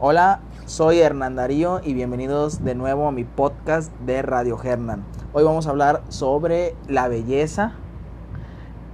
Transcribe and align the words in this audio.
Hola, 0.00 0.40
soy 0.66 0.98
Hernán 0.98 1.36
Darío 1.36 1.80
y 1.84 1.94
bienvenidos 1.94 2.64
de 2.64 2.74
nuevo 2.74 3.06
a 3.06 3.12
mi 3.12 3.22
podcast 3.22 3.92
de 4.00 4.22
Radio 4.22 4.60
Hernán. 4.60 5.04
Hoy 5.32 5.44
vamos 5.44 5.68
a 5.68 5.70
hablar 5.70 6.02
sobre 6.08 6.74
la 6.88 7.06
belleza 7.06 7.74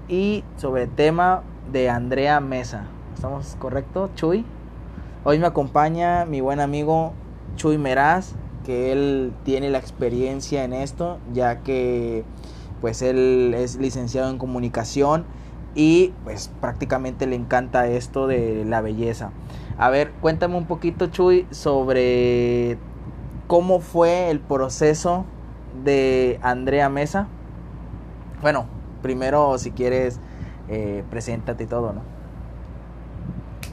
y 0.08 0.44
sobre 0.58 0.82
el 0.82 0.90
tema 0.90 1.42
de 1.72 1.88
Andrea 1.88 2.40
Mesa. 2.40 2.84
¿Estamos 3.14 3.56
correctos, 3.58 4.10
Chuy? 4.14 4.44
Hoy 5.24 5.38
me 5.38 5.46
acompaña 5.46 6.26
mi 6.26 6.42
buen 6.42 6.60
amigo 6.60 7.14
Chuy 7.56 7.78
Meraz, 7.78 8.34
que 8.66 8.92
él 8.92 9.32
tiene 9.42 9.70
la 9.70 9.78
experiencia 9.78 10.64
en 10.64 10.74
esto, 10.74 11.18
ya 11.32 11.60
que 11.60 12.24
pues 12.82 13.00
él 13.00 13.54
es 13.56 13.76
licenciado 13.76 14.28
en 14.28 14.36
comunicación 14.36 15.24
y 15.74 16.12
pues 16.24 16.50
prácticamente 16.60 17.26
le 17.26 17.36
encanta 17.36 17.86
esto 17.86 18.26
de 18.26 18.66
la 18.66 18.82
belleza. 18.82 19.30
A 19.80 19.88
ver, 19.88 20.10
cuéntame 20.20 20.58
un 20.58 20.66
poquito, 20.66 21.06
Chuy, 21.06 21.46
sobre 21.50 22.76
cómo 23.46 23.80
fue 23.80 24.28
el 24.28 24.38
proceso 24.38 25.24
de 25.82 26.38
Andrea 26.42 26.90
Mesa. 26.90 27.28
Bueno, 28.42 28.66
primero 29.00 29.56
si 29.56 29.70
quieres, 29.70 30.20
eh, 30.68 31.02
preséntate 31.08 31.64
y 31.64 31.66
todo, 31.66 31.94
¿no? 31.94 32.02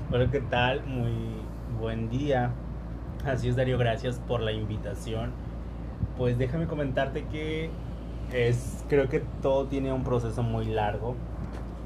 Hola, 0.09 0.32
¿qué 0.32 0.40
tal? 0.40 0.85
Muy 0.85 1.12
buen 1.77 2.10
día. 2.10 2.52
Así 3.26 3.49
es, 3.49 3.58
Darío, 3.58 3.77
gracias 3.77 4.21
por 4.30 4.40
la 4.40 4.54
invitación. 4.54 5.34
Pues 6.18 6.38
déjame 6.38 6.68
comentarte 6.68 7.26
que 7.26 7.70
es, 8.32 8.85
creo 8.88 9.10
que 9.10 9.24
todo 9.41 9.66
tiene 9.66 9.91
un 9.91 10.05
proceso 10.05 10.41
muy 10.41 10.68
largo. 10.68 11.16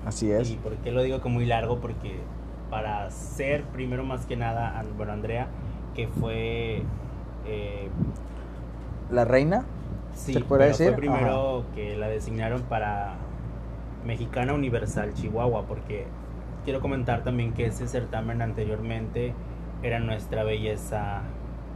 Así 0.05 0.31
es. 0.31 0.51
¿Y 0.51 0.57
por 0.57 0.75
qué 0.75 0.91
lo 0.91 1.01
digo 1.01 1.21
que 1.21 1.29
muy 1.29 1.47
largo? 1.47 1.79
Porque 1.79 2.19
para 2.71 3.11
ser, 3.11 3.63
primero 3.65 4.03
más 4.03 4.25
que 4.25 4.37
nada, 4.37 4.83
bueno, 4.97 5.11
Andrea, 5.11 5.47
que 5.93 6.07
fue... 6.07 6.81
Eh, 7.45 7.89
¿La 9.11 9.25
reina? 9.25 9.65
Sí, 10.13 10.43
pero 10.49 10.73
fue 10.73 10.93
primero 10.93 11.65
que 11.75 11.97
la 11.97 12.07
designaron 12.07 12.61
para 12.63 13.15
Mexicana 14.05 14.53
Universal 14.53 15.13
Chihuahua, 15.13 15.65
porque 15.67 16.07
quiero 16.63 16.79
comentar 16.79 17.23
también 17.23 17.53
que 17.53 17.65
ese 17.65 17.87
certamen 17.87 18.41
anteriormente 18.41 19.33
era 19.83 19.99
Nuestra 19.99 20.43
Belleza 20.43 21.23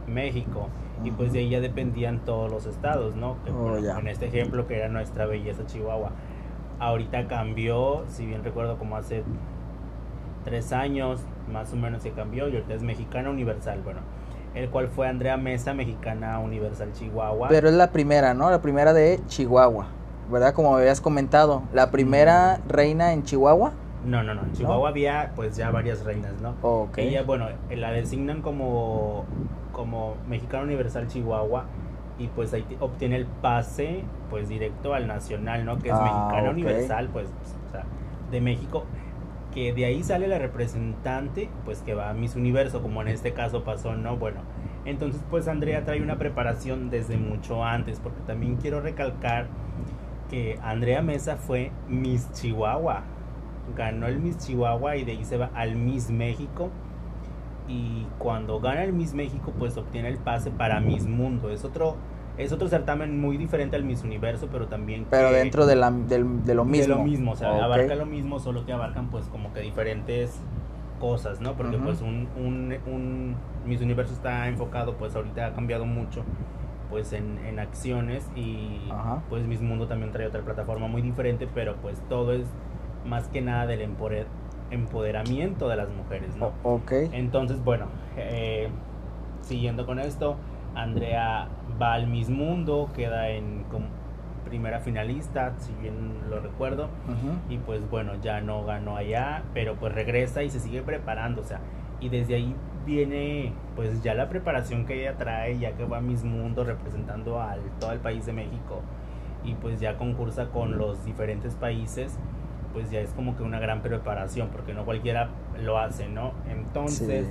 México 0.06 0.68
y 1.04 1.10
pues 1.10 1.32
de 1.32 1.40
ella 1.40 1.60
dependían 1.60 2.24
todos 2.24 2.50
los 2.50 2.64
estados, 2.64 3.16
¿no? 3.16 3.36
Oh, 3.54 3.76
en 3.76 4.08
este 4.08 4.26
ejemplo 4.26 4.66
que 4.66 4.78
era 4.78 4.88
Nuestra 4.88 5.26
Belleza 5.26 5.66
Chihuahua. 5.66 6.12
Ahorita 6.78 7.26
cambió, 7.26 8.04
si 8.08 8.24
bien 8.24 8.44
recuerdo 8.44 8.78
como 8.78 8.96
hace 8.96 9.24
tres 10.46 10.72
años, 10.72 11.20
más 11.52 11.72
o 11.72 11.76
menos 11.76 12.02
se 12.02 12.12
cambió 12.12 12.48
y 12.48 12.54
ahorita 12.54 12.74
es 12.74 12.82
Mexicana 12.82 13.30
Universal, 13.30 13.80
bueno, 13.82 14.00
el 14.54 14.70
cual 14.70 14.86
fue 14.88 15.08
Andrea 15.08 15.36
Mesa, 15.36 15.74
Mexicana 15.74 16.38
Universal 16.38 16.92
Chihuahua. 16.92 17.48
Pero 17.48 17.68
es 17.68 17.74
la 17.74 17.90
primera, 17.90 18.32
¿no? 18.32 18.48
La 18.48 18.62
primera 18.62 18.92
de 18.92 19.20
Chihuahua, 19.26 19.88
¿verdad? 20.30 20.54
Como 20.54 20.76
habías 20.76 21.00
comentado, 21.00 21.64
la 21.74 21.90
primera 21.90 22.60
mm. 22.64 22.68
reina 22.70 23.12
en 23.12 23.24
Chihuahua. 23.24 23.72
No, 24.04 24.22
no, 24.22 24.34
no. 24.34 24.42
En 24.42 24.52
Chihuahua 24.52 24.88
había 24.88 25.32
pues 25.34 25.56
ya 25.56 25.72
varias 25.72 26.04
reinas, 26.04 26.40
¿no? 26.40 26.54
Okay. 26.62 27.08
Ella, 27.08 27.24
bueno, 27.24 27.48
la 27.68 27.90
designan 27.90 28.40
como, 28.40 29.24
como 29.72 30.14
Mexicana 30.28 30.62
Universal 30.62 31.08
Chihuahua 31.08 31.64
y 32.20 32.28
pues 32.28 32.54
ahí 32.54 32.64
obtiene 32.78 33.16
el 33.16 33.26
pase 33.26 34.04
pues 34.30 34.48
directo 34.48 34.94
al 34.94 35.08
nacional, 35.08 35.64
¿no? 35.64 35.78
Que 35.80 35.88
es 35.88 35.94
ah, 35.96 36.02
Mexicana 36.04 36.50
Universal, 36.50 37.08
pues, 37.12 37.26
o 37.66 37.72
sea, 37.72 37.84
de 38.30 38.40
México. 38.40 38.84
Que 39.56 39.72
de 39.72 39.86
ahí 39.86 40.04
sale 40.04 40.28
la 40.28 40.38
representante, 40.38 41.48
pues 41.64 41.82
que 41.82 41.94
va 41.94 42.10
a 42.10 42.14
Miss 42.14 42.36
Universo, 42.36 42.80
como 42.80 43.02
en 43.02 43.08
este 43.08 43.32
caso 43.32 43.64
pasó, 43.64 43.96
¿no? 43.96 44.16
Bueno, 44.16 44.42
entonces 44.84 45.20
pues 45.28 45.48
Andrea 45.48 45.84
trae 45.84 46.00
una 46.00 46.18
preparación 46.18 46.90
desde 46.90 47.16
mucho 47.16 47.64
antes, 47.64 47.98
porque 47.98 48.20
también 48.26 48.56
quiero 48.56 48.80
recalcar 48.80 49.48
que 50.30 50.58
Andrea 50.62 51.02
Mesa 51.02 51.36
fue 51.36 51.72
Miss 51.88 52.30
Chihuahua 52.32 53.02
ganó 53.74 54.06
el 54.06 54.18
Miss 54.20 54.38
Chihuahua 54.38 54.96
y 54.96 55.04
de 55.04 55.12
ahí 55.12 55.24
se 55.24 55.36
va 55.36 55.50
al 55.54 55.76
Miss 55.76 56.10
México. 56.10 56.70
Y 57.68 58.06
cuando 58.18 58.60
gana 58.60 58.84
el 58.84 58.92
Miss 58.92 59.14
México, 59.14 59.52
pues 59.58 59.76
obtiene 59.76 60.08
el 60.08 60.18
pase 60.18 60.50
para 60.50 60.80
Miss 60.80 61.06
Mundo. 61.06 61.50
Es 61.50 61.64
otro, 61.64 61.96
es 62.38 62.52
otro 62.52 62.68
certamen 62.68 63.20
muy 63.20 63.36
diferente 63.36 63.76
al 63.76 63.84
Miss 63.84 64.04
Universo, 64.04 64.48
pero 64.50 64.66
también... 64.66 65.06
Pero 65.10 65.30
dentro 65.32 65.66
de, 65.66 65.76
la, 65.76 65.90
de, 65.90 66.18
lo 66.54 66.64
mismo. 66.64 66.94
De 66.94 67.00
lo 67.00 67.04
mismo, 67.04 67.32
o 67.32 67.36
sea, 67.36 67.64
abarca 67.64 67.94
lo 67.94 68.06
mismo, 68.06 68.38
solo 68.38 68.66
que 68.66 68.72
abarcan 68.72 69.08
pues 69.08 69.26
como 69.26 69.52
que 69.52 69.60
diferentes 69.60 70.38
cosas, 71.00 71.40
¿no? 71.40 71.54
Porque 71.54 71.78
pues 71.78 72.00
un, 72.00 72.28
un, 72.36 72.74
un, 72.86 73.36
Miss 73.64 73.80
Universo 73.80 74.12
está 74.12 74.48
enfocado, 74.48 74.96
pues 74.96 75.14
ahorita 75.14 75.46
ha 75.46 75.52
cambiado 75.54 75.84
mucho 75.86 76.24
pues 76.90 77.12
en, 77.12 77.38
en 77.44 77.58
acciones 77.58 78.30
y 78.36 78.80
pues 79.28 79.44
Miss 79.46 79.60
Mundo 79.60 79.86
también 79.86 80.12
trae 80.12 80.26
otra 80.26 80.42
plataforma 80.42 80.86
muy 80.86 81.02
diferente, 81.02 81.48
pero 81.52 81.76
pues 81.76 82.00
todo 82.08 82.32
es 82.32 82.46
más 83.04 83.28
que 83.28 83.40
nada 83.40 83.66
del 83.66 83.82
empoderamiento 84.70 85.68
de 85.68 85.76
las 85.76 85.90
mujeres, 85.90 86.36
¿no? 86.36 86.52
ok. 86.62 86.92
Entonces, 87.12 87.62
bueno, 87.62 87.86
eh, 88.16 88.68
siguiendo 89.42 89.86
con 89.86 89.98
esto, 89.98 90.36
Andrea 90.76 91.48
va 91.80 91.94
al 91.94 92.06
Miss 92.06 92.28
Mundo, 92.28 92.90
queda 92.94 93.30
en 93.30 93.64
primera 94.44 94.78
finalista, 94.78 95.54
si 95.58 95.72
bien 95.82 96.30
lo 96.30 96.38
recuerdo, 96.38 96.88
y 97.48 97.58
pues 97.58 97.88
bueno, 97.90 98.12
ya 98.22 98.40
no 98.40 98.64
ganó 98.64 98.96
allá, 98.96 99.42
pero 99.52 99.74
pues 99.74 99.92
regresa 99.92 100.44
y 100.44 100.50
se 100.50 100.60
sigue 100.60 100.82
preparando, 100.82 101.40
o 101.40 101.44
sea, 101.44 101.58
y 101.98 102.08
desde 102.08 102.36
ahí 102.36 102.54
viene 102.84 103.52
pues 103.74 104.02
ya 104.02 104.14
la 104.14 104.28
preparación 104.28 104.86
que 104.86 105.00
ella 105.00 105.16
trae, 105.16 105.58
ya 105.58 105.72
que 105.72 105.84
va 105.84 105.98
a 105.98 106.00
Miss 106.00 106.22
Mundo 106.22 106.62
representando 106.62 107.40
al 107.40 107.60
todo 107.80 107.90
el 107.90 107.98
país 107.98 108.24
de 108.26 108.32
México, 108.32 108.82
y 109.42 109.54
pues 109.54 109.80
ya 109.80 109.96
concursa 109.96 110.50
con 110.50 110.78
los 110.78 111.04
diferentes 111.04 111.54
países 111.56 112.16
pues 112.72 112.90
ya 112.90 113.00
es 113.00 113.10
como 113.14 113.36
que 113.36 113.42
una 113.42 113.58
gran 113.58 113.80
preparación, 113.80 114.50
porque 114.50 114.74
no 114.74 114.84
cualquiera 114.84 115.30
lo 115.64 115.78
hace, 115.78 116.08
¿no? 116.08 116.32
Entonces, 116.46 117.26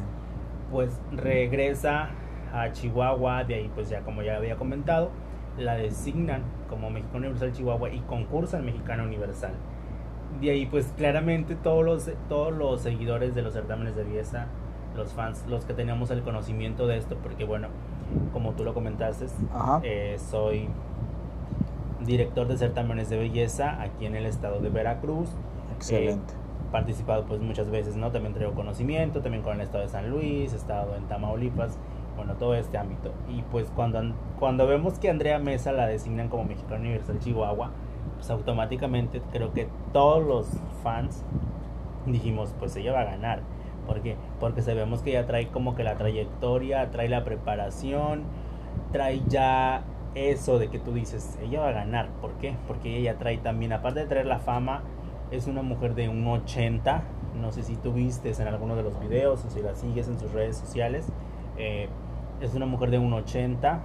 pues 0.71 0.99
regresa 1.11 2.09
a 2.55 2.71
Chihuahua, 2.71 3.43
de 3.43 3.55
ahí 3.55 3.71
pues 3.73 3.89
ya 3.89 4.01
como 4.01 4.21
ya 4.21 4.37
había 4.37 4.55
comentado, 4.55 5.11
la 5.57 5.75
designan 5.75 6.43
como 6.69 6.89
Mexicano 6.89 7.19
Universal 7.19 7.51
Chihuahua 7.51 7.89
y 7.89 7.99
concursa 8.01 8.59
en 8.59 8.65
Mexicano 8.65 9.03
Universal. 9.03 9.53
De 10.41 10.51
ahí 10.51 10.65
pues 10.65 10.93
claramente 10.97 11.55
todos 11.55 11.85
los, 11.85 12.09
todos 12.29 12.53
los 12.53 12.81
seguidores 12.81 13.35
de 13.35 13.41
los 13.41 13.53
certámenes 13.53 13.95
de 13.95 14.03
belleza, 14.03 14.47
los 14.95 15.13
fans, 15.13 15.45
los 15.47 15.65
que 15.65 15.73
tenemos 15.73 16.11
el 16.11 16.21
conocimiento 16.23 16.87
de 16.87 16.97
esto, 16.97 17.17
porque 17.21 17.45
bueno, 17.45 17.67
como 18.33 18.53
tú 18.53 18.63
lo 18.63 18.73
comentaste, 18.73 19.25
eh, 19.83 20.17
soy 20.17 20.69
director 22.05 22.47
de 22.47 22.57
certámenes 22.57 23.09
de 23.09 23.17
belleza 23.17 23.81
aquí 23.81 24.05
en 24.05 24.15
el 24.15 24.25
estado 24.25 24.59
de 24.59 24.69
Veracruz. 24.69 25.29
Excelente. 25.75 26.33
participado 26.71 27.25
pues 27.25 27.41
muchas 27.41 27.69
veces, 27.69 27.95
¿no? 27.95 28.11
También 28.11 28.33
traigo 28.33 28.53
conocimiento, 28.53 29.21
también 29.21 29.43
con 29.43 29.55
el 29.55 29.61
estado 29.61 29.83
de 29.83 29.89
San 29.89 30.09
Luis, 30.09 30.53
he 30.53 30.55
estado 30.55 30.95
en 30.95 31.07
Tamaulipas, 31.07 31.77
bueno, 32.15 32.35
todo 32.35 32.55
este 32.55 32.77
ámbito. 32.77 33.11
Y 33.29 33.41
pues 33.43 33.71
cuando, 33.75 34.01
cuando 34.39 34.67
vemos 34.67 34.99
que 34.99 35.09
Andrea 35.09 35.39
Mesa 35.39 35.71
la 35.71 35.87
designan 35.87 36.29
como 36.29 36.45
Mexicana 36.45 36.81
Universal 36.81 37.19
Chihuahua, 37.19 37.71
pues 38.15 38.29
automáticamente 38.29 39.21
creo 39.31 39.53
que 39.53 39.67
todos 39.93 40.23
los 40.25 40.47
fans 40.83 41.23
dijimos, 42.05 42.53
pues 42.59 42.75
ella 42.75 42.93
va 42.93 43.01
a 43.01 43.05
ganar. 43.05 43.41
¿Por 43.85 44.01
qué? 44.01 44.15
Porque 44.39 44.61
sabemos 44.61 45.01
que 45.01 45.11
ella 45.11 45.25
trae 45.25 45.47
como 45.49 45.75
que 45.75 45.83
la 45.83 45.95
trayectoria, 45.95 46.89
trae 46.91 47.07
la 47.07 47.23
preparación, 47.23 48.23
trae 48.91 49.21
ya 49.27 49.83
eso 50.15 50.57
de 50.57 50.69
que 50.69 50.79
tú 50.79 50.93
dices, 50.93 51.37
ella 51.41 51.61
va 51.61 51.69
a 51.69 51.73
ganar. 51.73 52.09
¿Por 52.21 52.31
qué? 52.33 52.55
Porque 52.67 52.97
ella 52.97 53.17
trae 53.17 53.37
también, 53.37 53.73
aparte 53.73 53.99
de 53.99 54.05
traer 54.07 54.25
la 54.25 54.39
fama, 54.39 54.83
es 55.31 55.47
una 55.47 55.61
mujer 55.61 55.93
de 55.93 56.09
un 56.09 56.25
80. 56.25 57.03
No 57.39 57.51
sé 57.51 57.63
si 57.63 57.75
tú 57.75 57.93
viste 57.93 58.31
en 58.31 58.47
alguno 58.47 58.75
de 58.75 58.83
los 58.83 58.99
videos 58.99 59.43
o 59.45 59.49
si 59.49 59.61
la 59.61 59.75
sigues 59.75 60.07
en 60.07 60.19
sus 60.19 60.31
redes 60.31 60.57
sociales. 60.57 61.07
Eh, 61.57 61.89
es 62.41 62.53
una 62.53 62.65
mujer 62.65 62.91
de 62.91 62.99
un 62.99 63.13
80. 63.13 63.79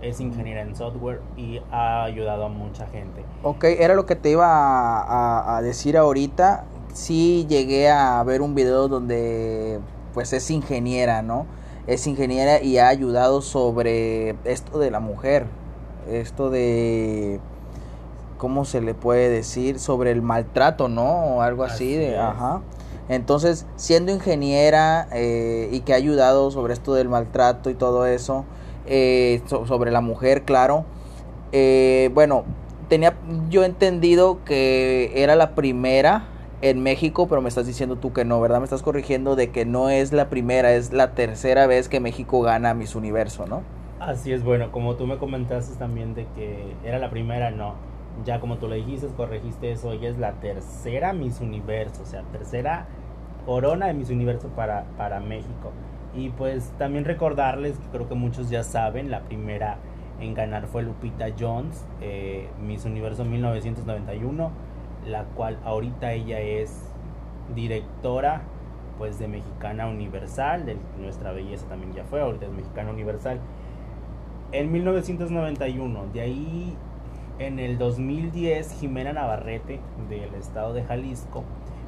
Es 0.00 0.20
ingeniera 0.20 0.62
en 0.62 0.74
software 0.74 1.20
y 1.36 1.60
ha 1.70 2.02
ayudado 2.02 2.46
a 2.46 2.48
mucha 2.48 2.86
gente. 2.88 3.24
Ok, 3.44 3.64
era 3.64 3.94
lo 3.94 4.04
que 4.04 4.16
te 4.16 4.30
iba 4.30 4.46
a, 4.48 5.56
a 5.56 5.62
decir 5.62 5.96
ahorita. 5.96 6.64
Sí 6.92 7.46
llegué 7.48 7.88
a 7.88 8.22
ver 8.24 8.42
un 8.42 8.54
video 8.54 8.88
donde 8.88 9.78
pues 10.12 10.32
es 10.32 10.50
ingeniera, 10.50 11.22
¿no? 11.22 11.46
es 11.86 12.06
ingeniera 12.06 12.62
y 12.62 12.78
ha 12.78 12.88
ayudado 12.88 13.42
sobre 13.42 14.36
esto 14.44 14.78
de 14.78 14.90
la 14.90 15.00
mujer, 15.00 15.46
esto 16.08 16.50
de, 16.50 17.40
¿cómo 18.38 18.64
se 18.64 18.80
le 18.80 18.94
puede 18.94 19.28
decir? 19.28 19.78
Sobre 19.78 20.10
el 20.12 20.22
maltrato, 20.22 20.88
¿no? 20.88 21.04
O 21.04 21.42
algo 21.42 21.64
así, 21.64 21.94
de, 21.94 22.18
ajá. 22.18 22.60
Entonces, 23.08 23.66
siendo 23.76 24.12
ingeniera 24.12 25.08
eh, 25.12 25.68
y 25.72 25.80
que 25.80 25.92
ha 25.92 25.96
ayudado 25.96 26.50
sobre 26.50 26.72
esto 26.72 26.94
del 26.94 27.08
maltrato 27.08 27.68
y 27.70 27.74
todo 27.74 28.06
eso, 28.06 28.44
eh, 28.86 29.42
sobre 29.48 29.90
la 29.90 30.00
mujer, 30.00 30.42
claro, 30.42 30.84
eh, 31.52 32.10
bueno, 32.14 32.44
tenía 32.88 33.14
yo 33.50 33.64
entendido 33.64 34.38
que 34.44 35.12
era 35.16 35.36
la 35.36 35.54
primera 35.54 36.24
en 36.62 36.82
México, 36.82 37.26
pero 37.28 37.42
me 37.42 37.48
estás 37.48 37.66
diciendo 37.66 37.96
tú 37.96 38.12
que 38.12 38.24
no, 38.24 38.40
¿verdad? 38.40 38.58
Me 38.58 38.64
estás 38.64 38.82
corrigiendo 38.82 39.34
de 39.36 39.50
que 39.50 39.66
no 39.66 39.90
es 39.90 40.12
la 40.12 40.28
primera, 40.30 40.72
es 40.72 40.92
la 40.92 41.12
tercera 41.12 41.66
vez 41.66 41.88
que 41.88 42.00
México 42.00 42.40
gana 42.40 42.72
Miss 42.72 42.94
Universo, 42.94 43.46
¿no? 43.46 43.62
Así 43.98 44.32
es, 44.32 44.42
bueno, 44.42 44.72
como 44.72 44.94
tú 44.94 45.06
me 45.06 45.18
comentaste 45.18 45.76
también 45.76 46.14
de 46.14 46.26
que 46.34 46.74
era 46.84 46.98
la 46.98 47.10
primera, 47.10 47.50
no. 47.50 47.74
Ya 48.24 48.40
como 48.40 48.58
tú 48.58 48.68
le 48.68 48.76
dijiste, 48.76 49.08
corregiste 49.16 49.72
eso, 49.72 49.92
ella 49.92 50.08
es 50.08 50.18
la 50.18 50.32
tercera 50.34 51.12
Miss 51.12 51.40
Universo, 51.40 52.02
o 52.02 52.06
sea, 52.06 52.22
tercera 52.24 52.86
corona 53.46 53.86
de 53.86 53.94
Miss 53.94 54.10
Universo 54.10 54.48
para, 54.48 54.84
para 54.96 55.20
México. 55.20 55.72
Y 56.14 56.28
pues 56.30 56.72
también 56.78 57.04
recordarles, 57.04 57.78
que 57.78 57.86
creo 57.88 58.08
que 58.08 58.14
muchos 58.14 58.50
ya 58.50 58.62
saben, 58.64 59.10
la 59.10 59.22
primera 59.22 59.78
en 60.20 60.34
ganar 60.34 60.66
fue 60.66 60.82
Lupita 60.82 61.26
Jones, 61.38 61.84
eh, 62.00 62.48
Miss 62.60 62.84
Universo 62.84 63.24
1991, 63.24 64.50
la 65.06 65.24
cual 65.24 65.58
ahorita 65.64 66.12
ella 66.12 66.40
es 66.40 66.92
directora 67.54 68.42
pues 68.98 69.18
de 69.18 69.26
Mexicana 69.26 69.88
Universal, 69.88 70.64
de 70.64 70.76
nuestra 71.00 71.32
belleza 71.32 71.66
también 71.66 71.92
ya 71.92 72.04
fue, 72.04 72.20
ahorita 72.20 72.46
es 72.46 72.52
Mexicana 72.52 72.90
Universal. 72.90 73.40
En 74.52 74.70
1991, 74.70 76.06
de 76.12 76.20
ahí 76.20 76.76
en 77.38 77.58
el 77.58 77.78
2010 77.78 78.80
Jimena 78.80 79.12
Navarrete 79.12 79.80
del 80.08 80.34
estado 80.34 80.72
de 80.72 80.84
Jalisco, 80.84 81.44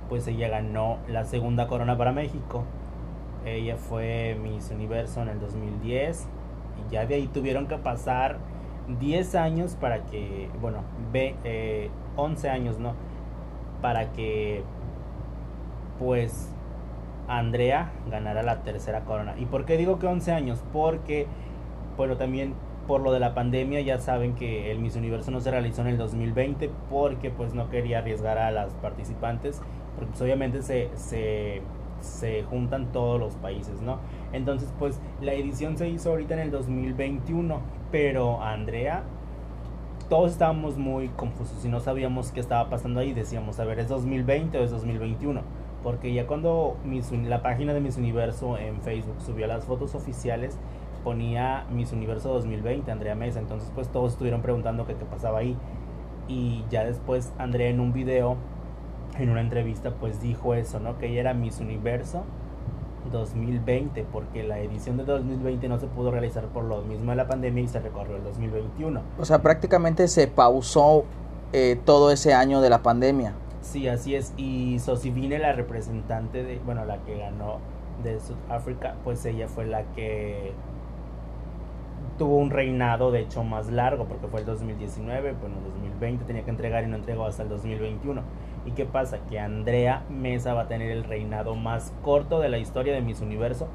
pues 0.09 0.27
ella 0.27 0.49
ganó 0.49 0.99
la 1.09 1.25
segunda 1.25 1.67
corona 1.67 1.97
para 1.97 2.13
México. 2.13 2.65
Ella 3.45 3.77
fue 3.77 4.37
Miss 4.43 4.71
Universo 4.71 5.23
en 5.23 5.29
el 5.29 5.41
2010 5.41 6.27
y 6.87 6.93
ya 6.93 7.07
de 7.07 7.17
ahí 7.17 7.27
tuvieron 7.27 7.67
que 7.67 7.77
pasar 7.77 8.39
10 9.01 9.35
años 9.35 9.77
para 9.81 10.05
que, 10.07 10.49
bueno, 10.61 10.79
ve, 11.13 11.37
eh, 11.45 11.91
11 12.17 12.51
años, 12.51 12.79
¿no? 12.79 12.95
Para 13.81 14.13
que, 14.13 14.63
pues, 15.99 16.51
Andrea 17.29 17.93
ganara 18.11 18.43
la 18.43 18.63
tercera 18.63 19.05
corona. 19.05 19.35
¿Y 19.39 19.47
por 19.47 19.65
qué 19.65 19.77
digo 19.77 19.99
que 19.99 20.07
11 20.07 20.33
años? 20.33 20.63
Porque, 20.73 21.27
bueno, 21.97 22.17
también 22.17 22.55
por 22.87 23.01
lo 23.01 23.13
de 23.13 23.21
la 23.21 23.35
pandemia 23.35 23.81
ya 23.81 23.99
saben 23.99 24.35
que 24.35 24.71
el 24.71 24.79
Miss 24.79 24.97
Universo 24.97 25.31
no 25.31 25.41
se 25.41 25.51
realizó 25.51 25.83
en 25.83 25.89
el 25.89 25.99
2020 25.99 26.71
porque 26.91 27.31
pues 27.31 27.55
no 27.55 27.71
quería 27.71 27.99
arriesgar 27.99 28.39
a 28.39 28.51
las 28.51 28.73
participantes 28.75 29.61
porque 29.95 30.11
pues, 30.11 30.23
obviamente 30.23 30.63
se, 30.63 30.91
se, 30.95 31.63
se 32.01 32.43
juntan 32.45 32.93
todos 32.93 33.19
los 33.21 33.35
países, 33.37 33.81
¿no? 33.81 33.99
Entonces 34.33 34.73
pues 34.79 35.01
la 35.21 35.33
edición 35.33 35.77
se 35.77 35.89
hizo 35.89 36.11
ahorita 36.11 36.35
en 36.35 36.41
el 36.41 36.51
2021 36.51 37.61
pero 37.91 38.43
Andrea 38.43 39.05
todos 40.09 40.33
estábamos 40.33 40.77
muy 40.77 41.09
confusos 41.09 41.65
y 41.65 41.69
no 41.69 41.81
sabíamos 41.81 42.31
qué 42.31 42.41
estaba 42.41 42.69
pasando 42.69 43.01
ahí. 43.01 43.13
Decíamos, 43.13 43.59
a 43.59 43.65
ver, 43.65 43.79
¿es 43.79 43.89
2020 43.89 44.59
o 44.59 44.63
es 44.63 44.71
2021? 44.71 45.41
Porque 45.83 46.13
ya 46.13 46.27
cuando 46.27 46.77
la 47.27 47.43
página 47.43 47.75
de 47.75 47.81
Miss 47.81 47.97
Universo 47.97 48.59
en 48.59 48.81
Facebook 48.83 49.17
subió 49.25 49.47
las 49.47 49.65
fotos 49.65 49.95
oficiales, 49.95 50.59
ponía 51.05 51.67
Miss 51.71 51.93
Universo 51.93 52.33
2020, 52.33 52.91
Andrea 52.91 53.15
Mesa. 53.15 53.39
Entonces, 53.39 53.71
pues 53.75 53.89
todos 53.89 54.13
estuvieron 54.13 54.43
preguntando 54.43 54.87
qué, 54.87 54.95
qué 54.95 55.05
pasaba 55.05 55.39
ahí. 55.39 55.57
Y 56.27 56.65
ya 56.71 56.85
después, 56.85 57.33
Andrea 57.39 57.69
en 57.69 57.79
un 57.79 57.93
video, 57.93 58.37
en 59.19 59.31
una 59.31 59.43
entrevista, 59.43 59.95
pues 60.01 60.21
dijo 60.21 60.55
eso, 60.55 60.81
¿no? 60.81 60.99
Que 60.99 61.09
ella 61.09 61.21
era 61.21 61.35
Miss 61.35 61.61
Universo 61.61 62.25
2020, 63.13 64.07
porque 64.11 64.43
la 64.43 64.59
edición 64.59 64.97
de 64.97 65.05
2020 65.05 65.69
no 65.69 65.79
se 65.79 65.87
pudo 65.87 66.11
realizar 66.11 66.45
por 66.47 66.65
lo 66.65 66.83
mismo 66.83 67.11
de 67.11 67.17
la 67.17 67.27
pandemia 67.27 67.63
y 67.63 67.69
se 67.69 67.81
recorrió 67.81 68.17
el 68.17 68.25
2021. 68.25 69.01
O 69.19 69.25
sea, 69.25 69.43
prácticamente 69.43 70.09
se 70.09 70.27
pausó 70.27 71.05
eh, 71.53 71.79
todo 71.85 72.11
ese 72.11 72.35
año 72.35 72.61
de 72.61 72.71
la 72.71 72.83
pandemia. 72.83 73.35
Sí, 73.61 73.89
así 73.89 74.15
es. 74.15 74.33
Y 74.37 74.79
Sosivine, 74.79 75.39
la 75.39 75.53
representante 75.53 76.43
de, 76.43 76.59
bueno, 76.65 76.85
la 76.85 76.99
que 77.05 77.19
ganó 77.19 77.59
de 78.03 78.21
Sudáfrica, 78.21 78.97
pues 79.05 79.25
ella 79.25 79.49
fue 79.49 79.65
la 79.67 79.85
que 79.95 80.53
tuvo 82.19 82.37
un 82.37 82.51
reinado 82.51 83.11
de 83.11 83.21
hecho 83.21 83.43
más 83.43 83.71
largo 83.71 84.07
porque 84.07 84.27
fue 84.29 84.41
el 84.41 84.47
2019, 84.47 85.33
bueno, 85.33 85.57
2020 85.65 86.25
tenía 86.25 86.45
que 86.45 86.51
entregar 86.51 86.85
y 86.85 86.87
no 86.87 86.97
entregó 86.97 87.27
hasta 87.27 87.43
el 87.43 87.49
2021. 87.49 88.23
¿Y 88.67 88.71
qué 88.73 88.87
pasa? 88.87 89.19
Que 89.29 89.39
Andrea 89.39 90.05
Mesa 90.09 90.55
va 90.55 90.63
a 90.63 90.69
tener 90.69 90.91
el 90.91 91.05
reinado 91.05 91.55
más 91.55 91.93
corto 92.03 92.41
de 92.41 92.49
la 92.49 92.59
historia 92.59 92.95
de 92.95 93.03
Miss 93.03 93.21
Universo 93.21 93.69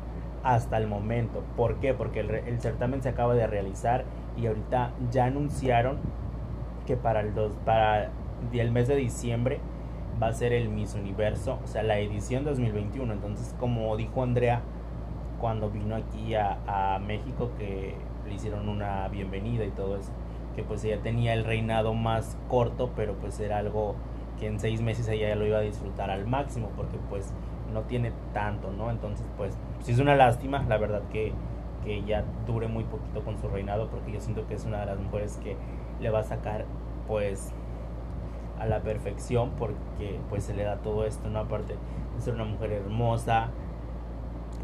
hasta 0.44 0.78
el 0.78 0.88
momento. 0.88 1.44
¿Por 1.58 1.76
qué? 1.76 1.94
Porque 1.94 2.22
el, 2.22 2.60
certamen 2.60 3.04
se 3.04 3.10
acaba 3.10 3.36
de 3.36 3.46
realizar 3.46 4.06
y 4.38 4.48
ahorita 4.48 4.94
ya 5.12 5.26
anunciaron 5.26 5.98
que 6.88 6.96
para 6.96 7.20
el, 7.20 7.36
dos, 7.36 7.54
para 7.66 8.10
el 8.52 8.72
mes 8.72 8.88
de 8.88 8.96
diciembre 8.96 9.60
va 10.22 10.28
a 10.28 10.34
ser 10.34 10.54
el 10.54 10.70
Miss 10.70 10.96
Universo, 10.96 11.60
o 11.64 11.68
sea, 11.68 11.84
la 11.84 12.00
edición 12.00 12.46
2021. 12.46 13.14
Entonces, 13.14 13.54
como 13.60 13.96
dijo 13.98 14.24
Andrea 14.24 14.62
cuando 15.40 15.70
vino 15.70 15.96
aquí 15.96 16.36
a 16.36 17.00
México, 17.06 17.52
que 17.58 17.96
le 18.30 18.36
hicieron 18.36 18.70
una 18.70 19.08
bienvenida 19.10 19.66
y 19.66 19.72
todo 19.72 19.98
eso, 19.98 20.12
que 20.56 20.64
pues 20.64 20.84
ella 20.84 21.02
tenía 21.02 21.34
el 21.34 21.44
reinado 21.44 21.94
más 21.94 22.38
corto, 22.48 22.92
pero 22.96 23.16
pues 23.16 23.40
era 23.40 23.58
algo 23.58 23.96
que 24.40 24.48
en 24.48 24.60
seis 24.60 24.82
meses 24.82 25.08
ella 25.10 25.30
ya 25.30 25.36
lo 25.36 25.46
iba 25.46 25.58
a 25.58 25.62
disfrutar 25.62 26.10
al 26.10 26.26
máximo 26.26 26.70
porque 26.78 26.98
pues 27.10 27.34
no 27.74 27.82
tiene 27.82 28.14
tanto, 28.34 28.72
¿no? 28.72 28.90
Entonces 28.90 29.26
pues 29.38 29.58
sí 29.82 29.92
es 29.92 30.00
una 30.00 30.16
lástima, 30.16 30.64
la 30.70 30.78
verdad 30.78 31.02
que, 31.12 31.34
que 31.84 31.96
ella 31.98 32.24
dure 32.46 32.68
muy 32.68 32.84
poquito 32.86 33.22
con 33.24 33.38
su 33.40 33.48
reinado 33.50 33.90
porque 33.90 34.12
yo 34.12 34.22
siento 34.22 34.48
que 34.48 34.54
es 34.54 34.66
una 34.66 34.80
de 34.80 34.86
las 34.86 35.00
mujeres 35.00 35.38
que 35.44 35.58
le 36.00 36.10
va 36.10 36.20
a 36.20 36.24
sacar 36.24 36.66
pues 37.08 37.52
a 38.60 38.66
la 38.66 38.82
perfección 38.82 39.52
porque 39.58 40.20
pues 40.30 40.44
se 40.44 40.54
le 40.54 40.64
da 40.64 40.78
todo 40.78 41.06
esto, 41.06 41.30
¿no? 41.30 41.40
Aparte 41.40 41.76
de 42.16 42.22
ser 42.22 42.36
una 42.36 42.46
mujer 42.46 42.72
hermosa, 42.74 43.50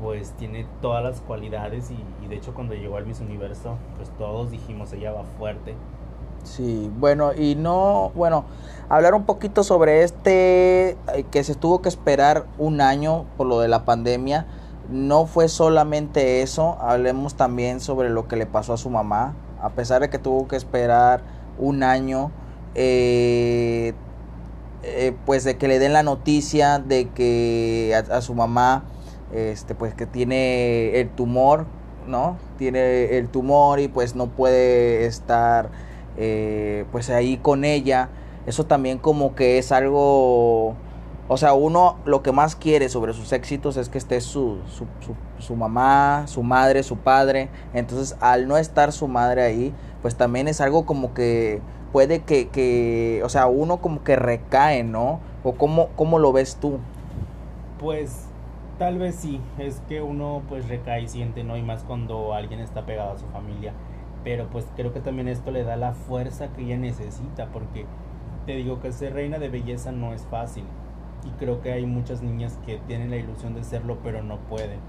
pues 0.01 0.31
tiene 0.31 0.65
todas 0.81 1.03
las 1.03 1.21
cualidades 1.21 1.91
y, 1.91 2.25
y 2.25 2.27
de 2.27 2.35
hecho 2.35 2.53
cuando 2.53 2.73
llegó 2.73 2.97
al 2.97 3.05
Miss 3.05 3.21
Universo 3.21 3.77
pues 3.97 4.09
todos 4.17 4.51
dijimos 4.51 4.91
ella 4.93 5.11
va 5.11 5.23
fuerte 5.37 5.75
Sí, 6.45 6.91
bueno, 6.99 7.33
y 7.33 7.55
no, 7.55 8.11
bueno, 8.15 8.45
hablar 8.87 9.15
un 9.15 9.25
poquito 9.25 9.63
sobre 9.63 10.03
este, 10.03 10.91
eh, 10.91 11.25
que 11.31 11.43
se 11.43 11.55
tuvo 11.55 11.81
que 11.81 11.89
esperar 11.89 12.45
un 12.59 12.81
año 12.81 13.25
por 13.35 13.47
lo 13.47 13.59
de 13.59 13.67
la 13.67 13.83
pandemia. 13.83 14.45
No 14.89 15.25
fue 15.25 15.49
solamente 15.49 16.43
eso, 16.43 16.77
hablemos 16.79 17.33
también 17.35 17.79
sobre 17.79 18.09
lo 18.09 18.27
que 18.27 18.35
le 18.35 18.45
pasó 18.45 18.73
a 18.73 18.77
su 18.77 18.91
mamá. 18.91 19.33
A 19.59 19.69
pesar 19.71 20.01
de 20.01 20.09
que 20.09 20.19
tuvo 20.19 20.47
que 20.47 20.55
esperar 20.55 21.21
un 21.57 21.81
año, 21.81 22.31
eh, 22.75 23.93
eh, 24.83 25.15
pues 25.25 25.43
de 25.43 25.57
que 25.57 25.67
le 25.67 25.79
den 25.79 25.93
la 25.93 26.03
noticia 26.03 26.77
de 26.77 27.09
que 27.09 27.93
a, 27.95 28.17
a, 28.17 28.21
su 28.21 28.35
mamá, 28.35 28.83
este, 29.35 29.75
pues 29.75 29.93
que 29.93 30.05
tiene 30.05 30.99
el 30.99 31.09
tumor, 31.09 31.65
¿no? 32.07 32.37
Tiene 32.57 33.17
el 33.17 33.27
tumor 33.29 33.79
y 33.79 33.87
pues 33.87 34.15
no 34.15 34.27
puede 34.27 35.05
estar 35.05 35.69
eh, 36.17 36.85
pues 36.91 37.09
ahí 37.09 37.37
con 37.37 37.65
ella, 37.65 38.09
eso 38.45 38.65
también 38.65 38.99
como 38.99 39.35
que 39.35 39.57
es 39.57 39.73
algo, 39.73 40.75
o 41.27 41.37
sea, 41.37 41.53
uno 41.53 41.97
lo 42.05 42.23
que 42.23 42.31
más 42.31 42.55
quiere 42.55 42.87
sobre 42.87 43.13
sus 43.13 43.33
éxitos 43.33 43.75
es 43.75 43.89
que 43.89 43.97
esté 43.97 44.21
su, 44.21 44.59
su, 44.67 44.85
su, 45.39 45.55
mamá, 45.55 46.23
su 46.27 46.41
madre, 46.43 46.83
su 46.83 46.97
padre, 46.97 47.49
entonces 47.73 48.15
al 48.21 48.47
no 48.47 48.57
estar 48.57 48.93
su 48.93 49.09
madre 49.09 49.41
ahí, 49.43 49.73
pues 50.01 50.15
también 50.15 50.47
es 50.47 50.61
algo 50.61 50.85
como 50.85 51.13
que 51.13 51.59
puede 51.91 52.19
que, 52.19 52.47
que 52.47 53.21
o 53.25 53.29
sea, 53.29 53.47
uno 53.47 53.77
como 53.77 54.03
que 54.03 54.15
recae, 54.15 54.83
¿no? 54.83 55.19
¿O 55.43 55.53
cómo, 55.55 55.89
cómo 55.95 56.19
lo 56.19 56.31
ves 56.31 56.57
tú? 56.61 56.79
Pues 57.79 58.24
tal 58.77 58.97
vez 58.97 59.15
sí, 59.15 59.39
es 59.57 59.81
que 59.87 60.01
uno 60.01 60.41
pues 60.49 60.67
recae 60.67 61.03
y 61.03 61.07
siente, 61.07 61.43
¿no? 61.43 61.57
Y 61.57 61.61
más 61.61 61.83
cuando 61.83 62.33
alguien 62.33 62.59
está 62.59 62.85
pegado 62.85 63.13
a 63.13 63.17
su 63.17 63.27
familia. 63.27 63.73
Pero 64.23 64.47
pues 64.49 64.67
creo 64.75 64.91
que 64.91 65.01
también 65.01 65.27
esto 65.27 65.51
le 65.51 65.63
da 65.63 65.75
la 65.75 65.93
fuerza 65.93 66.51
que 66.53 66.63
ella 66.63 66.77
necesita 66.77 67.47
porque 67.47 67.85
te 68.45 68.55
digo 68.55 68.79
que 68.79 68.91
ser 68.91 69.13
reina 69.13 69.37
de 69.39 69.49
belleza 69.49 69.91
no 69.91 70.13
es 70.13 70.25
fácil. 70.25 70.65
Y 71.25 71.29
creo 71.39 71.61
que 71.61 71.71
hay 71.71 71.85
muchas 71.85 72.21
niñas 72.21 72.59
que 72.65 72.77
tienen 72.87 73.11
la 73.11 73.17
ilusión 73.17 73.55
de 73.55 73.63
serlo 73.63 73.99
pero 74.03 74.23
no 74.23 74.37
pueden. 74.37 74.79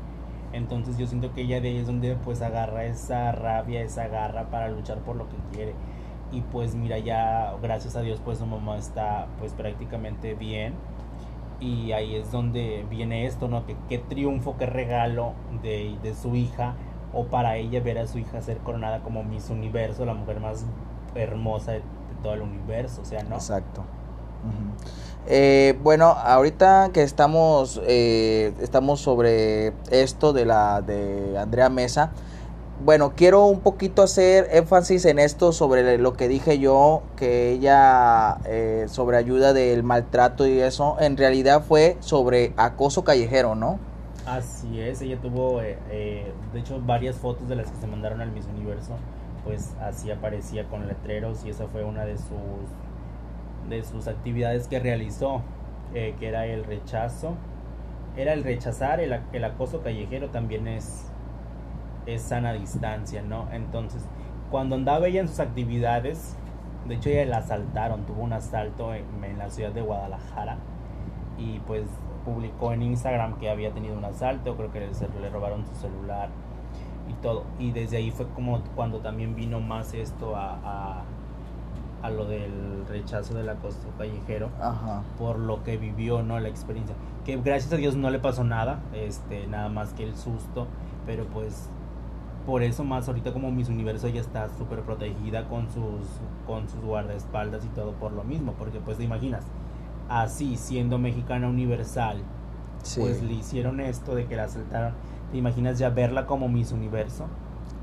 Entonces 0.52 0.96
yo 0.96 1.06
siento 1.06 1.32
que 1.34 1.42
ella 1.42 1.60
de 1.60 1.68
ahí 1.68 1.76
es 1.78 1.86
donde 1.86 2.16
pues 2.16 2.40
agarra 2.40 2.84
esa 2.84 3.32
rabia 3.32 3.82
esa 3.82 4.08
garra 4.08 4.50
para 4.50 4.68
luchar 4.68 4.98
por 4.98 5.16
lo 5.16 5.28
que 5.28 5.36
quiere. 5.52 5.74
Y 6.32 6.40
pues 6.40 6.74
mira 6.74 6.98
ya 6.98 7.54
gracias 7.62 7.94
a 7.96 8.00
Dios 8.00 8.20
pues 8.24 8.38
su 8.38 8.46
mamá 8.46 8.78
está 8.78 9.26
pues 9.38 9.52
prácticamente 9.52 10.34
bien 10.34 10.74
y 11.60 11.92
ahí 11.92 12.16
es 12.16 12.30
donde 12.30 12.84
viene 12.90 13.26
esto 13.26 13.48
no 13.48 13.66
que 13.66 13.76
qué 13.88 13.98
triunfo 13.98 14.56
qué 14.58 14.66
regalo 14.66 15.32
de, 15.62 15.96
de 16.02 16.14
su 16.14 16.36
hija 16.36 16.75
o 17.16 17.25
para 17.25 17.56
ella 17.56 17.80
ver 17.80 17.98
a 17.98 18.06
su 18.06 18.18
hija 18.18 18.42
ser 18.42 18.58
coronada 18.58 19.00
como 19.02 19.25
Miss 19.25 19.48
Universo, 19.48 20.04
la 20.04 20.14
mujer 20.14 20.40
más 20.40 20.64
hermosa 21.14 21.72
de, 21.72 21.82
todo 22.22 22.34
el 22.34 22.42
universo, 22.42 23.02
o 23.02 23.04
sea, 23.04 23.22
¿no? 23.22 23.36
Exacto. 23.36 23.84
eh, 25.26 25.78
bueno, 25.82 26.06
ahorita 26.06 26.90
que 26.92 27.02
estamos, 27.02 27.80
eh, 27.86 28.52
estamos 28.60 29.00
sobre 29.00 29.72
esto 29.90 30.32
de 30.32 30.44
la 30.44 30.82
de 30.82 31.38
Andrea 31.38 31.68
Mesa, 31.68 32.12
bueno, 32.85 33.12
quiero 33.16 33.47
un 33.47 33.61
poquito 33.61 34.02
hacer 34.02 34.49
énfasis 34.52 35.06
en 35.06 35.18
esto 35.18 35.52
sobre 35.52 35.99
lo 35.99 36.12
que 36.12 36.28
dije 36.28 36.59
yo, 36.59 37.02
que 37.16 37.50
ella 37.52 38.38
eh, 38.45 38.85
sobre 38.88 39.16
ayuda 39.16 39.52
del 39.52 39.83
maltrato 39.83 40.47
y 40.47 40.61
eso, 40.61 40.97
en 41.00 41.16
realidad 41.16 41.62
fue 41.62 41.97
sobre 42.00 42.52
acoso 42.56 43.02
callejero, 43.02 43.54
¿no? 43.54 43.78
Así 44.26 44.80
es, 44.80 45.00
ella 45.00 45.18
tuvo, 45.21 45.62
eh, 45.62 45.78
eh, 45.90 46.33
de 46.52 46.61
hecho, 46.61 46.80
varias 46.85 47.16
fotos 47.16 47.49
de 47.49 47.56
las 47.56 47.71
que 47.71 47.80
se 47.80 47.87
mandaron 47.87 48.21
al 48.21 48.30
Miss 48.33 48.47
Universo, 48.47 48.92
pues 49.45 49.73
así 49.80 50.11
aparecía 50.11 50.64
con 50.68 50.87
letreros 50.87 51.45
y 51.45 51.50
esa 51.50 51.68
fue 51.68 51.85
una 51.85 52.04
de 52.04 52.18
sus, 52.18 52.28
de 53.71 53.85
sus 53.85 54.06
actividades 54.09 54.66
que 54.68 54.80
realizó, 54.80 55.42
que 55.92 56.14
era 56.21 56.45
el 56.45 56.64
rechazo, 56.64 57.37
era 58.16 58.35
el 58.35 58.45
rechazar, 58.45 59.00
el, 59.00 59.18
el 59.33 59.45
acoso 59.45 59.80
callejero 59.80 60.28
también 60.28 60.68
es 60.68 61.04
es 62.06 62.22
sana 62.22 62.52
distancia, 62.52 63.22
¿no? 63.22 63.48
Entonces, 63.52 64.02
cuando 64.50 64.76
andaba 64.76 65.08
ella 65.08 65.20
en 65.20 65.28
sus 65.28 65.40
actividades, 65.40 66.36
de 66.86 66.94
hecho 66.94 67.10
ella 67.10 67.26
la 67.26 67.38
asaltaron, 67.38 68.06
tuvo 68.06 68.22
un 68.22 68.32
asalto 68.32 68.94
en, 68.94 69.04
la 69.38 69.50
ciudad 69.50 69.72
de 69.72 69.82
Guadalajara 69.82 70.56
y 71.36 71.58
pues 71.60 71.84
publicó 72.25 72.72
en 72.72 72.82
Instagram 72.82 73.38
que 73.38 73.50
había 73.50 73.72
tenido 73.72 73.96
un 73.96 74.04
asalto, 74.04 74.56
creo 74.56 74.72
que 74.72 74.80
le, 74.80 74.88
le 75.20 75.30
robaron 75.30 75.66
su 75.66 75.75
celular 75.75 76.28
y 77.08 77.14
todo. 77.14 77.44
Y 77.58 77.72
desde 77.72 77.98
ahí 77.98 78.10
fue 78.10 78.26
como 78.28 78.60
cuando 78.75 78.98
también 78.98 79.34
vino 79.34 79.60
más 79.60 79.94
esto 79.94 80.36
a, 80.36 81.02
a, 82.02 82.10
lo 82.10 82.25
del 82.25 82.86
rechazo 82.88 83.34
del 83.34 83.48
acoso 83.48 83.80
callejero 83.98 84.48
por 85.18 85.40
lo 85.40 85.64
que 85.64 85.76
vivió, 85.76 86.22
¿no? 86.22 86.38
La 86.38 86.48
experiencia. 86.48 86.94
Que 87.25 87.36
gracias 87.36 87.72
a 87.72 87.76
Dios 87.76 87.96
no 87.96 88.10
le 88.10 88.20
pasó 88.20 88.44
nada, 88.44 88.78
este, 88.94 89.48
nada 89.48 89.68
más 89.68 89.92
que 89.92 90.04
el 90.04 90.16
susto, 90.16 90.68
pero 91.04 91.25
pues 91.26 91.68
por 92.46 92.62
eso 92.62 92.84
más 92.84 93.08
ahorita 93.08 93.32
como 93.32 93.50
Miss 93.50 93.68
Universo 93.68 94.08
ya 94.08 94.20
está 94.20 94.48
súper 94.56 94.80
protegida 94.82 95.48
con 95.48 95.66
sus, 95.68 96.06
con 96.46 96.68
sus 96.68 96.80
guardaespaldas 96.80 97.64
y 97.64 97.68
todo 97.68 97.92
por 97.92 98.12
lo 98.12 98.22
mismo, 98.22 98.54
porque 98.56 98.78
pues 98.78 98.98
te 98.98 99.04
imaginas, 99.04 99.42
así 100.08 100.56
siendo 100.56 100.96
mexicana 100.96 101.48
universal, 101.48 102.18
pues 102.96 103.20
le 103.20 103.32
hicieron 103.32 103.80
esto 103.80 104.14
de 104.14 104.26
que 104.26 104.36
la 104.36 104.44
asaltaron, 104.44 104.92
te 105.32 105.38
imaginas 105.38 105.78
ya 105.78 105.90
verla 105.90 106.26
como 106.26 106.48
Miss 106.48 106.70
Universo, 106.70 107.24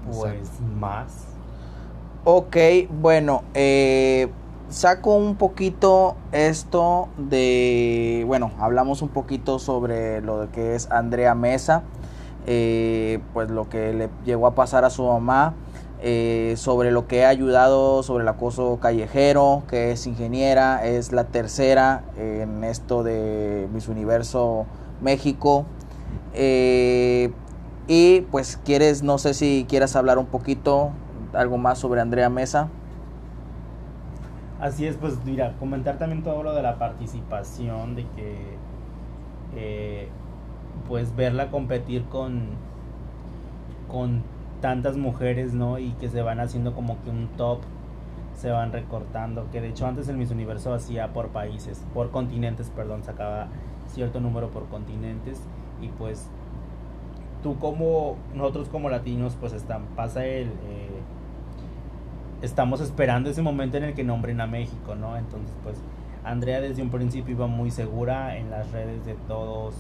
pues 0.10 0.50
más. 0.80 1.26
Ok, 2.24 2.56
bueno, 3.02 3.44
eh, 3.54 4.30
saco 4.70 5.14
un 5.16 5.36
poquito 5.36 6.16
esto 6.32 7.10
de, 7.18 8.24
bueno, 8.26 8.52
hablamos 8.60 9.02
un 9.02 9.10
poquito 9.10 9.60
sobre 9.60 10.22
lo 10.22 10.50
que 10.54 10.76
es 10.76 10.90
Andrea 10.90 11.36
Mesa. 11.36 11.84
Eh, 12.46 13.20
pues 13.34 13.50
lo 13.50 13.70
que 13.70 13.94
le 13.94 14.10
llegó 14.26 14.48
a 14.48 14.56
pasar 14.56 14.84
a 14.84 14.90
su 14.90 15.04
mamá, 15.04 15.54
eh, 16.02 16.56
sobre 16.58 16.92
lo 16.92 17.08
que 17.08 17.24
ha 17.24 17.30
ayudado 17.30 18.04
sobre 18.04 18.24
el 18.24 18.28
acoso 18.28 18.80
callejero, 18.82 19.64
que 19.70 19.92
es 19.92 20.06
ingeniera, 20.06 20.86
es 20.86 21.14
la 21.14 21.24
tercera 21.24 22.04
en 22.18 22.66
esto 22.66 23.04
de 23.04 23.70
Miss 23.74 23.88
Universo 23.88 24.66
México. 25.02 25.66
Eh, 26.34 27.32
y 27.88 28.22
pues 28.32 28.60
quieres, 28.66 29.04
no 29.04 29.18
sé 29.18 29.34
si 29.34 29.66
quieras 29.70 29.96
hablar 29.96 30.18
un 30.18 30.26
poquito, 30.26 30.92
algo 31.34 31.58
más 31.58 31.80
sobre 31.80 32.02
Andrea 32.02 32.30
Mesa. 32.30 32.68
Así 34.60 34.86
es, 34.86 34.98
pues 34.98 35.16
mira, 35.24 35.56
comentar 35.60 35.98
también 35.98 36.24
todo 36.24 36.44
lo 36.44 36.54
de 36.54 36.62
la 36.62 36.78
participación, 36.78 37.96
de 37.96 38.06
que 38.10 38.58
pues 40.88 41.16
verla 41.16 41.50
competir 41.50 42.04
con 42.06 42.50
con 43.88 44.24
tantas 44.60 44.98
mujeres, 44.98 45.54
¿no? 45.54 45.78
Y 45.78 45.92
que 45.92 46.10
se 46.10 46.22
van 46.22 46.40
haciendo 46.40 46.74
como 46.74 47.02
que 47.04 47.10
un 47.10 47.28
top, 47.38 47.60
se 48.34 48.50
van 48.50 48.72
recortando, 48.72 49.48
que 49.52 49.62
de 49.62 49.70
hecho 49.70 49.86
antes 49.86 50.08
el 50.08 50.18
Miss 50.18 50.32
Universo 50.32 50.74
hacía 50.74 51.14
por 51.14 51.30
países, 51.30 51.84
por 51.94 52.10
continentes, 52.10 52.70
perdón, 52.70 53.04
sacaba 53.04 53.50
cierto 53.88 54.20
número 54.20 54.50
por 54.50 54.68
continentes 54.70 55.42
y 55.82 55.90
pues 55.90 56.30
tú 57.44 57.60
como 57.60 58.16
nosotros 58.34 58.70
como 58.70 58.90
latinos 58.90 59.36
pues 59.40 59.54
están 59.54 59.84
pasa 59.98 60.26
el 60.26 60.48
eh, 60.48 61.02
estamos 62.42 62.82
esperando 62.82 63.30
ese 63.30 63.42
momento 63.42 63.78
en 63.78 63.84
el 63.84 63.94
que 63.94 64.04
nombren 64.04 64.42
a 64.42 64.48
México, 64.48 64.96
¿no? 64.96 65.18
Entonces 65.18 65.54
pues 65.64 65.78
Andrea 66.24 66.62
desde 66.62 66.82
un 66.82 66.90
principio 66.90 67.36
iba 67.36 67.48
muy 67.48 67.70
segura 67.70 68.38
en 68.38 68.50
las 68.50 68.72
redes 68.72 69.06
de 69.06 69.14
todos 69.28 69.76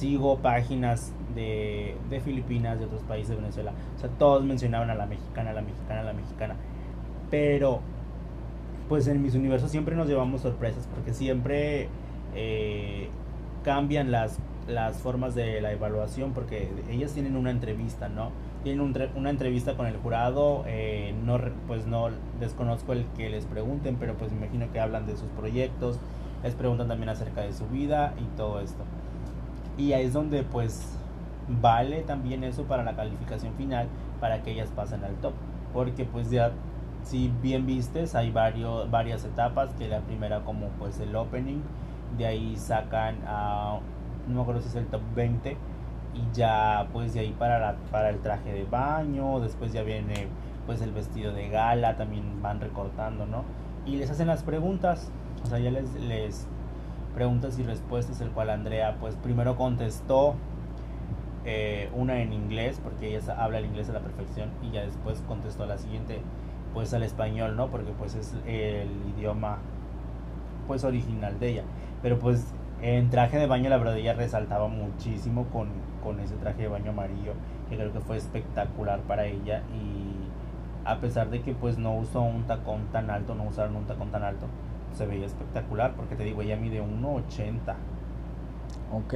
sigo 0.00 0.38
páginas 0.38 1.12
de, 1.34 1.94
de 2.08 2.20
Filipinas, 2.20 2.78
de 2.78 2.86
otros 2.86 3.02
países 3.02 3.30
de 3.30 3.36
Venezuela. 3.36 3.72
O 3.96 4.00
sea, 4.00 4.08
todos 4.08 4.42
mencionaban 4.42 4.88
a 4.88 4.94
la 4.94 5.04
mexicana, 5.04 5.50
a 5.50 5.52
la 5.52 5.60
mexicana, 5.60 6.00
a 6.00 6.04
la 6.04 6.12
mexicana. 6.14 6.56
Pero, 7.30 7.80
pues 8.88 9.06
en 9.08 9.22
mis 9.22 9.34
universos 9.34 9.70
siempre 9.70 9.94
nos 9.94 10.08
llevamos 10.08 10.40
sorpresas 10.40 10.88
porque 10.92 11.12
siempre 11.12 11.88
eh, 12.34 13.08
cambian 13.62 14.10
las, 14.10 14.38
las 14.66 14.96
formas 14.96 15.34
de 15.34 15.60
la 15.60 15.70
evaluación 15.70 16.32
porque 16.32 16.70
ellas 16.90 17.12
tienen 17.12 17.36
una 17.36 17.50
entrevista, 17.50 18.08
¿no? 18.08 18.30
Tienen 18.64 18.94
una 19.16 19.30
entrevista 19.30 19.76
con 19.76 19.86
el 19.86 19.96
jurado, 19.98 20.64
eh, 20.66 21.14
no, 21.24 21.38
pues 21.66 21.86
no 21.86 22.08
desconozco 22.40 22.94
el 22.94 23.04
que 23.16 23.28
les 23.28 23.44
pregunten, 23.44 23.96
pero 23.96 24.14
pues 24.14 24.32
imagino 24.32 24.70
que 24.72 24.80
hablan 24.80 25.06
de 25.06 25.16
sus 25.16 25.28
proyectos, 25.30 25.98
les 26.42 26.54
preguntan 26.54 26.88
también 26.88 27.10
acerca 27.10 27.42
de 27.42 27.52
su 27.52 27.66
vida 27.68 28.14
y 28.18 28.24
todo 28.36 28.60
esto. 28.60 28.84
Y 29.80 29.94
ahí 29.94 30.04
es 30.04 30.12
donde 30.12 30.42
pues 30.42 30.98
vale 31.48 32.02
también 32.02 32.44
eso 32.44 32.64
para 32.64 32.84
la 32.84 32.94
calificación 32.94 33.54
final 33.54 33.88
para 34.20 34.42
que 34.42 34.52
ellas 34.52 34.70
pasen 34.76 35.02
al 35.04 35.14
top. 35.16 35.32
Porque 35.72 36.04
pues 36.04 36.30
ya 36.30 36.52
si 37.02 37.32
bien 37.42 37.64
vistes 37.64 38.14
hay 38.14 38.30
varios, 38.30 38.90
varias 38.90 39.24
etapas, 39.24 39.72
que 39.74 39.88
la 39.88 40.00
primera 40.00 40.40
como 40.40 40.68
pues 40.78 41.00
el 41.00 41.16
opening, 41.16 41.62
de 42.18 42.26
ahí 42.26 42.56
sacan 42.56 43.16
a, 43.26 43.78
no 44.28 44.34
me 44.34 44.42
acuerdo 44.42 44.60
si 44.60 44.68
es 44.68 44.74
el 44.74 44.86
top 44.86 45.00
20, 45.14 45.56
y 46.12 46.36
ya 46.36 46.88
pues 46.92 47.14
de 47.14 47.20
ahí 47.20 47.34
para, 47.38 47.58
la, 47.58 47.76
para 47.90 48.10
el 48.10 48.18
traje 48.20 48.52
de 48.52 48.64
baño, 48.64 49.40
después 49.40 49.72
ya 49.72 49.82
viene 49.82 50.28
pues 50.66 50.82
el 50.82 50.92
vestido 50.92 51.32
de 51.32 51.48
gala, 51.48 51.96
también 51.96 52.42
van 52.42 52.60
recortando, 52.60 53.24
¿no? 53.24 53.44
Y 53.86 53.96
les 53.96 54.10
hacen 54.10 54.26
las 54.26 54.42
preguntas, 54.42 55.10
o 55.42 55.46
sea, 55.46 55.58
ya 55.58 55.70
les, 55.70 55.94
les 55.94 56.46
preguntas 57.14 57.58
y 57.58 57.62
respuestas, 57.62 58.20
el 58.20 58.30
cual 58.30 58.50
Andrea 58.50 58.96
pues 59.00 59.14
primero 59.16 59.56
contestó 59.56 60.34
eh, 61.44 61.90
una 61.94 62.20
en 62.20 62.32
inglés, 62.32 62.80
porque 62.82 63.14
ella 63.14 63.34
habla 63.38 63.58
el 63.58 63.66
inglés 63.66 63.88
a 63.90 63.92
la 63.92 64.00
perfección, 64.00 64.50
y 64.62 64.72
ya 64.72 64.82
después 64.82 65.22
contestó 65.26 65.66
la 65.66 65.78
siguiente 65.78 66.20
pues 66.74 66.94
al 66.94 67.02
español, 67.02 67.56
¿no? 67.56 67.68
Porque 67.68 67.92
pues 67.98 68.14
es 68.14 68.34
el 68.46 68.88
idioma 69.16 69.58
pues 70.66 70.84
original 70.84 71.38
de 71.40 71.48
ella. 71.48 71.62
Pero 72.02 72.18
pues 72.18 72.52
en 72.82 73.10
traje 73.10 73.38
de 73.38 73.46
baño 73.46 73.68
la 73.68 73.76
verdad 73.76 73.96
ella 73.96 74.14
resaltaba 74.14 74.68
muchísimo 74.68 75.46
con, 75.46 75.68
con 76.02 76.20
ese 76.20 76.36
traje 76.36 76.62
de 76.62 76.68
baño 76.68 76.92
amarillo, 76.92 77.34
que 77.68 77.76
creo 77.76 77.92
que 77.92 78.00
fue 78.00 78.16
espectacular 78.16 79.00
para 79.00 79.26
ella 79.26 79.62
y 79.74 80.10
a 80.84 80.98
pesar 80.98 81.30
de 81.30 81.42
que 81.42 81.54
pues 81.54 81.78
no 81.78 81.94
usó 81.94 82.22
un 82.22 82.44
tacón 82.44 82.86
tan 82.92 83.10
alto, 83.10 83.34
no 83.34 83.44
usaron 83.44 83.76
un 83.76 83.84
tacón 83.84 84.10
tan 84.10 84.22
alto, 84.22 84.46
se 84.96 85.06
veía 85.06 85.26
espectacular 85.26 85.94
porque 85.94 86.16
te 86.16 86.24
digo, 86.24 86.42
ella 86.42 86.56
mide 86.56 86.82
1,80. 86.82 87.74
Ok. 88.92 89.14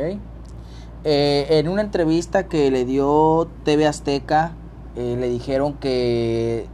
Eh, 1.06 1.58
en 1.58 1.68
una 1.68 1.82
entrevista 1.82 2.48
que 2.48 2.70
le 2.70 2.86
dio 2.86 3.46
TV 3.64 3.86
Azteca, 3.86 4.52
eh, 4.96 5.16
le 5.20 5.28
dijeron 5.28 5.74
que, 5.74 6.66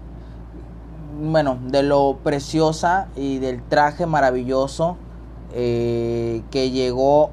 bueno, 1.21 1.59
de 1.67 1.83
lo 1.83 2.19
preciosa 2.23 3.09
y 3.17 3.39
del 3.39 3.61
traje 3.63 4.07
maravilloso 4.07 4.97
eh, 5.53 6.43
que 6.53 6.71
llegó 6.71 7.33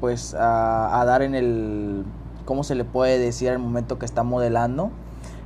pues 0.00 0.34
a, 0.34 1.02
dar 1.06 1.20
en 1.20 1.34
el, 1.34 2.04
¿cómo 2.46 2.64
se 2.64 2.74
le 2.74 2.84
puede 2.84 3.18
decir 3.18 3.50
al 3.50 3.58
momento 3.58 3.98
que 3.98 4.06
está 4.06 4.22
modelando? 4.22 4.90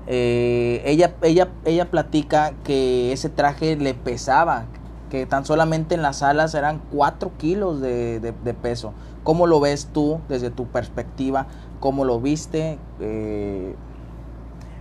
ella, 0.07 1.15
ella, 1.23 1.49
ella 1.65 1.91
platica 1.91 2.53
que 2.63 3.11
ese 3.13 3.31
traje 3.31 3.75
le 3.77 3.95
pesaba, 3.95 4.67
que 5.15 5.27
tan 5.27 5.45
solamente 5.45 5.95
en 5.95 6.03
las 6.03 6.25
alas 6.25 6.57
eran 6.57 6.81
4 6.91 7.31
kilos 7.39 7.81
de, 7.81 8.35
peso. 8.61 8.95
¿Cómo 9.23 9.47
lo 9.47 9.61
ves 9.61 9.91
tú 9.93 10.21
desde 10.29 10.51
tu 10.51 10.67
perspectiva? 10.67 11.47
¿Cómo 11.79 12.05
lo 12.05 12.21
viste? 12.21 12.81
Eh, 12.99 13.77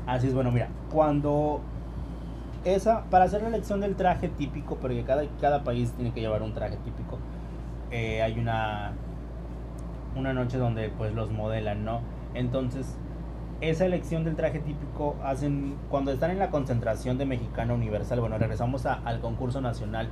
Así 0.07 0.27
es, 0.27 0.33
bueno, 0.33 0.51
mira, 0.51 0.69
cuando 0.91 1.61
esa, 2.65 3.03
para 3.11 3.25
hacer 3.25 3.43
la 3.43 3.49
elección 3.49 3.79
del 3.79 3.95
traje 3.95 4.27
típico, 4.27 4.77
porque 4.77 5.03
cada, 5.03 5.23
cada 5.39 5.63
país 5.63 5.91
tiene 5.91 6.11
que 6.13 6.21
llevar 6.21 6.41
un 6.41 6.55
traje 6.55 6.77
típico, 6.77 7.19
eh, 7.91 8.23
hay 8.23 8.39
una, 8.39 8.93
una 10.15 10.33
noche 10.33 10.57
donde 10.57 10.89
pues 10.89 11.13
los 11.13 11.29
modelan, 11.29 11.85
¿no? 11.85 12.01
Entonces, 12.33 12.97
esa 13.69 13.85
elección 13.85 14.25
del 14.25 14.35
traje 14.35 14.59
típico 14.59 15.15
hacen 15.23 15.75
cuando 15.89 16.11
están 16.11 16.31
en 16.31 16.39
la 16.39 16.49
concentración 16.49 17.17
de 17.17 17.25
Mexicana 17.25 17.73
Universal. 17.73 18.19
Bueno, 18.19 18.37
regresamos 18.37 18.85
al 18.85 19.19
concurso 19.21 19.61
nacional. 19.61 20.09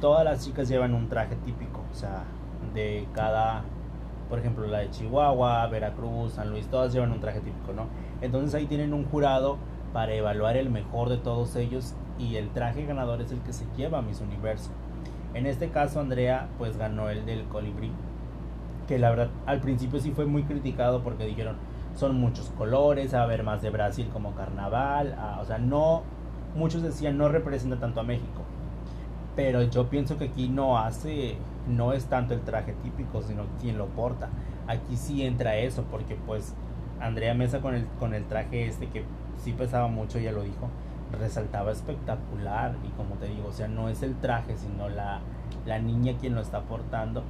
Todas 0.00 0.24
las 0.24 0.44
chicas 0.44 0.68
llevan 0.68 0.94
un 0.94 1.08
traje 1.08 1.36
típico, 1.44 1.82
o 1.92 1.94
sea, 1.94 2.24
de 2.74 3.06
cada 3.12 3.62
por 4.28 4.38
ejemplo 4.38 4.66
la 4.66 4.78
de 4.78 4.90
Chihuahua, 4.90 5.66
Veracruz, 5.66 6.32
San 6.32 6.50
Luis, 6.50 6.66
todas 6.68 6.92
llevan 6.92 7.12
un 7.12 7.20
traje 7.20 7.40
típico, 7.40 7.74
¿no? 7.74 7.86
Entonces 8.22 8.54
ahí 8.54 8.66
tienen 8.66 8.94
un 8.94 9.04
jurado 9.04 9.58
para 9.92 10.14
evaluar 10.14 10.56
el 10.56 10.70
mejor 10.70 11.10
de 11.10 11.18
todos 11.18 11.54
ellos 11.56 11.94
y 12.18 12.36
el 12.36 12.48
traje 12.48 12.86
ganador 12.86 13.20
es 13.20 13.30
el 13.30 13.40
que 13.40 13.52
se 13.52 13.66
lleva 13.76 13.98
a 13.98 14.02
Miss 14.02 14.22
Universo. 14.22 14.70
En 15.34 15.46
este 15.46 15.68
caso 15.68 16.00
Andrea 16.00 16.48
pues 16.56 16.78
ganó 16.78 17.10
el 17.10 17.26
del 17.26 17.44
colibrí, 17.44 17.92
que 18.88 18.98
la 18.98 19.10
verdad 19.10 19.28
al 19.44 19.60
principio 19.60 20.00
sí 20.00 20.12
fue 20.12 20.24
muy 20.24 20.44
criticado 20.44 21.02
porque 21.02 21.26
dijeron 21.26 21.56
son 21.94 22.18
muchos 22.18 22.50
colores, 22.50 23.14
a 23.14 23.26
ver 23.26 23.42
más 23.42 23.62
de 23.62 23.70
Brasil 23.70 24.08
como 24.12 24.34
carnaval, 24.34 25.16
o 25.40 25.44
sea, 25.44 25.58
no, 25.58 26.02
muchos 26.54 26.82
decían 26.82 27.18
no 27.18 27.28
representa 27.28 27.78
tanto 27.78 28.00
a 28.00 28.02
México, 28.02 28.42
pero 29.36 29.62
yo 29.62 29.88
pienso 29.88 30.18
que 30.18 30.26
aquí 30.26 30.48
no 30.48 30.78
hace, 30.78 31.36
no 31.68 31.92
es 31.92 32.06
tanto 32.06 32.34
el 32.34 32.40
traje 32.40 32.74
típico, 32.82 33.22
sino 33.22 33.44
quien 33.60 33.78
lo 33.78 33.86
porta. 33.86 34.28
Aquí 34.66 34.96
sí 34.96 35.24
entra 35.24 35.56
eso, 35.56 35.84
porque 35.90 36.16
pues 36.26 36.54
Andrea 37.00 37.34
Mesa 37.34 37.60
con 37.60 37.74
el, 37.74 37.86
con 37.98 38.14
el 38.14 38.24
traje 38.26 38.66
este 38.66 38.88
que 38.88 39.04
sí 39.38 39.52
pesaba 39.52 39.88
mucho, 39.88 40.18
ya 40.18 40.32
lo 40.32 40.42
dijo, 40.42 40.68
resaltaba 41.18 41.72
espectacular 41.72 42.76
y 42.84 42.88
como 42.90 43.16
te 43.16 43.26
digo, 43.26 43.48
o 43.48 43.52
sea, 43.52 43.68
no 43.68 43.88
es 43.88 44.02
el 44.02 44.14
traje, 44.16 44.56
sino 44.56 44.88
la, 44.88 45.20
la 45.66 45.78
niña 45.78 46.14
quien 46.20 46.34
lo 46.34 46.40
está 46.40 46.62
portando. 46.62 47.22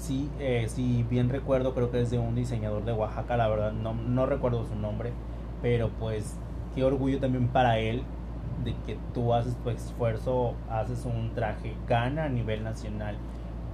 Sí, 0.00 0.30
eh, 0.38 0.64
sí, 0.68 1.04
bien 1.10 1.28
recuerdo, 1.28 1.74
creo 1.74 1.90
que 1.90 2.00
es 2.00 2.10
de 2.10 2.18
un 2.18 2.34
diseñador 2.34 2.86
de 2.86 2.92
Oaxaca, 2.94 3.36
la 3.36 3.48
verdad, 3.48 3.72
no, 3.72 3.92
no 3.92 4.24
recuerdo 4.24 4.64
su 4.64 4.74
nombre, 4.74 5.12
pero 5.60 5.90
pues 6.00 6.38
qué 6.74 6.84
orgullo 6.84 7.20
también 7.20 7.48
para 7.48 7.78
él 7.78 8.02
de 8.64 8.74
que 8.86 8.96
tú 9.12 9.34
haces 9.34 9.54
tu 9.56 9.68
esfuerzo, 9.68 10.54
haces 10.70 11.04
un 11.04 11.34
traje, 11.34 11.74
gana 11.86 12.24
a 12.24 12.28
nivel 12.30 12.64
nacional 12.64 13.16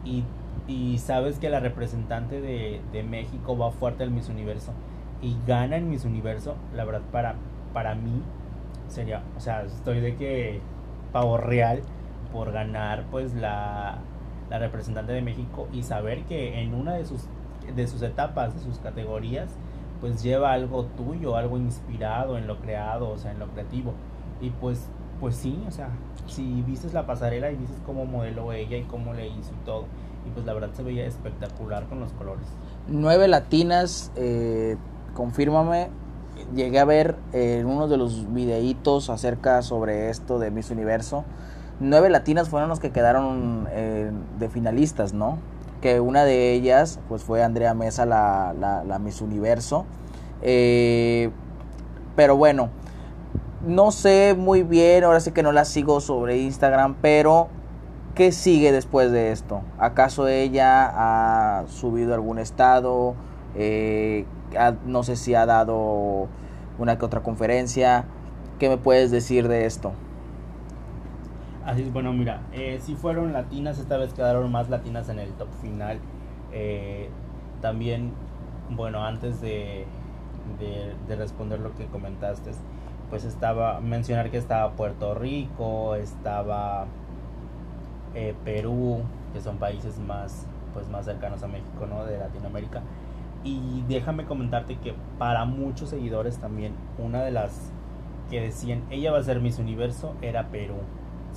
y, 0.05 0.25
y 0.67 0.99
sabes 0.99 1.39
que 1.39 1.49
la 1.49 1.61
representante 1.61 2.41
de, 2.41 2.81
de, 2.93 3.05
México 3.05 3.57
va 3.57 3.71
fuerte 3.71 4.03
al 4.03 4.11
Miss 4.11 4.29
Universo 4.29 4.73
y 5.23 5.37
gana 5.47 5.77
en 5.77 5.89
Miss 5.89 6.05
Universo, 6.05 6.57
la 6.75 6.85
verdad 6.85 7.03
para, 7.13 7.37
para 7.73 7.95
mí 7.95 8.21
sería, 8.89 9.23
o 9.37 9.41
sea, 9.41 9.63
estoy 9.63 10.01
de 10.01 10.17
que 10.17 10.61
pavo 11.13 11.37
real 11.37 11.83
por 12.33 12.51
ganar 12.51 13.05
pues 13.13 13.33
la, 13.35 13.99
la 14.51 14.59
representante 14.59 15.13
de 15.13 15.23
México 15.23 15.69
y 15.73 15.83
saber 15.83 16.25
que 16.25 16.61
en 16.61 16.75
una 16.75 16.95
de 16.95 17.05
sus, 17.05 17.23
de 17.75 17.87
sus 17.87 18.03
etapas, 18.03 18.55
de 18.55 18.61
sus 18.61 18.79
categorías, 18.79 19.51
pues 20.01 20.23
lleva 20.23 20.53
algo 20.53 20.85
tuyo, 20.97 21.37
algo 21.37 21.57
inspirado 21.57 22.39
en 22.39 22.47
lo 22.47 22.59
creado, 22.61 23.11
o 23.11 23.19
sea, 23.19 23.33
en 23.33 23.39
lo 23.39 23.49
creativo. 23.49 23.95
Y 24.41 24.51
pues, 24.51 24.89
pues 25.21 25.37
sí, 25.37 25.63
o 25.67 25.71
sea, 25.71 25.89
si 26.27 26.63
viste 26.63 26.93
la 26.93 27.07
pasarela 27.07 27.51
y 27.51 27.57
viste 27.57 27.77
cómo 27.85 28.05
modeló 28.05 28.53
ella 28.53 28.77
y 28.77 28.83
cómo 28.83 29.15
le 29.15 29.29
hizo 29.29 29.53
y 29.53 29.65
todo, 29.65 29.85
y 30.27 30.31
pues 30.31 30.45
la 30.45 30.53
verdad 30.53 30.71
se 30.75 30.83
veía 30.83 31.07
espectacular 31.07 31.87
con 31.87 32.01
los 32.01 32.13
colores. 32.13 32.47
Nueve 32.89 33.29
latinas, 33.29 34.13
eh, 34.17 34.77
confírmame, 35.15 35.89
llegué 36.55 36.79
a 36.79 36.85
ver 36.85 37.17
en 37.33 37.67
uno 37.67 37.89
de 37.89 37.97
los 37.97 38.33
videitos 38.33 39.09
acerca 39.09 39.63
sobre 39.63 40.11
esto 40.11 40.39
de 40.39 40.51
Miss 40.51 40.71
Universo. 40.71 41.25
Nueve 41.79 42.09
latinas 42.09 42.49
fueron 42.49 42.71
los 42.71 42.81
que 42.81 42.91
quedaron 42.91 43.69
eh, 43.71 44.11
de 44.39 44.49
finalistas, 44.49 45.13
¿no? 45.13 45.39
Que 45.83 46.01
una 46.01 46.25
de 46.25 46.53
ellas, 46.53 47.01
pues 47.09 47.23
fue 47.23 47.43
Andrea 47.43 47.75
Mesa, 47.75 48.07
la, 48.07 48.55
la, 48.59 48.99
Miss 48.99 49.21
Universo. 49.21 49.85
Eh, 50.41 51.31
pero 52.15 52.35
bueno, 52.37 52.71
no 53.67 53.91
sé 53.91 54.35
muy 54.39 54.63
bien, 54.63 55.05
ahora 55.05 55.21
sí 55.21 55.33
que 55.33 55.43
no 55.43 55.53
la 55.53 55.67
sigo 55.67 56.01
sobre 56.01 56.39
Instagram, 56.39 56.97
pero 57.03 57.49
¿qué 58.15 58.33
sigue 58.33 58.73
después 58.73 59.13
de 59.13 59.31
esto? 59.33 59.61
¿Acaso 59.79 60.29
ella 60.29 60.91
ha 60.95 61.67
subido 61.69 62.15
algún 62.15 62.39
estado? 62.39 63.15
Eh, 63.55 64.25
no 64.87 65.03
sé 65.03 65.17
si 65.17 65.35
ha 65.35 65.45
dado 65.45 66.29
una 66.79 66.97
que 66.97 67.05
otra 67.05 67.23
conferencia. 67.23 68.07
¿Qué 68.59 68.71
me 68.71 68.79
puedes 68.79 69.11
decir 69.11 69.49
de 69.49 69.67
esto? 69.67 69.93
Así 71.67 71.83
es, 71.83 71.93
bueno, 71.93 72.13
mira, 72.13 72.43
eh, 72.53 72.79
si 72.81 72.95
fueron 72.95 73.33
latinas, 73.33 73.79
esta 73.79 73.97
vez 73.97 74.15
quedaron 74.15 74.51
más 74.53 74.71
latinas 74.71 75.09
en 75.09 75.19
el 75.19 75.33
top 75.33 75.49
final. 75.61 75.99
Eh, 76.53 77.11
también, 77.61 78.13
bueno, 78.71 79.05
antes 79.05 79.41
de, 79.41 79.85
de 80.59 81.17
responder 81.17 81.59
lo 81.61 81.75
que 81.75 81.87
comentaste, 81.87 82.53
pues 83.11 83.25
estaba, 83.25 83.81
mencionar 83.81 84.31
que 84.31 84.39
estaba 84.39 84.73
Puerto 84.73 85.15
Rico, 85.15 85.95
estaba 85.97 86.87
eh, 88.15 88.35
Perú, 88.45 89.01
que 89.33 89.41
son 89.41 89.59
países 89.59 89.99
más, 89.99 90.47
pues 90.73 90.89
más 90.89 91.05
cercanos 91.05 91.43
a 91.43 91.49
México, 91.49 91.87
¿no? 91.89 92.05
De 92.05 92.19
Latinoamérica. 92.19 92.83
Y 93.45 93.85
déjame 93.89 94.25
comentarte 94.25 94.77
que 94.77 94.95
para 95.19 95.45
muchos 95.45 95.91
seguidores 95.91 96.39
también, 96.39 96.75
una 96.99 97.23
de 97.23 97.31
las 97.31 97.73
que 98.31 98.41
decían, 98.41 98.83
ella 98.91 99.13
va 99.13 99.19
a 99.19 99.23
ser 99.23 99.41
Miss 99.41 99.59
Universo, 99.59 100.15
era 100.23 100.49
Perú. 100.49 100.77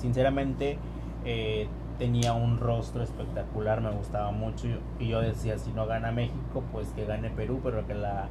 Sinceramente, 0.00 0.78
eh, 1.26 1.68
tenía 1.98 2.32
un 2.32 2.58
rostro 2.58 3.02
espectacular, 3.02 3.82
me 3.82 3.90
gustaba 3.90 4.32
mucho. 4.32 4.66
Y 4.98 5.08
yo 5.08 5.20
decía, 5.20 5.58
si 5.58 5.70
no 5.72 5.86
gana 5.86 6.10
México, 6.10 6.64
pues 6.72 6.88
que 6.92 7.04
gane 7.04 7.28
Perú, 7.30 7.60
pero 7.62 7.86
que 7.86 7.94
la, 7.94 8.28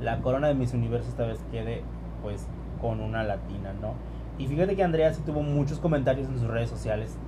la 0.00 0.20
corona 0.20 0.48
de 0.48 0.54
Miss 0.54 0.72
Universo 0.72 1.10
esta 1.10 1.26
vez 1.26 1.44
quede, 1.50 1.82
pues 2.22 2.48
con 2.80 3.00
una 3.00 3.22
latina, 3.22 3.74
¿no? 3.80 3.92
Y 4.38 4.46
fíjate 4.46 4.74
que 4.74 4.82
Andrea 4.82 5.12
sí 5.12 5.20
tuvo 5.26 5.42
muchos 5.42 5.78
comentarios 5.78 6.28
en 6.28 6.38
sus 6.38 6.48
redes 6.48 6.70
sociales. 6.70 7.18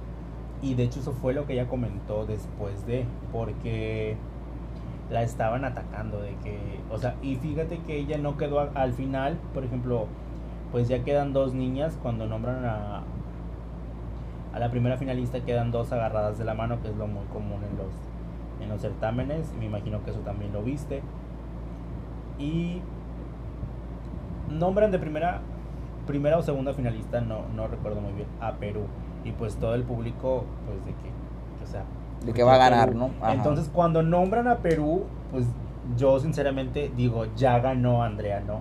Y 0.62 0.74
de 0.74 0.84
hecho 0.84 1.00
eso 1.00 1.12
fue 1.12 1.34
lo 1.34 1.46
que 1.46 1.52
ella 1.52 1.66
comentó 1.68 2.24
después 2.24 2.86
de, 2.86 3.04
porque 3.30 4.16
la 5.10 5.22
estaban 5.22 5.66
atacando 5.66 6.22
de 6.22 6.34
que, 6.42 6.58
o 6.90 6.96
sea, 6.96 7.16
y 7.20 7.36
fíjate 7.36 7.80
que 7.80 7.98
ella 7.98 8.16
no 8.16 8.38
quedó 8.38 8.60
al 8.74 8.94
final, 8.94 9.36
por 9.52 9.64
ejemplo, 9.64 10.06
pues 10.70 10.88
ya 10.88 11.04
quedan 11.04 11.34
dos 11.34 11.52
niñas 11.52 11.98
cuando 12.02 12.26
nombran 12.26 12.64
a 12.64 13.02
a 14.52 14.58
la 14.58 14.70
primera 14.70 14.96
finalista 14.96 15.40
quedan 15.40 15.70
dos 15.70 15.92
agarradas 15.92 16.38
de 16.38 16.44
la 16.44 16.54
mano, 16.54 16.80
que 16.82 16.88
es 16.88 16.96
lo 16.96 17.06
muy 17.06 17.24
común 17.26 17.60
en 17.70 17.78
los 17.78 17.92
en 18.62 18.68
los 18.68 18.80
certámenes, 18.80 19.52
me 19.58 19.66
imagino 19.66 20.04
que 20.04 20.10
eso 20.10 20.20
también 20.20 20.52
lo 20.52 20.62
viste. 20.62 21.02
Y 22.38 22.80
nombran 24.48 24.90
de 24.90 24.98
primera, 24.98 25.40
primera 26.06 26.38
o 26.38 26.42
segunda 26.42 26.72
finalista, 26.72 27.20
no, 27.20 27.40
no 27.54 27.66
recuerdo 27.66 28.00
muy 28.00 28.12
bien, 28.12 28.28
a 28.40 28.52
Perú. 28.52 28.82
Y 29.24 29.32
pues 29.32 29.56
todo 29.56 29.74
el 29.74 29.82
público, 29.82 30.44
pues 30.66 30.84
de 30.84 30.92
que, 30.92 31.10
o 31.62 31.66
sea... 31.66 31.84
De 32.24 32.32
que 32.32 32.44
va 32.44 32.54
a 32.54 32.58
ganar, 32.58 32.94
¿no? 32.94 33.10
Entonces 33.28 33.68
cuando 33.72 34.02
nombran 34.02 34.46
a 34.46 34.58
Perú, 34.58 35.04
pues 35.32 35.46
yo 35.96 36.20
sinceramente 36.20 36.92
digo, 36.96 37.26
ya 37.36 37.58
ganó 37.58 38.02
Andrea, 38.02 38.40
¿no? 38.40 38.60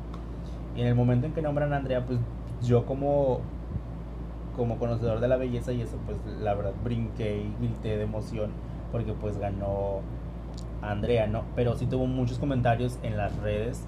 Y 0.75 0.81
en 0.81 0.87
el 0.87 0.95
momento 0.95 1.27
en 1.27 1.33
que 1.33 1.41
nombran 1.41 1.73
a 1.73 1.77
Andrea, 1.77 2.05
pues 2.05 2.19
yo 2.63 2.85
como 2.85 3.41
como 4.55 4.77
conocedor 4.77 5.19
de 5.19 5.27
la 5.27 5.37
belleza 5.37 5.71
y 5.71 5.81
eso 5.81 5.97
pues 6.05 6.17
la 6.41 6.53
verdad 6.53 6.73
brinqué 6.83 7.37
y 7.37 7.55
grité 7.59 7.97
de 7.97 8.03
emoción 8.03 8.51
porque 8.91 9.13
pues 9.13 9.37
ganó 9.37 10.01
Andrea, 10.81 11.27
¿no? 11.27 11.43
Pero 11.55 11.75
sí 11.75 11.85
tuvo 11.85 12.07
muchos 12.07 12.39
comentarios 12.39 12.99
en 13.03 13.15
las 13.17 13.37
redes 13.37 13.85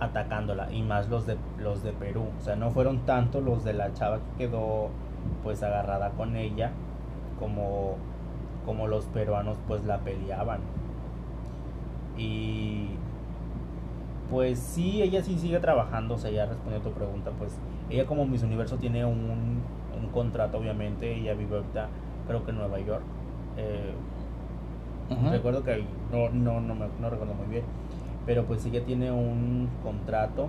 atacándola 0.00 0.72
y 0.72 0.82
más 0.82 1.08
los 1.08 1.26
de 1.26 1.36
los 1.58 1.82
de 1.82 1.92
Perú 1.92 2.24
o 2.38 2.42
sea 2.42 2.56
no 2.56 2.70
fueron 2.70 3.00
tanto 3.00 3.42
los 3.42 3.64
de 3.64 3.74
la 3.74 3.92
chava 3.92 4.18
que 4.18 4.46
quedó 4.46 4.88
pues 5.42 5.62
agarrada 5.62 6.10
con 6.12 6.36
ella 6.36 6.72
como 7.38 7.96
como 8.64 8.86
los 8.88 9.04
peruanos 9.06 9.58
pues 9.68 9.84
la 9.84 9.98
peleaban 9.98 10.60
y 12.16 12.88
pues 14.30 14.58
sí 14.58 15.02
ella 15.02 15.22
sí 15.22 15.38
sigue 15.38 15.60
trabajando 15.60 16.14
o 16.14 16.18
sea 16.18 16.30
ya 16.30 16.46
respondió 16.46 16.80
a 16.80 16.82
tu 16.82 16.92
pregunta 16.92 17.30
pues 17.38 17.58
ella 17.90 18.06
como 18.06 18.26
Miss 18.26 18.42
Universo 18.42 18.76
tiene 18.76 19.04
un, 19.04 19.60
un 20.00 20.08
contrato 20.12 20.58
obviamente 20.58 21.14
ella 21.14 21.34
vive 21.34 21.56
ahorita 21.56 21.88
creo 22.26 22.44
que 22.44 22.50
en 22.50 22.58
Nueva 22.58 22.78
York. 22.80 23.02
Eh, 23.56 23.92
recuerdo 25.30 25.64
que 25.64 25.84
no 26.12 26.30
no 26.30 26.60
no 26.60 26.74
me 26.74 26.86
no 27.00 27.10
recuerdo 27.10 27.34
muy 27.34 27.46
bien 27.46 27.64
pero 28.26 28.44
pues 28.44 28.64
ella 28.64 28.84
tiene 28.84 29.10
un 29.10 29.68
contrato 29.82 30.48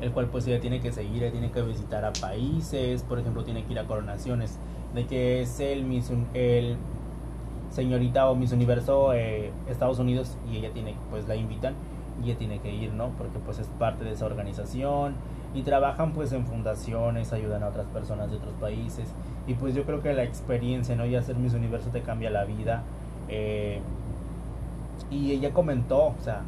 el 0.00 0.12
cual 0.12 0.26
pues 0.26 0.46
ella 0.46 0.60
tiene 0.60 0.80
que 0.80 0.92
seguir, 0.92 1.22
ella 1.22 1.32
tiene 1.32 1.50
que 1.50 1.62
visitar 1.62 2.04
a 2.04 2.12
países, 2.12 3.02
por 3.02 3.18
ejemplo 3.18 3.44
tiene 3.44 3.64
que 3.64 3.72
ir 3.72 3.78
a 3.78 3.86
coronaciones, 3.86 4.58
de 4.94 5.06
que 5.06 5.40
es 5.40 5.60
el, 5.60 5.84
Miss, 5.84 6.12
el 6.34 6.76
señorita 7.70 8.28
o 8.28 8.34
Miss 8.34 8.52
Universo 8.52 9.12
eh, 9.12 9.52
Estados 9.68 9.98
Unidos 9.98 10.36
y 10.50 10.56
ella 10.56 10.72
tiene, 10.72 10.96
pues 11.10 11.26
la 11.28 11.36
invitan 11.36 11.74
y 12.22 12.30
ella 12.30 12.38
tiene 12.38 12.58
que 12.60 12.74
ir, 12.74 12.92
¿no? 12.92 13.10
Porque 13.16 13.38
pues 13.38 13.58
es 13.58 13.68
parte 13.78 14.04
de 14.04 14.12
esa 14.12 14.26
organización 14.26 15.14
y 15.54 15.62
trabajan 15.62 16.12
pues 16.12 16.32
en 16.32 16.46
fundaciones, 16.46 17.32
ayudan 17.32 17.62
a 17.62 17.68
otras 17.68 17.86
personas 17.86 18.30
de 18.30 18.36
otros 18.36 18.54
países 18.60 19.08
y 19.46 19.54
pues 19.54 19.74
yo 19.74 19.84
creo 19.84 20.02
que 20.02 20.12
la 20.12 20.24
experiencia, 20.24 20.96
¿no? 20.96 21.06
Y 21.06 21.16
hacer 21.16 21.36
Miss 21.36 21.54
Universo 21.54 21.90
te 21.90 22.02
cambia 22.02 22.30
la 22.30 22.44
vida. 22.44 22.82
Eh, 23.28 23.80
y 25.10 25.32
ella 25.32 25.52
comentó, 25.52 26.06
o 26.06 26.16
sea, 26.22 26.42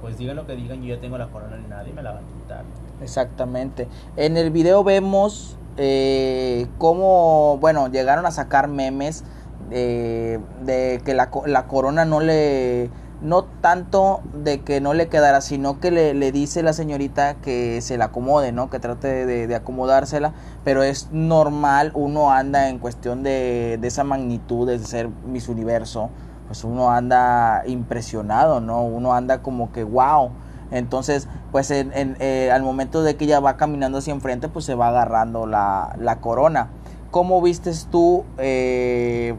pues 0.00 0.18
digan 0.18 0.36
lo 0.36 0.46
que 0.46 0.54
digan, 0.54 0.82
yo 0.82 0.94
ya 0.94 1.00
tengo 1.00 1.18
la 1.18 1.28
corona 1.28 1.58
y 1.64 1.68
nadie 1.68 1.92
me 1.92 2.02
la 2.02 2.12
va 2.12 2.18
a 2.18 2.22
quitar. 2.22 2.64
Exactamente. 3.02 3.88
En 4.16 4.36
el 4.36 4.50
video 4.50 4.84
vemos 4.84 5.56
eh, 5.76 6.66
cómo, 6.78 7.58
bueno, 7.60 7.88
llegaron 7.88 8.26
a 8.26 8.30
sacar 8.30 8.68
memes 8.68 9.24
eh, 9.70 10.38
de 10.64 11.00
que 11.04 11.14
la, 11.14 11.30
la 11.46 11.66
corona 11.66 12.04
no 12.04 12.20
le 12.20 12.90
no 13.20 13.44
tanto 13.44 14.20
de 14.32 14.60
que 14.60 14.80
no 14.80 14.94
le 14.94 15.08
quedara, 15.08 15.40
sino 15.40 15.80
que 15.80 15.90
le, 15.90 16.14
le, 16.14 16.30
dice 16.30 16.62
la 16.62 16.72
señorita 16.72 17.34
que 17.34 17.80
se 17.80 17.98
la 17.98 18.06
acomode, 18.06 18.52
¿no? 18.52 18.70
Que 18.70 18.78
trate 18.78 19.26
de, 19.26 19.46
de, 19.46 19.54
acomodársela, 19.54 20.32
pero 20.64 20.82
es 20.82 21.08
normal, 21.10 21.90
uno 21.94 22.30
anda 22.30 22.68
en 22.68 22.78
cuestión 22.78 23.22
de, 23.22 23.78
de 23.80 23.88
esa 23.88 24.04
magnitud, 24.04 24.68
de 24.68 24.78
ser 24.78 25.08
Miss 25.26 25.48
Universo, 25.48 26.10
pues 26.46 26.62
uno 26.64 26.90
anda 26.90 27.62
impresionado, 27.66 28.60
¿no? 28.60 28.84
Uno 28.84 29.12
anda 29.12 29.42
como 29.42 29.72
que, 29.72 29.84
wow. 29.84 30.30
Entonces, 30.70 31.28
pues 31.50 31.70
en, 31.70 31.92
en, 31.94 32.16
eh, 32.20 32.50
al 32.52 32.62
momento 32.62 33.02
de 33.02 33.16
que 33.16 33.24
ella 33.24 33.40
va 33.40 33.56
caminando 33.56 33.98
hacia 33.98 34.12
enfrente, 34.12 34.48
pues 34.48 34.64
se 34.64 34.74
va 34.74 34.88
agarrando 34.88 35.46
la, 35.46 35.94
la 35.98 36.20
corona. 36.20 36.68
¿Cómo 37.10 37.40
vistes 37.40 37.88
tú, 37.90 38.24
eh, 38.36 39.34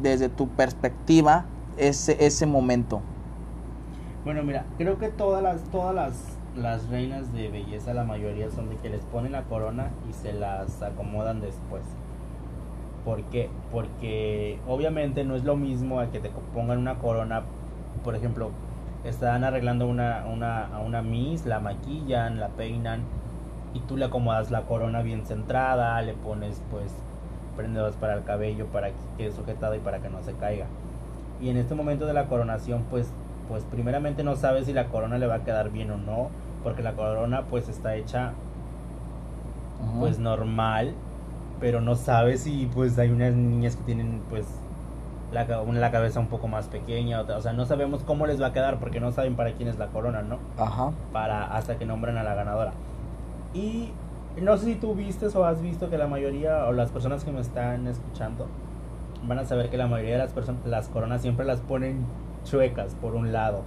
desde 0.00 0.28
tu 0.28 0.48
perspectiva, 0.48 1.46
ese, 1.76 2.24
ese 2.24 2.46
momento? 2.46 3.02
Bueno, 4.24 4.42
mira, 4.44 4.66
creo 4.78 4.98
que 4.98 5.08
todas 5.08 5.42
las, 5.42 5.62
todas 5.70 5.94
las, 5.94 6.38
las 6.56 6.88
reinas 6.88 7.32
de 7.32 7.48
belleza, 7.48 7.92
la 7.94 8.04
mayoría 8.04 8.50
son 8.50 8.68
de 8.68 8.76
que 8.76 8.88
les 8.88 9.02
ponen 9.04 9.32
la 9.32 9.42
corona 9.42 9.90
y 10.08 10.12
se 10.12 10.32
las 10.32 10.80
acomodan 10.82 11.40
después. 11.40 11.82
¿Por 13.04 13.22
qué? 13.24 13.50
Porque 13.72 14.60
obviamente 14.68 15.24
no 15.24 15.34
es 15.34 15.42
lo 15.44 15.56
mismo 15.56 15.98
a 15.98 16.10
que 16.12 16.20
te 16.20 16.30
pongan 16.54 16.78
una 16.78 16.98
corona, 16.98 17.42
por 18.04 18.14
ejemplo, 18.14 18.50
están 19.04 19.42
arreglando 19.42 19.88
una, 19.88 20.24
una, 20.32 20.66
a 20.66 20.78
una 20.78 21.02
Miss, 21.02 21.44
la 21.44 21.58
maquillan, 21.58 22.38
la 22.38 22.48
peinan 22.48 23.00
y 23.74 23.80
tú 23.80 23.96
le 23.96 24.04
acomodas 24.04 24.52
la 24.52 24.62
corona 24.62 25.02
bien 25.02 25.26
centrada, 25.26 26.00
le 26.02 26.14
pones 26.14 26.62
pues 26.70 26.92
prendedores 27.56 27.96
para 27.96 28.14
el 28.14 28.22
cabello 28.22 28.66
para 28.66 28.88
que 28.88 28.94
quede 29.18 29.32
sujetada 29.32 29.76
y 29.76 29.80
para 29.80 29.98
que 29.98 30.08
no 30.08 30.22
se 30.22 30.34
caiga. 30.34 30.66
Y 31.42 31.50
en 31.50 31.56
este 31.56 31.74
momento 31.74 32.06
de 32.06 32.14
la 32.14 32.26
coronación 32.26 32.84
pues 32.88 33.12
pues 33.48 33.64
primeramente 33.64 34.24
no 34.24 34.36
sabes 34.36 34.66
si 34.66 34.72
la 34.72 34.86
corona 34.86 35.18
le 35.18 35.26
va 35.26 35.36
a 35.36 35.44
quedar 35.44 35.70
bien 35.70 35.90
o 35.90 35.98
no, 35.98 36.28
porque 36.62 36.82
la 36.82 36.94
corona 36.94 37.42
pues 37.50 37.68
está 37.68 37.96
hecha 37.96 38.32
uh 39.80 39.96
-huh. 39.96 40.00
pues 40.00 40.18
normal, 40.18 40.94
pero 41.60 41.80
no 41.80 41.94
sabes 41.94 42.42
si 42.42 42.66
pues 42.72 42.98
hay 42.98 43.10
unas 43.10 43.34
niñas 43.34 43.76
que 43.76 43.82
tienen 43.82 44.22
pues 44.30 44.46
la, 45.32 45.44
la 45.44 45.90
cabeza 45.90 46.20
un 46.20 46.28
poco 46.28 46.48
más 46.48 46.68
pequeña, 46.68 47.20
otra, 47.20 47.36
o 47.36 47.40
sea, 47.40 47.52
no 47.52 47.66
sabemos 47.66 48.02
cómo 48.04 48.26
les 48.26 48.40
va 48.40 48.48
a 48.48 48.52
quedar 48.52 48.78
porque 48.78 49.00
no 49.00 49.12
saben 49.12 49.34
para 49.34 49.52
quién 49.52 49.68
es 49.68 49.78
la 49.78 49.88
corona, 49.88 50.22
¿no? 50.22 50.38
Ajá. 50.58 50.92
Para 51.12 51.54
hasta 51.54 51.76
que 51.76 51.86
nombren 51.86 52.16
a 52.18 52.22
la 52.22 52.34
ganadora. 52.34 52.72
Y 53.54 53.90
no 54.40 54.56
sé 54.56 54.66
si 54.66 54.74
tú 54.76 54.94
vistes 54.94 55.34
o 55.36 55.44
has 55.44 55.60
visto 55.60 55.90
que 55.90 55.98
la 55.98 56.06
mayoría 56.06 56.66
o 56.66 56.72
las 56.72 56.90
personas 56.90 57.24
que 57.24 57.32
me 57.32 57.40
están 57.40 57.86
escuchando 57.86 58.46
van 59.26 59.38
a 59.38 59.44
saber 59.44 59.70
que 59.70 59.76
la 59.76 59.86
mayoría 59.86 60.12
de 60.12 60.18
las 60.18 60.32
personas 60.32 60.66
las 60.66 60.88
coronas 60.88 61.22
siempre 61.22 61.44
las 61.44 61.60
ponen 61.60 62.04
chuecas 62.44 62.94
por 62.94 63.14
un 63.14 63.32
lado. 63.32 63.62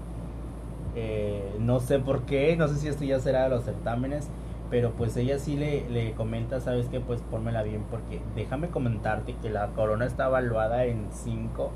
Eh, 0.96 1.56
no 1.60 1.80
sé 1.80 2.00
por 2.00 2.24
qué, 2.24 2.56
no 2.56 2.68
sé 2.68 2.76
si 2.76 2.88
esto 2.88 3.04
ya 3.04 3.20
será 3.20 3.44
de 3.44 3.50
los 3.50 3.66
certámenes, 3.66 4.30
pero 4.70 4.92
pues 4.92 5.16
ella 5.18 5.40
sí 5.40 5.58
le, 5.58 5.90
le 5.90 6.14
comenta, 6.14 6.60
sabes 6.60 6.88
que 6.88 7.00
pues 7.00 7.22
pónmela 7.22 7.64
bien 7.64 7.84
porque 7.90 8.22
déjame 8.36 8.70
comentarte 8.70 9.36
que 9.42 9.50
la 9.50 9.68
corona 9.68 10.06
está 10.06 10.28
evaluada 10.28 10.86
en 10.86 11.08
5 11.12 11.72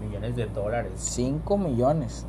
millones 0.00 0.36
de 0.36 0.46
dólares. 0.46 0.92
5 0.96 1.58
millones. 1.58 2.26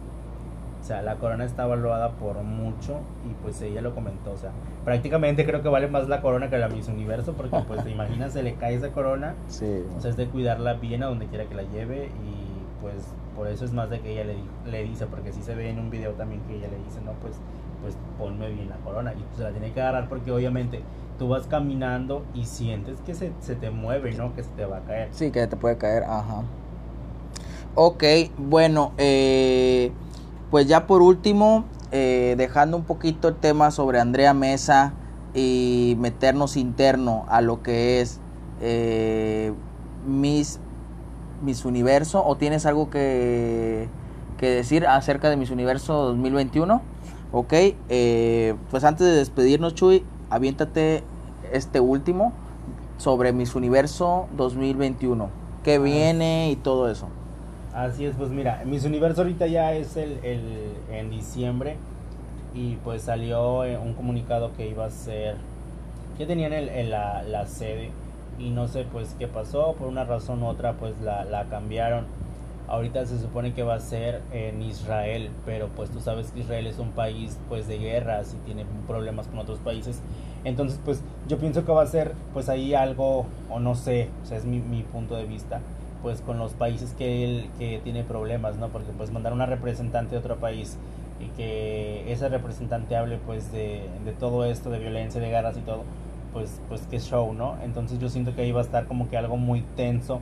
O 0.88 0.90
sea, 0.90 1.02
la 1.02 1.16
corona 1.18 1.44
está 1.44 1.66
evaluada 1.66 2.12
por 2.12 2.42
mucho 2.44 3.02
y 3.30 3.34
pues 3.44 3.62
ella 3.62 3.82
lo 3.82 3.94
comentó, 3.94 4.32
o 4.32 4.38
sea, 4.38 4.52
prácticamente 4.86 5.46
creo 5.46 5.62
que 5.62 5.68
vale 5.68 5.90
más 5.90 6.08
la 6.08 6.22
corona 6.22 6.50
que 6.50 6.58
la 6.58 6.70
Miss 6.70 6.88
Universo 6.88 7.34
porque 7.34 7.58
pues 7.68 7.84
te 7.84 7.90
imaginas 7.92 8.32
se 8.32 8.42
le 8.42 8.54
cae 8.54 8.76
esa 8.76 8.94
corona, 8.94 9.36
sí. 9.50 9.84
o 9.98 10.00
sea, 10.00 10.12
es 10.12 10.16
de 10.16 10.28
cuidarla 10.28 10.76
bien 10.76 11.04
a 11.04 11.08
donde 11.08 11.28
quiera 11.28 11.44
que 11.44 11.56
la 11.56 11.64
lleve 11.64 12.06
y 12.06 12.82
pues 12.82 13.04
por 13.36 13.50
eso 13.50 13.66
es 13.66 13.74
más 13.74 13.90
de 13.90 14.00
que 14.00 14.14
ella 14.14 14.24
le, 14.24 14.38
le 14.72 14.84
dice, 14.84 15.08
porque 15.08 15.34
si 15.34 15.40
sí 15.40 15.48
se 15.48 15.56
ve 15.56 15.70
en 15.70 15.78
un 15.78 15.90
video 15.90 16.14
también 16.14 16.42
que 16.44 16.56
ella 16.56 16.70
le 16.70 16.78
dice, 16.78 17.02
no, 17.04 17.12
pues, 17.22 17.36
pues 17.82 17.98
ponme 18.18 18.50
bien 18.50 18.70
la 18.70 18.78
corona. 18.78 19.12
Y 19.12 19.24
pues 19.24 19.40
se 19.40 19.44
la 19.44 19.52
tiene 19.52 19.74
que 19.74 19.82
agarrar 19.82 20.08
porque 20.08 20.32
obviamente 20.32 20.82
tú 21.20 21.28
vas 21.28 21.48
caminando 21.48 22.24
y 22.34 22.46
sientes 22.46 23.02
que 23.02 23.14
se, 23.14 23.34
se 23.42 23.56
te 23.56 23.72
mueve, 23.72 24.14
¿no? 24.14 24.34
Que 24.34 24.44
se 24.44 24.52
te 24.52 24.66
va 24.66 24.78
a 24.78 24.82
caer. 24.84 25.10
Sí, 25.12 25.32
que 25.32 25.46
te 25.48 25.58
puede 25.58 25.78
caer, 25.78 26.06
ajá. 26.06 26.44
Ok, 27.76 28.04
bueno, 28.38 28.94
eh, 28.98 29.92
pues 30.52 30.68
ya 30.68 30.88
por 30.88 31.02
último, 31.02 31.66
eh, 31.92 32.36
dejando 32.38 32.78
un 32.78 32.84
poquito 32.84 33.28
el 33.28 33.36
tema 33.36 33.72
sobre 33.72 34.00
Andrea 34.00 34.34
Mesa 34.34 34.94
y 35.34 35.96
meternos 36.00 36.58
interno 36.58 37.26
a 37.30 37.42
lo 37.42 37.62
que 37.62 38.02
es 38.02 38.20
eh, 38.62 39.54
Miss 40.06 40.60
Miss 41.44 41.66
Universo 41.66 42.26
o 42.26 42.36
tienes 42.36 42.66
algo 42.66 42.90
que, 42.90 43.88
que, 44.38 44.50
decir 44.50 44.88
acerca 44.88 45.30
de 45.30 45.38
Miss 45.38 45.52
Universo 45.52 45.94
2021 46.06 46.82
ok 47.32 47.54
eh, 47.54 48.56
pues 48.72 48.84
antes 48.84 49.06
de 49.06 49.14
despedirnos 49.14 49.76
Chuy 49.76 50.04
aviéntate 50.30 51.04
este 51.54 51.80
último 51.80 52.34
sobre 52.98 53.32
Miss 53.34 53.54
Universo 53.54 54.28
2021 54.36 55.30
que 55.64 55.76
ah. 55.76 55.80
viene 55.80 56.50
y 56.50 56.56
todo 56.56 56.90
eso 56.90 57.08
así 57.86 58.06
es 58.06 58.16
pues 58.16 58.30
mira 58.30 58.64
Miss 58.66 58.86
Universo 58.86 59.22
ahorita 59.22 59.48
ya 59.48 59.74
es 59.74 59.98
el, 59.98 60.20
el 60.24 60.42
en 60.92 61.10
diciembre 61.10 61.78
y 62.54 62.76
pues 62.84 63.04
salió 63.04 63.60
un 63.62 63.94
comunicado 63.94 64.52
que 64.58 64.68
iba 64.68 64.86
a 64.86 64.90
ser 64.90 65.36
que 66.18 66.26
tenían 66.26 66.54
el, 66.54 66.70
el, 66.70 66.90
la, 66.90 67.22
la 67.24 67.46
sede 67.46 67.92
y 68.40 68.50
no 68.50 68.68
sé 68.68 68.86
pues 68.92 69.16
qué 69.18 69.28
pasó, 69.28 69.74
por 69.74 69.88
una 69.88 70.04
razón 70.04 70.44
u 70.44 70.48
otra 70.48 70.74
pues 70.74 71.00
la, 71.02 71.26
la, 71.26 71.46
cambiaron. 71.46 72.06
Ahorita 72.68 73.06
se 73.06 73.18
supone 73.20 73.54
que 73.54 73.64
va 73.64 73.76
a 73.76 73.80
ser 73.80 74.22
en 74.34 74.62
Israel, 74.62 75.30
pero 75.46 75.70
pues 75.70 75.90
tú 75.90 76.02
sabes 76.02 76.32
que 76.32 76.42
Israel 76.42 76.68
es 76.68 76.80
un 76.80 76.92
país 76.92 77.38
pues 77.48 77.68
de 77.68 77.78
guerras 77.78 78.36
y 78.36 78.46
tiene 78.46 78.66
problemas 78.86 79.28
con 79.28 79.40
otros 79.40 79.60
países. 79.60 80.02
Entonces 80.44 80.80
pues 80.84 81.02
yo 81.30 81.38
pienso 81.38 81.66
que 81.66 81.72
va 81.72 81.84
a 81.84 81.88
ser 81.88 82.14
pues 82.34 82.50
ahí 82.50 82.74
algo, 82.74 83.26
o 83.50 83.60
no 83.60 83.76
sé, 83.76 84.10
o 84.24 84.26
sea 84.26 84.38
es 84.38 84.46
mi, 84.46 84.60
mi 84.60 84.84
punto 84.84 85.16
de 85.16 85.26
vista, 85.26 85.62
pues 86.02 86.22
con 86.22 86.38
los 86.38 86.54
países 86.54 86.94
que 86.94 87.24
él 87.24 87.50
que 87.58 87.80
tiene 87.84 88.04
problemas, 88.04 88.58
¿no? 88.58 88.70
Porque 88.70 88.92
pues 88.98 89.12
mandar 89.12 89.34
una 89.34 89.46
representante 89.46 90.12
de 90.12 90.20
otro 90.20 90.38
país 90.38 90.78
y 91.20 91.28
que 91.36 92.12
ese 92.12 92.30
representante 92.30 92.96
hable 92.96 93.18
pues 93.18 93.52
de, 93.52 93.84
de 94.06 94.12
todo 94.12 94.46
esto, 94.46 94.70
de 94.70 94.80
violencia, 94.80 95.20
de 95.20 95.30
guerras 95.30 95.58
y 95.58 95.62
todo, 95.62 95.84
pues, 96.34 96.62
pues 96.70 96.82
qué 96.90 97.00
show, 97.00 97.34
¿no? 97.34 97.58
Entonces 97.64 98.00
yo 98.00 98.10
siento 98.10 98.36
que 98.36 98.44
ahí 98.44 98.52
va 98.52 98.62
a 98.62 98.64
estar 98.64 98.86
como 98.86 99.10
que 99.10 99.18
algo 99.18 99.38
muy 99.38 99.62
tenso. 99.76 100.22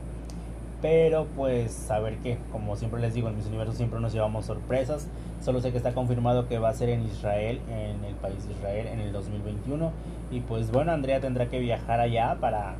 Pero 0.82 1.26
pues 1.34 1.90
a 1.90 1.98
ver 2.00 2.16
qué, 2.18 2.38
como 2.52 2.76
siempre 2.76 3.00
les 3.00 3.14
digo, 3.14 3.28
en 3.28 3.36
mis 3.36 3.46
universos 3.46 3.76
siempre 3.76 3.98
nos 3.98 4.12
llevamos 4.12 4.44
sorpresas. 4.44 5.08
Solo 5.42 5.60
sé 5.60 5.72
que 5.72 5.78
está 5.78 5.94
confirmado 5.94 6.48
que 6.48 6.58
va 6.58 6.68
a 6.68 6.74
ser 6.74 6.90
en 6.90 7.02
Israel, 7.02 7.60
en 7.70 8.04
el 8.04 8.14
país 8.14 8.46
de 8.46 8.52
Israel, 8.52 8.86
en 8.86 9.00
el 9.00 9.12
2021. 9.12 9.90
Y 10.30 10.40
pues 10.40 10.70
bueno, 10.70 10.92
Andrea 10.92 11.20
tendrá 11.20 11.46
que 11.48 11.58
viajar 11.58 12.00
allá 12.00 12.36
para, 12.40 12.74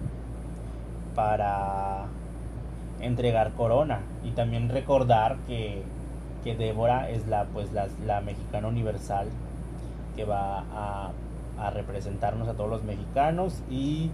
para 1.14 2.04
entregar 3.06 3.52
corona. 3.52 4.00
Y 4.24 4.30
también 4.30 4.68
recordar 4.68 5.36
que, 5.46 5.82
que 6.44 6.56
Débora 6.56 7.10
es 7.10 7.26
la, 7.26 7.44
pues, 7.46 7.72
la, 7.72 7.88
la 8.04 8.20
mexicana 8.20 8.68
universal 8.68 9.28
que 10.14 10.24
va 10.24 10.64
a 11.58 11.70
representarnos 11.70 12.48
a 12.48 12.54
todos 12.54 12.68
los 12.68 12.84
mexicanos 12.84 13.62
y 13.70 14.10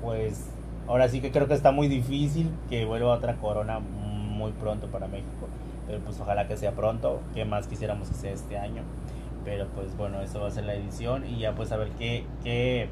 pues 0.00 0.48
ahora 0.86 1.08
sí 1.08 1.20
que 1.20 1.30
creo 1.30 1.48
que 1.48 1.54
está 1.54 1.70
muy 1.70 1.88
difícil 1.88 2.50
que 2.68 2.84
vuelva 2.84 3.12
otra 3.12 3.34
corona 3.36 3.78
muy 3.78 4.52
pronto 4.52 4.86
para 4.86 5.06
México 5.06 5.48
pero 5.86 6.00
pues 6.00 6.18
ojalá 6.20 6.46
que 6.46 6.56
sea 6.56 6.72
pronto 6.72 7.20
que 7.34 7.44
más 7.44 7.66
quisiéramos 7.66 8.08
que 8.08 8.14
sea 8.14 8.32
este 8.32 8.58
año 8.58 8.82
pero 9.44 9.66
pues 9.74 9.96
bueno 9.96 10.20
eso 10.22 10.40
va 10.40 10.48
a 10.48 10.50
ser 10.50 10.64
la 10.64 10.74
edición 10.74 11.26
y 11.26 11.40
ya 11.40 11.54
pues 11.54 11.72
a 11.72 11.76
ver 11.76 11.90
qué 11.98 12.24
qué, 12.42 12.88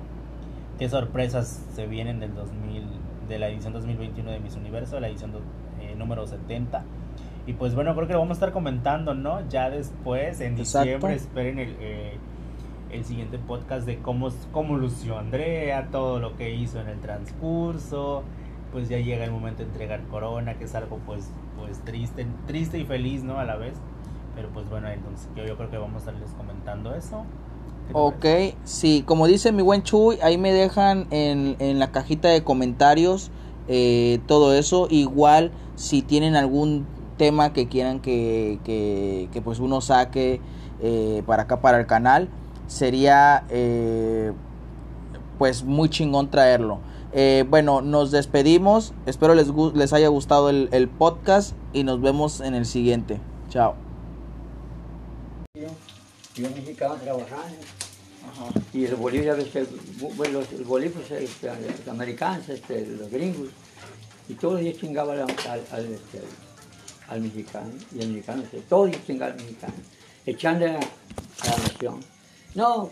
qué 0.79 0.89
sorpresas 0.89 1.63
se 1.75 1.87
vienen 1.87 2.21
del 2.21 2.35
2000 2.35 2.85
de 3.29 3.39
la 3.39 3.49
edición 3.49 3.73
2021 3.73 4.31
de 4.31 4.41
Miss 4.41 4.57
Universo 4.57 5.01
la 5.01 5.09
edición 5.09 5.33
eh, 5.81 5.95
número 5.97 6.27
70 6.27 6.85
y 7.47 7.53
pues 7.53 7.75
bueno 7.75 7.95
creo 7.95 8.07
que 8.07 8.13
lo 8.15 8.21
vamos 8.21 8.37
a 8.37 8.39
estar 8.39 8.53
comentando 8.53 9.15
no 9.15 9.49
ya 9.49 9.71
después 9.71 10.41
en 10.41 10.57
diciembre 10.57 10.95
Exacto. 10.95 11.09
esperen 11.09 11.59
el 11.59 11.77
eh, 11.81 12.19
el 12.91 13.05
siguiente 13.05 13.39
podcast 13.39 13.87
de 13.87 13.99
cómo, 13.99 14.31
cómo 14.53 14.77
lució 14.77 15.19
Andrea, 15.19 15.89
todo 15.91 16.19
lo 16.19 16.37
que 16.37 16.55
hizo 16.55 16.81
en 16.81 16.89
el 16.89 17.01
transcurso. 17.01 18.23
Pues 18.73 18.89
ya 18.89 18.99
llega 18.99 19.25
el 19.25 19.31
momento 19.31 19.63
de 19.63 19.69
entregar 19.71 20.03
corona, 20.05 20.55
que 20.55 20.65
es 20.65 20.75
algo 20.75 20.99
pues, 21.07 21.31
pues 21.59 21.81
triste, 21.85 22.27
triste 22.47 22.79
y 22.79 22.85
feliz, 22.85 23.23
¿no? 23.23 23.39
A 23.39 23.45
la 23.45 23.57
vez. 23.57 23.75
Pero 24.35 24.49
pues 24.51 24.69
bueno, 24.69 24.89
entonces 24.89 25.29
yo, 25.35 25.45
yo 25.45 25.57
creo 25.57 25.71
que 25.71 25.79
vamos 25.79 26.07
a 26.07 26.11
estarles 26.11 26.31
comentando 26.33 26.95
eso. 26.95 27.25
Ok, 27.93 28.25
sí, 28.65 29.05
como 29.07 29.27
dice 29.27 29.53
mi 29.53 29.63
buen 29.63 29.83
Chuy, 29.83 30.19
ahí 30.23 30.39
me 30.39 30.53
dejan 30.53 31.07
en, 31.11 31.57
en 31.61 31.79
la 31.79 31.93
cajita 31.93 32.29
de 32.29 32.43
comentarios 32.43 33.31
eh, 33.69 34.21
todo 34.27 34.55
eso. 34.55 34.89
Igual 34.91 35.53
si 35.77 36.03
tienen 36.03 36.37
algún 36.37 36.87
tema 37.17 37.53
que 37.53 37.69
quieran 37.69 38.01
que, 38.01 38.59
que, 38.65 39.29
que 39.33 39.41
pues 39.41 39.61
uno 39.61 39.81
saque 39.81 40.41
eh, 40.83 41.23
para 41.27 41.45
acá, 41.45 41.61
para 41.61 41.79
el 41.79 41.87
canal 41.87 42.29
sería 42.67 43.45
eh, 43.49 44.33
pues 45.39 45.65
muy 45.65 45.89
chingón 45.89 46.31
traerlo. 46.31 46.81
Eh, 47.13 47.45
bueno, 47.49 47.81
nos 47.81 48.11
despedimos. 48.11 48.93
Espero 49.07 49.35
les, 49.35 49.49
les 49.75 49.93
haya 49.93 50.09
gustado 50.09 50.51
el, 50.51 50.69
el 50.73 50.89
podcast 50.89 51.55
y 51.73 51.85
nos 51.85 52.01
vemos 52.01 52.41
en 52.41 52.55
el 52.55 52.67
siguiente. 52.67 53.21
Chao. 53.49 53.86
Yo 56.37 56.51
mexicano 56.51 56.97
trabajando. 56.97 57.57
Y 58.75 58.85
el 58.85 58.95
Bolivia, 58.97 59.35
este, 59.39 59.67
bueno, 60.17 60.41
los, 60.41 60.67
bolivianos, 60.67 61.11
este, 61.11 61.49
los 61.49 61.89
americanos, 61.89 62.49
este, 62.49 62.85
los 62.85 63.11
gringos, 63.11 63.49
y 64.29 64.35
todos 64.35 64.55
los 64.55 64.63
días 64.63 64.77
chingaban 64.77 65.21
al, 65.21 65.31
al, 65.71 65.85
este, 65.87 66.21
al, 67.09 67.21
mexicano, 67.21 67.71
y 67.95 68.01
el 68.03 68.09
mexicano, 68.09 68.43
todos 68.69 68.89
los 68.89 68.97
días 68.97 69.07
chingaban 69.07 69.39
al 69.39 69.45
mexicano, 69.45 69.75
echando 70.27 70.67
a, 70.67 70.71
la 70.71 71.57
nación. 71.57 72.01
No, 72.55 72.91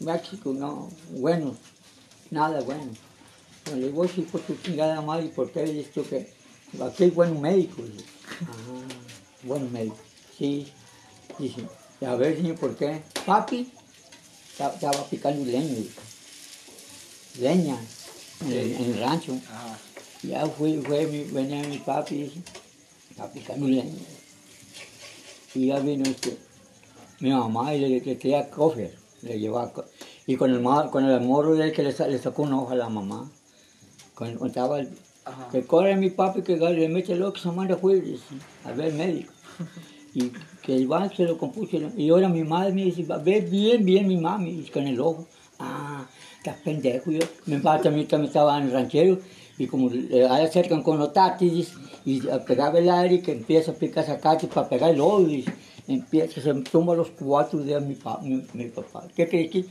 México, 0.00 0.52
no, 0.52 0.90
bueno, 1.10 1.56
nada 2.30 2.60
bueno. 2.60 2.92
Bueno, 3.64 3.80
le 3.80 3.88
voy 3.90 4.06
a 4.06 4.10
decir 4.10 4.26
por 4.28 4.42
tu 4.42 4.54
chingada 4.56 5.00
madre, 5.00 5.26
¿y 5.26 5.28
por 5.30 5.50
qué 5.50 5.64
dices 5.64 5.92
tú 5.92 6.06
que 6.06 6.32
aquí 6.84 7.04
hay 7.04 7.10
buenos 7.10 7.40
médicos? 7.40 7.84
Ah, 8.42 8.52
buenos 9.42 9.70
médicos, 9.72 9.98
sí, 10.38 10.72
dice. 12.00 12.06
A 12.06 12.16
ver, 12.16 12.36
señor, 12.36 12.56
¿por 12.56 12.76
qué? 12.76 13.02
Papi 13.24 13.72
estaba, 14.58 15.04
picando 15.10 15.44
leña, 15.44 15.84
leña 17.38 17.78
en 18.42 18.52
el, 18.52 19.00
rancho. 19.00 19.38
Ya 20.22 20.46
fue, 20.46 20.80
fue 20.82 21.06
venía 21.06 21.62
mi 21.64 21.78
papi, 21.78 22.32
estaba 23.10 23.30
picando 23.32 23.68
leña. 23.68 24.02
Y 25.54 25.66
ya 25.66 25.78
vino 25.80 26.04
este, 26.04 26.36
mi 27.20 27.30
mamá 27.30 27.74
y 27.74 27.80
le, 27.80 28.00
le 28.00 28.14
traía 28.16 28.50
cofre, 28.50 28.94
le 29.22 29.38
llevaba 29.38 29.72
Y 30.26 30.36
con 30.36 30.50
el, 30.50 30.62
con 30.90 31.04
el 31.04 31.20
morro 31.20 31.54
de 31.54 31.64
él 31.64 31.72
que 31.72 31.82
le, 31.82 31.92
le 31.92 32.18
sacó 32.18 32.42
un 32.42 32.54
ojo 32.54 32.70
a 32.70 32.76
la 32.76 32.88
mamá. 32.88 33.30
Cuando 34.14 34.46
estaba 34.46 34.80
el, 34.80 34.90
que 35.50 35.66
corre 35.66 35.96
mi 35.96 36.10
papi 36.10 36.42
que 36.42 36.56
le 36.56 36.88
mete 36.88 37.12
el 37.12 37.32
que 37.32 37.40
se 37.40 37.50
manda 37.50 37.78
a 38.64 38.72
ver 38.72 38.92
médico. 38.92 39.32
Y 40.16 40.32
que 40.62 40.74
el 40.74 40.86
banco 40.86 41.14
se 41.14 41.24
lo 41.24 41.36
compuso. 41.36 41.76
Y 41.94 42.08
ahora 42.08 42.28
mi 42.28 42.42
madre 42.42 42.72
me 42.72 42.84
dice, 42.84 43.04
ve 43.22 43.42
bien, 43.42 43.84
bien 43.84 44.08
mi 44.08 44.16
mami, 44.16 44.64
con 44.72 44.86
el 44.86 44.98
ojo. 44.98 45.26
Ah, 45.58 46.06
estás 46.38 46.56
pendejo. 46.64 47.10
Yo, 47.10 47.20
mi 47.44 47.58
padre 47.58 47.82
también, 47.84 48.08
también 48.08 48.28
estaba 48.28 48.56
en 48.56 48.64
el 48.64 48.72
ranchero 48.72 49.18
y 49.58 49.66
como 49.66 49.90
le 49.90 50.24
acercan 50.26 50.82
con 50.82 50.98
los 50.98 51.12
tatis 51.12 51.72
y 52.04 52.20
pegaba 52.46 52.78
el 52.78 52.88
aire 52.88 53.20
que 53.20 53.32
empieza 53.32 53.72
a 53.72 53.74
picar 53.74 54.06
sacate 54.06 54.46
para 54.46 54.68
pegar 54.68 54.90
el 54.90 55.00
ojo 55.00 55.22
y 55.22 55.44
empieza, 55.88 56.40
se 56.40 56.54
tumba 56.54 56.94
los 56.94 57.10
cuatro 57.10 57.58
de 57.60 57.80
mi, 57.80 57.96
mi, 58.54 58.64
papá. 58.68 59.04
¿Qué 59.14 59.28
crees 59.28 59.50
que? 59.50 59.64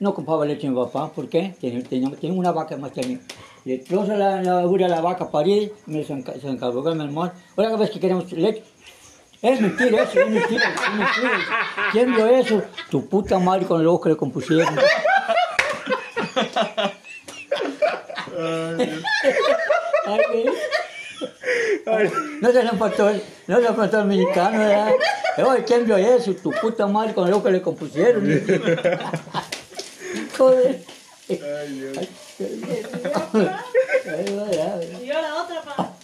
No 0.00 0.14
compraba 0.14 0.44
leche 0.44 0.68
mi 0.68 0.74
papá, 0.74 1.12
¿por 1.12 1.28
qué? 1.28 1.54
Tenía, 1.60 1.82
tenía, 1.84 2.10
tenía 2.10 2.36
una 2.36 2.50
vaca 2.50 2.76
más 2.76 2.92
tenía. 2.92 3.20
Le 3.64 3.78
trozo 3.78 4.16
la, 4.16 4.42
la, 4.42 4.64
la, 4.64 5.00
vaca 5.00 5.30
parir, 5.30 5.72
me 5.86 6.02
se, 6.02 6.12
encargó 6.12 6.82
mi 6.82 7.04
hermano. 7.04 7.32
Ahora 7.56 7.76
ves 7.76 7.90
que 7.90 8.00
queremos 8.00 8.32
leche, 8.32 8.64
es 9.42 9.60
mentira 9.60 10.02
eso, 10.04 10.20
es 10.20 10.30
mentira, 10.30 10.72
es 10.72 10.94
mentira. 10.94 11.40
¿Quién 11.90 12.14
vio 12.14 12.26
eso? 12.28 12.62
Tu 12.90 13.08
puta 13.08 13.40
madre 13.40 13.66
con 13.66 13.80
el 13.80 13.88
ojo 13.88 14.02
que 14.02 14.10
le 14.10 14.16
compusieron. 14.16 14.74
no 22.40 22.52
se 22.52 22.62
lo 22.62 22.72
faltó, 22.72 23.12
no 23.48 23.60
se 23.60 23.72
faltó 23.74 24.00
el 24.00 24.06
mexicano, 24.06 24.58
¿verdad? 24.58 24.92
Oye, 25.44 25.64
¿quién 25.64 25.86
vio 25.86 25.96
eso? 25.96 26.34
Tu 26.34 26.52
puta 26.52 26.86
madre 26.86 27.12
con 27.12 27.26
el 27.26 27.34
ojo 27.34 27.42
que 27.42 27.50
le 27.50 27.62
compusieron. 27.62 28.24
Joder. 30.38 30.84
Ay, 31.28 31.36
Dios. 31.72 31.98
Y 35.02 35.10
ahora 35.10 35.34
otra, 35.34 35.62
pa. 35.62 35.94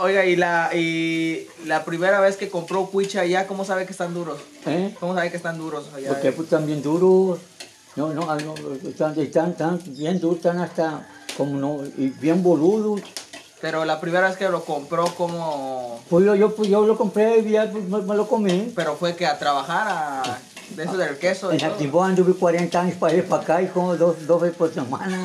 Oiga, 0.00 0.24
y 0.24 0.36
la, 0.36 0.70
y 0.74 1.48
la 1.66 1.84
primera 1.84 2.20
vez 2.20 2.36
que 2.36 2.48
compró 2.48 2.86
cuicha 2.86 3.22
allá, 3.22 3.48
¿cómo 3.48 3.64
sabe 3.64 3.84
que 3.84 3.90
están 3.90 4.14
duros? 4.14 4.38
¿Eh? 4.64 4.94
¿Cómo 5.00 5.12
sabe 5.12 5.28
que 5.30 5.36
están 5.36 5.58
duros 5.58 5.86
allá? 5.92 6.10
Porque 6.10 6.30
pues, 6.30 6.46
están 6.46 6.66
bien 6.66 6.82
duros. 6.82 7.40
No, 7.96 8.14
no, 8.14 8.24
no 8.24 8.54
están, 8.88 9.18
están, 9.18 9.50
están, 9.50 9.80
bien 9.86 10.20
duros, 10.20 10.36
están 10.36 10.60
hasta 10.60 11.04
como 11.36 11.58
no, 11.58 11.84
y 11.96 12.10
bien 12.10 12.44
boludos. 12.44 13.00
Pero 13.60 13.84
la 13.84 14.00
primera 14.00 14.28
vez 14.28 14.36
que 14.36 14.48
lo 14.48 14.64
compró, 14.64 15.04
¿cómo...? 15.16 16.00
Pues 16.08 16.24
yo, 16.24 16.36
yo, 16.36 16.54
pues 16.54 16.68
yo 16.68 16.86
lo 16.86 16.96
compré 16.96 17.40
y 17.40 17.50
ya 17.50 17.68
pues, 17.68 18.04
me, 18.04 18.14
lo 18.14 18.28
comí. 18.28 18.72
Pero 18.76 18.94
fue 18.94 19.16
que 19.16 19.26
a 19.26 19.36
trabajar 19.36 19.88
a... 19.88 20.38
De 20.76 20.84
eso 20.84 20.96
del 20.96 21.18
queso. 21.18 21.50
En 21.50 21.64
Actimbó 21.64 22.04
anduve 22.04 22.34
40 22.34 22.80
años 22.80 22.96
para 22.96 23.14
ir 23.14 23.26
para 23.26 23.42
acá 23.42 23.62
y 23.62 23.66
como 23.66 23.96
dos, 23.96 24.26
dos 24.26 24.42
veces 24.42 24.56
por 24.56 24.72
semana 24.72 25.18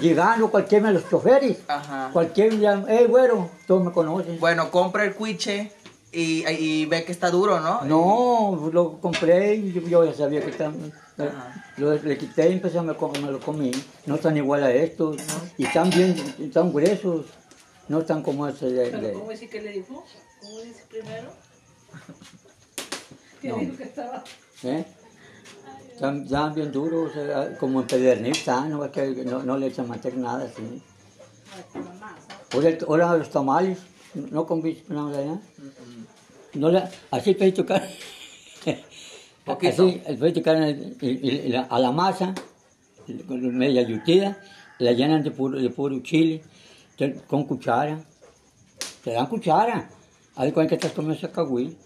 llegando 0.00 0.50
cualquiera 0.50 0.88
de 0.88 0.94
los 0.94 1.08
choferes. 1.08 1.58
Ajá. 1.68 2.10
Cualquier 2.12 2.58
día, 2.58 2.84
hey, 2.88 3.06
güero, 3.08 3.50
todos 3.66 3.84
me 3.84 3.92
conocen. 3.92 4.38
Bueno, 4.40 4.70
compra 4.70 5.04
el 5.04 5.14
cuiche 5.14 5.72
y, 6.10 6.46
y, 6.46 6.86
ve 6.86 7.04
que 7.04 7.12
está 7.12 7.30
duro, 7.30 7.60
¿no? 7.60 7.82
No, 7.84 8.70
lo 8.72 9.00
compré 9.00 9.54
y 9.54 9.72
yo, 9.72 10.04
ya 10.04 10.12
sabía 10.12 10.42
que 10.42 10.50
está. 10.50 10.70
Lo, 11.78 11.94
le 11.94 12.18
quité 12.18 12.50
y 12.50 12.52
empecé 12.52 12.78
a 12.78 12.82
me, 12.82 12.92
me, 12.92 13.30
lo 13.30 13.40
comí. 13.40 13.70
No 14.06 14.16
están 14.16 14.36
igual 14.36 14.62
a 14.62 14.72
estos. 14.72 15.16
Y 15.56 15.64
están 15.64 15.90
bien, 15.90 16.14
están 16.38 16.72
gruesos. 16.72 17.26
No 17.88 18.00
están 18.00 18.22
como 18.22 18.46
ese 18.46 18.66
de. 18.66 18.90
¿Pero 18.90 19.18
¿Cómo 19.18 19.30
dice 19.30 19.48
que 19.48 19.60
le 19.60 19.72
dijo? 19.72 20.04
¿Cómo 20.40 20.60
dice 20.60 20.84
primero? 20.88 21.30
¿Qué 23.40 23.52
dijo 23.52 23.76
que 23.76 23.82
estaba? 23.84 24.22
¿Eh? 24.62 24.84
Están, 26.02 26.52
bien 26.52 26.72
duros, 26.72 27.12
como 27.60 27.82
en 27.82 27.86
pedernita, 27.86 28.66
no, 28.66 28.90
que 28.90 29.24
no, 29.24 29.44
no 29.44 29.56
le 29.56 29.68
echan 29.68 29.86
manteca 29.86 30.16
nada 30.16 30.46
así. 30.46 30.82
Ahora, 32.88 33.16
los 33.16 33.30
tamales, 33.30 33.78
no 34.14 34.44
con 34.44 34.64
nada 34.88 35.16
allá. 35.16 35.40
No 36.54 36.72
le, 36.72 36.82
así 37.12 37.34
puede 37.34 37.52
tocar. 37.52 37.88
así 39.46 40.02
puede 40.18 40.32
tocar 40.32 40.56
a 41.70 41.78
la 41.78 41.92
masa, 41.92 42.34
media 43.06 43.82
yutida, 43.82 44.36
la 44.80 44.90
llenan 44.90 45.22
de 45.22 45.30
puro, 45.30 45.56
de 45.60 45.70
puro 45.70 46.00
chile, 46.00 46.42
con 47.28 47.44
cuchara. 47.44 48.04
Te 49.04 49.12
dan 49.12 49.26
cuchara. 49.26 49.88
Ahí 50.34 50.50
cuando 50.50 50.74
estás 50.74 50.90
comiendo 50.90 51.16
ese 51.16 51.30
cagüí. 51.30 51.76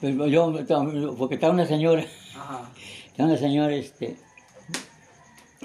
Yo, 0.00 0.52
porque 1.16 1.36
está 1.36 1.48
una 1.48 1.64
señora. 1.64 2.04
Ajá. 2.36 2.70
una 3.18 3.36
señora, 3.36 3.74
este, 3.74 4.16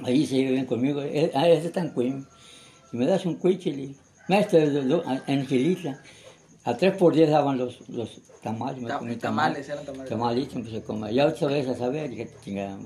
ahí 0.03 0.25
se 0.25 0.36
viven 0.36 0.65
conmigo, 0.65 1.01
eh, 1.01 1.32
ah, 1.34 1.47
ese 1.47 1.71
en 1.80 1.93
Queen. 1.93 2.27
Y 2.91 2.97
me 2.97 3.06
das 3.06 3.25
un 3.25 3.36
cuichili, 3.36 3.95
maestro 4.27 4.60
en 5.27 5.45
Gilitla. 5.45 6.01
A 6.63 6.75
tres 6.75 6.97
por 6.97 7.13
diez 7.13 7.30
daban 7.30 7.58
los, 7.58 7.88
los 7.89 8.21
tamales. 8.41 8.82
Me 8.82 8.89
comí 8.89 9.15
tamales, 9.15 9.69
eran 9.69 9.86
tamales. 9.86 10.10
Tamales, 10.10 10.53
empecé 10.53 10.77
a 10.77 10.82
comer. 10.82 11.13
Ya 11.13 11.25
otra 11.27 11.47
vez 11.47 11.67
a 11.67 11.75
saber, 11.75 12.10
dije, 12.10 12.30
chingada 12.43 12.77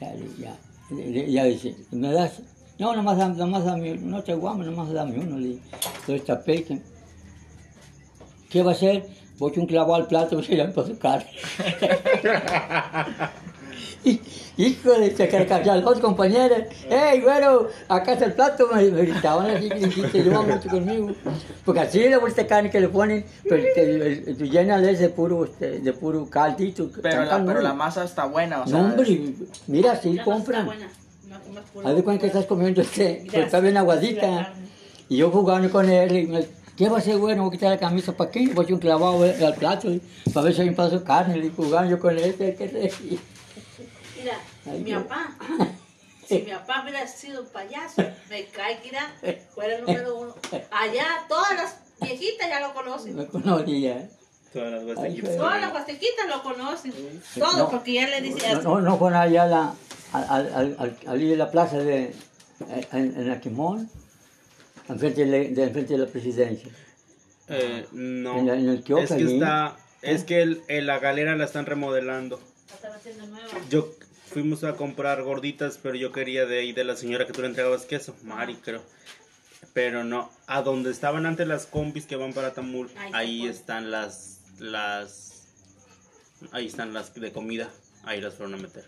Ya, 0.00 0.14
ya, 0.38 1.26
ya, 1.26 1.44
dice, 1.44 1.74
me 1.90 2.12
das, 2.12 2.40
no, 2.78 2.94
nomás, 2.94 3.36
nomás 3.36 3.64
dame, 3.64 3.96
no 3.96 4.22
te 4.22 4.34
guamo, 4.34 4.62
nomás 4.62 4.92
dame 4.92 5.18
uno. 5.18 5.38
Le 5.38 5.58
entonces 6.00 6.24
tapé, 6.24 6.64
¿qué 8.48 8.62
va 8.62 8.70
a 8.70 8.74
hacer? 8.74 9.08
Voy 9.38 9.52
un 9.56 9.66
clavo 9.66 9.94
al 9.94 10.06
plato 10.06 10.40
y 10.40 10.56
ya 10.56 10.64
empezó 10.64 10.92
a 10.92 10.98
carne. 10.98 11.30
Hijo 14.56 14.92
de 14.92 15.14
ya 15.64 15.76
los 15.76 15.98
compañeros, 15.98 16.58
¡Ey, 16.88 17.20
güero! 17.22 17.68
Acá 17.88 18.12
está 18.12 18.26
el 18.26 18.34
plato, 18.34 18.68
me, 18.72 18.84
gritaban 18.88 19.50
así, 19.50 19.68
yo 20.12 20.42
mucho 20.42 20.68
conmigo. 20.68 21.10
Porque 21.64 21.80
así 21.80 21.98
le 21.98 22.16
gusta 22.18 22.46
carne 22.46 22.70
que 22.70 22.80
le 22.80 22.88
ponen, 22.88 23.24
pero 23.48 23.62
te, 23.74 24.34
te, 24.34 24.48
llenan 24.48 24.82
de 24.82 25.08
puro, 25.08 25.44
este, 25.44 25.80
de 25.80 25.92
puro 25.92 26.28
caldito. 26.30 26.88
Pero 27.02 27.24
la, 27.24 27.44
pero 27.44 27.62
la 27.62 27.74
masa 27.74 28.04
está 28.04 28.26
buena, 28.26 28.62
o 28.62 28.66
sea. 28.66 28.78
No, 28.78 28.90
hombre, 28.90 29.34
mira, 29.66 29.96
sí 29.96 30.18
compran. 30.24 30.68
Haz 31.84 31.96
de 31.96 32.04
cuenta 32.04 32.20
que 32.20 32.26
estás 32.28 32.46
comiendo 32.46 32.80
este, 32.80 33.26
está 33.32 33.58
bien 33.58 33.76
aguadita. 33.76 34.54
Y 35.08 35.16
yo 35.16 35.30
jugando 35.30 35.70
con 35.70 35.88
él 35.90 36.16
y 36.16 36.26
me 36.26 36.46
¿Qué 36.76 36.88
va 36.88 36.98
a 36.98 37.00
ser 37.00 37.18
bueno? 37.18 37.42
Voy 37.42 37.50
a 37.50 37.52
quitar 37.52 37.70
la 37.70 37.78
camisa 37.78 38.16
para 38.16 38.30
qué? 38.30 38.48
Voy 38.48 38.64
a 38.64 38.66
echar 38.66 38.74
un 38.74 38.80
clavado 38.80 39.22
al 39.22 39.54
plato 39.54 39.88
para 40.32 40.44
ver 40.44 40.54
si 40.54 40.62
hay 40.62 40.68
un 40.70 40.74
pedazo 40.74 40.98
de 40.98 41.04
carne. 41.04 41.38
Y 41.38 41.50
jugando 41.54 41.90
yo 41.90 42.00
con 42.00 42.18
este. 42.18 42.54
¿qué 42.56 42.90
Mira, 44.16 44.38
mi 44.82 44.94
papá, 44.94 45.28
si 46.26 46.38
mi 46.40 46.50
papá 46.50 46.80
hubiera 46.82 47.06
sido 47.06 47.44
payaso, 47.44 48.02
me 48.30 48.46
cae 48.46 48.80
que 48.80 48.88
era, 48.88 49.12
fuera 49.54 49.76
el 49.76 49.84
número 49.84 50.16
uno. 50.16 50.34
Allá 50.70 51.06
todas 51.28 51.54
las 51.54 51.76
viejitas 52.00 52.48
ya 52.48 52.60
lo 52.60 52.72
conocen. 52.74 53.16
Me 53.16 53.26
conocía. 53.26 54.08
Todas 54.52 54.72
las 54.72 54.84
guastequitas. 54.84 55.36
Todas 55.36 55.60
las 55.60 55.70
guastequitas 55.70 56.28
lo 56.28 56.42
conocen. 56.42 56.92
Todo, 57.38 57.70
porque 57.70 57.92
ya 57.92 58.08
le 58.08 58.20
dice. 58.22 58.54
No, 58.54 58.62
no, 58.62 58.80
no 58.80 58.98
fueron 58.98 59.20
allá 59.20 59.46
la, 59.46 59.74
al, 60.12 60.24
al, 60.30 60.76
al, 60.78 60.98
al, 61.06 61.18
de 61.18 61.36
la 61.36 61.50
plaza 61.50 61.78
de, 61.78 62.14
en, 62.92 63.20
en 63.20 63.30
Aquimón 63.30 63.90
enfrente 64.88 65.24
de, 65.24 65.48
de, 65.50 65.62
enfrente 65.62 65.94
de 65.94 65.98
la 65.98 66.06
presidencia. 66.06 66.70
Eh, 67.48 67.86
no. 67.92 68.38
En, 68.38 68.48
el 68.48 68.78
es 68.78 68.84
que 68.84 69.22
está, 69.22 69.76
es 70.02 70.24
que 70.24 70.42
el, 70.42 70.86
la 70.86 70.98
galera 70.98 71.36
la 71.36 71.44
están 71.44 71.66
remodelando. 71.66 72.40
La 72.68 72.74
están 72.74 72.92
haciendo 72.92 73.26
nueva. 73.26 73.48
Yo 73.70 73.92
fuimos 74.26 74.64
a 74.64 74.74
comprar 74.74 75.22
gorditas, 75.22 75.78
pero 75.82 75.94
yo 75.94 76.12
quería 76.12 76.46
de 76.46 76.58
ahí 76.58 76.72
de 76.72 76.84
la 76.84 76.96
señora 76.96 77.26
que 77.26 77.32
tú 77.32 77.42
le 77.42 77.48
entregabas 77.48 77.84
queso, 77.84 78.14
Mari, 78.22 78.56
creo. 78.56 78.82
Pero 79.72 80.04
no, 80.04 80.30
a 80.46 80.62
donde 80.62 80.90
estaban 80.90 81.26
antes 81.26 81.46
las 81.46 81.66
combis 81.66 82.06
que 82.06 82.16
van 82.16 82.32
para 82.32 82.52
Tamul, 82.52 82.90
ahí 83.12 83.46
están 83.46 83.90
las, 83.90 84.40
las, 84.58 85.46
ahí 86.52 86.66
están 86.66 86.92
las 86.92 87.12
de 87.14 87.32
comida, 87.32 87.70
ahí 88.04 88.20
las 88.20 88.34
fueron 88.34 88.54
a 88.54 88.58
meter. 88.58 88.84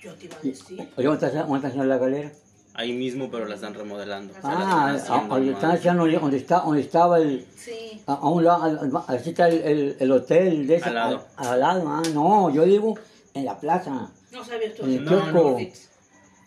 Yo 0.00 0.14
te 0.14 0.26
iba 0.26 0.36
a 0.36 0.40
decir. 0.40 0.88
Oye, 0.96 1.06
¿dónde 1.06 1.26
está, 1.26 1.42
dónde 1.44 1.68
está 1.68 1.84
la 1.84 1.98
galera? 1.98 2.32
Ahí 2.74 2.92
mismo, 2.94 3.30
pero 3.30 3.44
la 3.46 3.54
están 3.56 3.74
remodelando. 3.74 4.32
Ah, 4.42 4.96
donde 5.28 5.52
están 5.52 5.72
haciendo, 5.72 6.06
donde, 6.06 6.36
está, 6.38 6.60
donde 6.60 6.80
estaba 6.80 7.18
el... 7.18 7.46
Sí. 7.54 8.00
A, 8.06 8.14
a 8.14 8.28
un 8.28 8.44
lado, 8.44 9.04
así 9.08 9.30
está 9.30 9.48
el, 9.48 9.58
el, 9.62 9.96
el 10.00 10.12
hotel 10.12 10.66
de 10.66 10.76
ese. 10.76 10.88
Al 10.88 10.94
lado. 10.94 11.24
Al, 11.36 11.48
al 11.48 11.60
lado, 11.60 11.84
ah, 11.88 12.02
no, 12.14 12.48
yo 12.50 12.64
digo 12.64 12.94
en 13.34 13.44
la 13.44 13.58
plaza. 13.58 14.08
No 14.32 14.42
sabías 14.44 14.74
tú. 14.74 14.84
En 14.84 14.92
el 14.92 15.04
No, 15.04 15.10
kiosco. 15.10 15.32
no. 15.32 15.56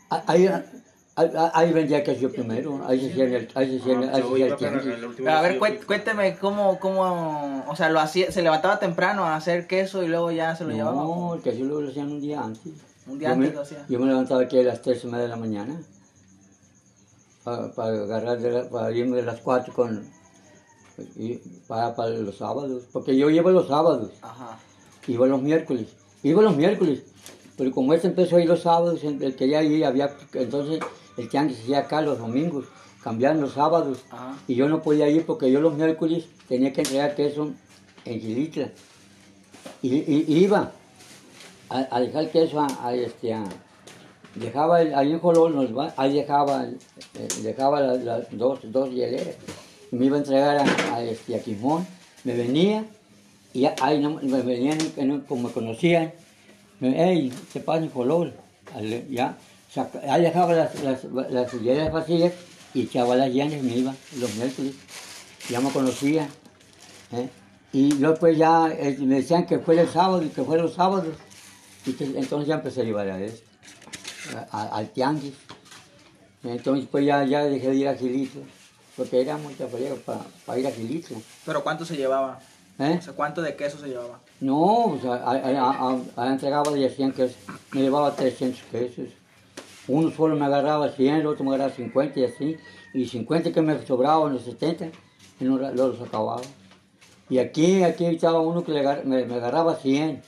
Ah, 0.10 0.24
Ahí, 0.28 0.48
ahí, 1.16 1.32
ahí 1.54 1.74
vendía 1.74 2.04
queso 2.04 2.32
primero, 2.32 2.82
ahí 2.88 3.00
se 3.00 3.12
hacía 3.12 3.24
el, 3.26 3.50
ahí 3.56 3.70
se 3.80 3.82
hacía 3.82 3.94
el, 3.94 5.28
a 5.30 5.42
ver, 5.42 5.60
cué- 5.60 5.80
cuénteme 5.86 6.36
cómo, 6.38 6.80
cómo, 6.80 7.64
o 7.68 7.76
sea, 7.76 7.90
lo 7.90 8.00
hacía, 8.00 8.32
se 8.32 8.42
levantaba 8.42 8.80
temprano 8.80 9.24
a 9.26 9.36
hacer 9.36 9.66
queso 9.68 10.04
y 10.04 10.08
luego 10.08 10.32
ya 10.32 10.56
se 10.56 10.64
lo 10.66 10.72
llevaba. 10.72 10.96
No, 11.04 11.36
el 11.36 11.42
queso 11.42 11.64
lo, 11.64 11.82
lo 11.82 11.90
hacían 11.90 12.12
un 12.12 12.20
día 12.20 12.42
antes. 12.42 12.74
Un 13.08 13.20
día 13.20 13.30
Yo 13.30 13.34
antes 13.36 13.50
me- 13.50 13.56
lo 13.56 13.62
hacía. 13.62 13.86
Yo 13.88 14.00
me 14.00 14.06
levantaba 14.08 14.42
aquí 14.42 14.60
a 14.60 14.64
las 14.64 14.82
tres 14.82 15.04
y 15.04 15.08
media 15.08 15.24
de 15.24 15.30
la 15.30 15.36
mañana 15.38 15.80
para, 17.46 17.72
para 17.72 17.90
agarrar, 18.04 18.40
de 18.42 18.52
la- 18.52 18.70
para 18.70 18.92
irme 18.92 19.16
de 19.18 19.24
las 19.24 19.40
cuatro 19.40 19.74
con, 19.74 20.04
y 21.16 21.36
para, 21.68 21.96
para 21.96 22.10
los 22.10 22.38
sábados, 22.38 22.84
porque 22.92 23.16
yo 23.16 23.30
iba 23.30 23.52
los 23.52 23.68
sábados. 23.68 24.12
Ajá. 24.22 24.60
Iba 25.08 25.28
los 25.28 25.42
miércoles, 25.42 25.88
iba 26.24 26.42
los 26.42 26.58
miércoles, 26.58 27.04
pero 27.58 27.72
como 27.72 27.94
este 27.94 28.08
empezó 28.08 28.36
a 28.38 28.42
ir 28.42 28.48
los 28.50 28.62
sábados, 28.64 29.04
el 29.04 29.36
que 29.36 29.48
ya 29.48 29.62
ir 29.64 29.86
había, 29.86 30.14
entonces 30.34 30.80
el 31.18 31.30
tianguis 31.30 31.60
hacía 31.62 31.80
acá 31.80 32.02
los 32.02 32.18
domingos, 32.18 32.66
cambiaban 33.04 33.40
los 33.40 33.54
sábados, 33.54 34.00
Ajá. 34.10 34.36
y 34.48 34.56
yo 34.56 34.68
no 34.68 34.82
podía 34.82 35.08
ir 35.08 35.26
porque 35.26 35.52
yo 35.52 35.62
los 35.62 35.76
miércoles 35.76 36.26
tenía 36.48 36.74
que 36.74 36.82
entregar 36.82 37.14
queso 37.16 37.52
en 38.06 38.20
Gilitla, 38.20 38.72
y, 39.84 39.96
y- 39.96 40.26
y 40.28 40.38
iba 40.44 40.72
a, 41.70 41.88
a 41.96 42.00
dejar 42.00 42.32
queso 42.32 42.60
a, 42.62 42.68
a 42.88 42.96
este, 42.96 43.34
a- 43.34 43.48
dejaba 44.36 44.82
el, 44.82 44.94
ahí 44.96 45.12
en 45.14 45.20
Jolón, 45.20 45.56
nos 45.56 45.76
va- 45.78 45.94
ahí 45.98 46.14
dejaba, 46.14 46.64
el- 46.66 46.78
eh, 47.20 47.28
dejaba 47.44 47.80
las, 47.82 48.26
dos, 48.32 48.60
dos 48.64 48.90
hieleras, 48.90 49.36
me 49.92 50.06
iba 50.06 50.18
a 50.18 50.20
entregar 50.20 50.58
a, 50.58 50.96
a, 50.96 51.04
este, 51.04 51.40
Quimón, 51.40 51.86
me 52.24 52.34
venía, 52.36 52.86
y 53.54 53.66
ahí 53.82 54.00
me 54.06 54.42
venían, 54.42 54.78
como 55.28 55.48
me 55.48 55.54
conocían, 55.54 56.12
me 56.80 56.94
hey, 56.98 57.32
¿qué 57.54 57.60
pasa 57.62 57.84
en 57.84 57.90
Jolón? 57.92 58.34
Al- 58.74 59.08
Ya, 59.10 59.38
ahí 60.10 60.22
dejaba 60.24 60.54
las, 60.54 60.84
las, 60.84 61.04
las 61.06 61.52
hieleras 61.54 61.92
vacías 61.94 62.34
y 62.74 62.82
echaba 62.84 63.16
las 63.16 63.32
llanas 63.34 63.62
me 63.62 63.78
iba 63.78 63.94
los 64.20 64.36
miércoles, 64.36 64.74
ya 65.50 65.62
me 65.62 65.70
conocían, 65.70 66.28
¿eh? 67.14 67.30
y 67.72 67.94
después 67.96 68.38
ya 68.38 68.68
eh, 68.72 68.98
me 69.00 69.16
decían 69.16 69.46
que 69.46 69.60
fuera 69.60 69.82
el 69.84 69.90
sábado 69.90 70.24
y 70.24 70.30
que 70.30 70.44
fuera 70.44 70.64
los 70.64 70.74
sábados, 70.74 71.16
y 71.86 71.96
entonces 72.18 72.48
ya 72.48 72.56
empecé 72.56 72.82
a 72.82 72.84
llevar 72.84 73.10
a 73.10 73.22
esto, 73.22 73.46
a- 74.52 74.76
al 74.76 74.90
tianguis. 74.90 75.34
Entonces 76.44 76.88
pues 76.92 77.06
ya, 77.06 77.24
ya 77.26 77.44
dejé 77.46 77.70
de 77.70 77.76
ir 77.76 77.88
a 77.88 77.96
Gilito, 77.96 78.40
porque 78.96 79.22
era 79.22 79.38
mucha 79.38 79.68
friega 79.68 79.96
para 80.46 80.60
ir 80.60 80.68
a 80.68 80.72
Gilito. 80.72 81.16
Pero 81.46 81.64
¿cuánto 81.64 81.86
se 81.86 81.98
llevaba? 81.98 82.40
¿eh? 82.80 82.98
O 83.00 83.02
sea, 83.02 83.14
¿cuánto 83.14 83.42
de 83.42 83.56
queso 83.56 83.80
se 83.80 83.88
llevaba? 83.88 84.20
No, 84.42 84.88
pues 84.92 85.06
a, 85.06 85.16
a, 85.16 85.32
a- 85.32 85.92
a- 85.92 86.24
a- 86.24 86.28
entregaba 86.32 86.76
ya 86.78 86.90
100 86.90 87.14
quesos, 87.14 87.38
me 87.72 87.82
llevaba 87.82 88.16
300 88.16 88.62
quesos. 88.72 89.08
Uno 89.88 90.12
solo 90.12 90.36
me 90.36 90.46
agarraba 90.46 90.90
100, 90.90 91.16
el 91.16 91.28
otro 91.28 91.44
me 91.44 91.52
agarraba 91.56 91.76
50 91.76 92.20
y 92.20 92.24
así. 92.26 92.58
Y 92.94 93.06
50 93.08 93.52
que 93.52 93.62
me 93.62 93.86
sobraban, 93.86 94.34
los 94.34 94.44
70, 94.44 94.86
y 95.40 95.44
no 95.44 95.58
los 95.58 96.02
acababa. 96.02 96.42
Y 97.30 97.38
aquí, 97.40 97.84
aquí 97.84 98.06
estaba 98.06 98.40
uno 98.40 98.64
que 98.64 98.72
le 98.72 99.04
me, 99.04 99.26
me 99.26 99.36
agarraba 99.36 99.76
100. 99.76 100.22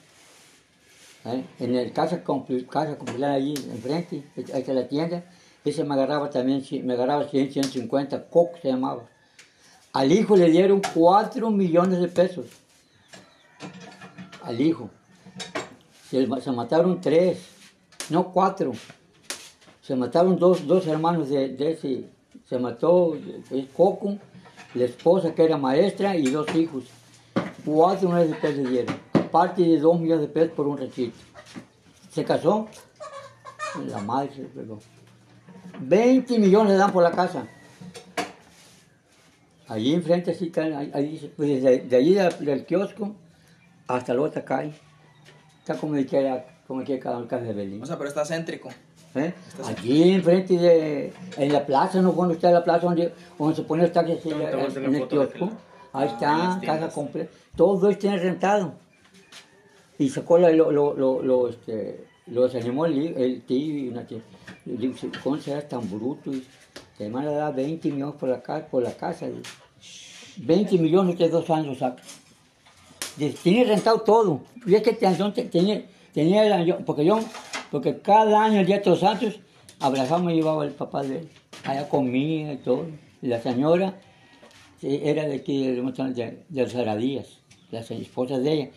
¿Eh? 1.33 1.45
En 1.59 1.75
el 1.75 1.91
casa, 1.91 2.23
casa 2.23 2.97
Compilán 2.97 3.31
allí 3.31 3.53
enfrente, 3.71 4.23
está 4.35 4.73
la 4.73 4.87
tienda, 4.87 5.25
ese 5.65 5.83
me 5.83 5.93
agarraba 5.95 6.29
también, 6.29 6.63
me 6.85 6.93
agarraba 6.93 7.27
100, 7.27 7.51
150, 7.51 8.27
Coco 8.29 8.57
se 8.61 8.69
llamaba. 8.69 9.07
Al 9.93 10.11
hijo 10.11 10.35
le 10.35 10.49
dieron 10.49 10.81
4 10.93 11.49
millones 11.49 11.99
de 11.99 12.07
pesos 12.07 12.45
al 14.47 14.61
hijo. 14.61 14.89
Se, 16.09 16.25
mataron 16.51 17.01
tres, 17.01 17.39
no 18.09 18.31
cuatro. 18.31 18.71
Se 19.81 19.95
mataron 19.95 20.37
dos, 20.37 20.65
dos 20.65 20.87
hermanos 20.87 21.29
de, 21.29 21.49
de 21.49 21.71
ese. 21.71 22.05
Se 22.47 22.57
mató 22.57 23.15
eh, 23.51 23.67
Coco, 23.75 24.17
la 24.73 24.85
esposa 24.85 25.35
que 25.35 25.43
era 25.43 25.57
maestra 25.57 26.15
y 26.15 26.27
dos 26.27 26.53
hijos. 26.55 26.85
Cuatro 27.65 28.07
millones 28.07 28.29
de 28.29 28.35
pesos 28.35 28.69
dieron. 28.69 29.06
Aparte 29.27 29.61
de 29.61 29.79
dos 29.79 29.99
millones 29.99 30.21
de 30.21 30.33
pesos 30.33 30.51
por 30.55 30.67
un 30.67 30.77
rechito. 30.77 31.17
Se 32.11 32.23
casó, 32.23 32.67
la 33.85 33.99
madre 33.99 34.31
se 34.33 34.41
le 34.43 34.47
pegó. 34.47 34.79
20 35.79 36.39
millones 36.39 36.73
le 36.73 36.77
dan 36.77 36.91
por 36.91 37.03
la 37.03 37.11
casa. 37.11 37.45
Allí 39.67 39.93
enfrente, 39.93 40.33
sí, 40.33 40.45
está, 40.45 40.61
ahí, 40.61 41.33
pues 41.35 41.49
desde, 41.61 41.79
de 41.79 41.95
allí 41.97 42.13
del, 42.13 42.45
del 42.45 42.65
kiosco 42.65 43.15
hasta 43.87 44.13
la 44.13 44.21
otra 44.21 44.45
calle. 44.45 44.73
Está 45.59 45.75
como 45.75 45.95
el 45.95 46.07
que 46.07 46.19
era, 46.19 46.45
como 46.65 46.79
el 46.79 46.87
que 46.87 46.95
era 46.95 47.17
el 47.17 47.27
casa 47.27 47.43
de 47.43 47.53
Belín. 47.53 47.83
O 47.83 47.85
sea, 47.85 47.97
pero 47.97 48.07
está 48.07 48.25
céntrico. 48.25 48.69
¿eh? 49.15 49.33
Allí 49.65 50.13
enfrente 50.13 50.57
de, 50.57 51.13
en 51.35 51.51
la 51.51 51.65
plaza, 51.65 52.01
no 52.01 52.13
cuando 52.13 52.33
está 52.33 52.49
la 52.49 52.63
plaza 52.63 52.85
donde, 52.85 53.13
donde 53.37 53.55
se 53.55 53.63
pone 53.63 53.83
el 53.83 53.91
taxi 53.91 54.13
así, 54.13 54.29
en, 54.29 54.41
en 54.41 54.95
el 54.95 55.07
kiosco. 55.07 55.51
Ahí 55.91 56.07
en 56.07 56.13
está, 56.13 56.37
las 56.37 56.57
casa 56.63 56.89
completa. 56.89 57.31
Todo 57.55 57.89
esto 57.89 58.01
tiene 58.01 58.17
rentado. 58.17 58.73
Y 59.99 60.09
sacó 60.09 60.37
la- 60.37 60.51
lo, 60.51 60.71
lo, 60.71 60.93
lo, 60.93 61.21
lo, 61.21 61.49
este, 61.49 62.05
lo 62.27 62.47
desanimó 62.47 62.85
el, 62.85 63.17
el 63.17 63.41
tío 63.41 63.57
y 63.57 63.91
digo, 64.65 64.93
¿cómo 65.23 65.37
serás 65.37 65.67
tan 65.67 65.89
bruto? 65.89 66.31
Y, 66.31 66.43
además 66.99 67.25
le 67.25 67.31
da 67.31 67.51
20 67.51 67.91
millones 67.91 68.15
por 68.19 68.29
la, 68.29 68.41
por 68.69 68.83
la 68.83 68.93
casa. 68.93 69.27
digo. 69.27 69.41
20 70.37 70.77
millones 70.77 71.17
de 71.17 71.29
dos 71.29 71.49
años 71.49 71.77
saca. 71.79 72.01
Tiene 73.41 73.63
rentado 73.63 74.01
todo. 74.01 74.41
Y 74.65 74.75
es 74.75 74.83
que 74.83 74.93
tenía, 74.93 75.85
tenía, 76.13 76.45
el 76.57 76.83
porque 76.83 77.03
yo, 77.03 77.19
porque 77.71 77.97
cada 77.99 78.43
año, 78.43 78.59
el 78.59 78.65
día 78.65 78.79
de 78.79 78.89
los 78.89 78.99
santos, 78.99 79.39
Abraham 79.79 80.25
me 80.25 80.35
llevaba 80.35 80.65
el 80.65 80.71
papá 80.71 81.01
de 81.03 81.19
él. 81.19 81.29
Allá 81.63 81.89
comía 81.89 82.53
y 82.53 82.57
todo. 82.57 82.85
Y 83.21 83.27
la 83.27 83.41
señora 83.41 83.99
era 84.81 85.25
de 85.25 85.35
aquí, 85.37 85.65
de, 85.65 85.81
de, 85.81 86.43
de 86.47 86.61
los 86.63 86.75
Aradías, 86.75 87.39
las 87.71 87.89
esposas 87.89 88.43
de 88.43 88.53
ella. 88.53 88.69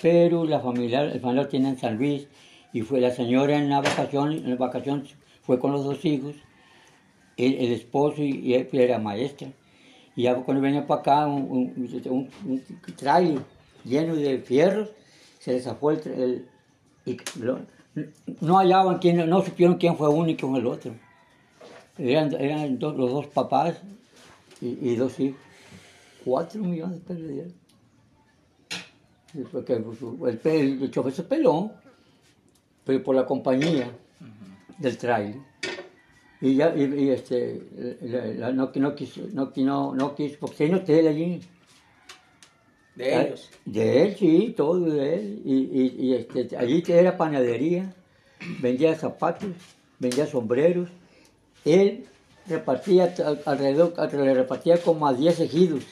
Pero 0.00 0.44
la 0.44 0.60
familia, 0.60 1.02
el 1.02 1.20
familiar 1.20 1.48
tiene 1.48 1.70
en 1.70 1.78
San 1.78 1.96
Luis. 1.96 2.26
Y 2.72 2.82
fue 2.82 3.00
la 3.00 3.10
señora 3.10 3.56
en 3.56 3.68
la 3.68 3.80
vacación, 3.80 4.32
en 4.32 4.50
la 4.50 4.56
vacación 4.56 5.04
fue 5.42 5.58
con 5.58 5.72
los 5.72 5.84
dos 5.84 6.04
hijos. 6.04 6.36
El, 7.36 7.54
el 7.54 7.72
esposo 7.72 8.22
y, 8.22 8.30
y 8.30 8.54
él 8.54 8.68
era 8.72 8.98
maestra. 8.98 9.48
Y 10.14 10.22
ya 10.22 10.34
cuando 10.36 10.62
venía 10.62 10.86
para 10.86 11.00
acá, 11.00 11.26
un, 11.26 11.42
un, 11.50 12.24
lleno 13.84 14.14
de 14.14 14.38
fierros, 14.38 14.90
se 15.38 15.52
les 15.52 15.66
el, 16.06 16.46
y 17.06 17.16
no 18.40 18.58
hallaban 18.58 18.98
quién, 18.98 19.28
no 19.28 19.42
supieron 19.42 19.76
quién 19.78 19.96
fue 19.96 20.08
uno 20.08 20.28
y 20.28 20.36
quién 20.36 20.50
fue 20.52 20.60
el 20.60 20.66
otro. 20.66 20.92
Eran, 21.98 22.32
eran 22.34 22.78
dos- 22.78 22.96
los 22.96 23.10
dos 23.10 23.26
papás 23.26 23.80
y, 24.60 24.90
y 24.90 24.96
dos 24.96 25.18
hijos. 25.18 25.40
Cuatro 26.24 26.62
millones 26.62 26.96
de 27.06 27.14
pesos 27.14 27.52
Porque 29.52 29.74
el, 29.74 30.38
pe- 30.38 30.60
el 30.60 30.90
chofer 30.90 31.12
se 31.12 31.22
peló, 31.22 31.70
pero 32.84 33.02
por 33.02 33.14
la 33.14 33.24
compañía 33.26 33.90
del 34.78 34.96
trailer. 34.98 35.36
Y 36.40 36.56
ya, 36.56 36.74
y, 36.74 36.82
y, 37.04 37.10
este, 37.10 37.62
la- 38.02 38.26
la- 38.26 38.52
no, 38.52 38.70
no 38.74 38.94
quiso, 38.94 39.20
no, 39.32 39.52
no, 39.56 39.94
no 39.94 40.14
quiso, 40.14 40.36
porque 40.40 40.64
hay 40.64 40.70
un 40.70 40.76
hotel 40.76 41.06
allí. 41.08 41.40
De 42.96 43.20
ellos. 43.26 43.50
De 43.64 44.02
él, 44.02 44.16
sí, 44.16 44.54
todo 44.56 44.80
de 44.80 45.14
él. 45.14 45.42
Y, 45.44 45.54
y, 45.54 45.96
y, 46.08 46.14
este, 46.14 46.56
allí 46.56 46.82
era 46.88 47.16
panadería, 47.16 47.94
vendía 48.60 48.94
zapatos, 48.96 49.50
vendía 49.98 50.26
sombreros. 50.26 50.88
Él 51.64 52.06
repartía 52.48 53.14
al- 53.24 53.42
alrededor, 53.46 53.94
alrededor- 53.96 54.34
repartía 54.34 54.78
como 54.82 55.06
a 55.06 55.14
10 55.14 55.38
ejidos. 55.40 55.84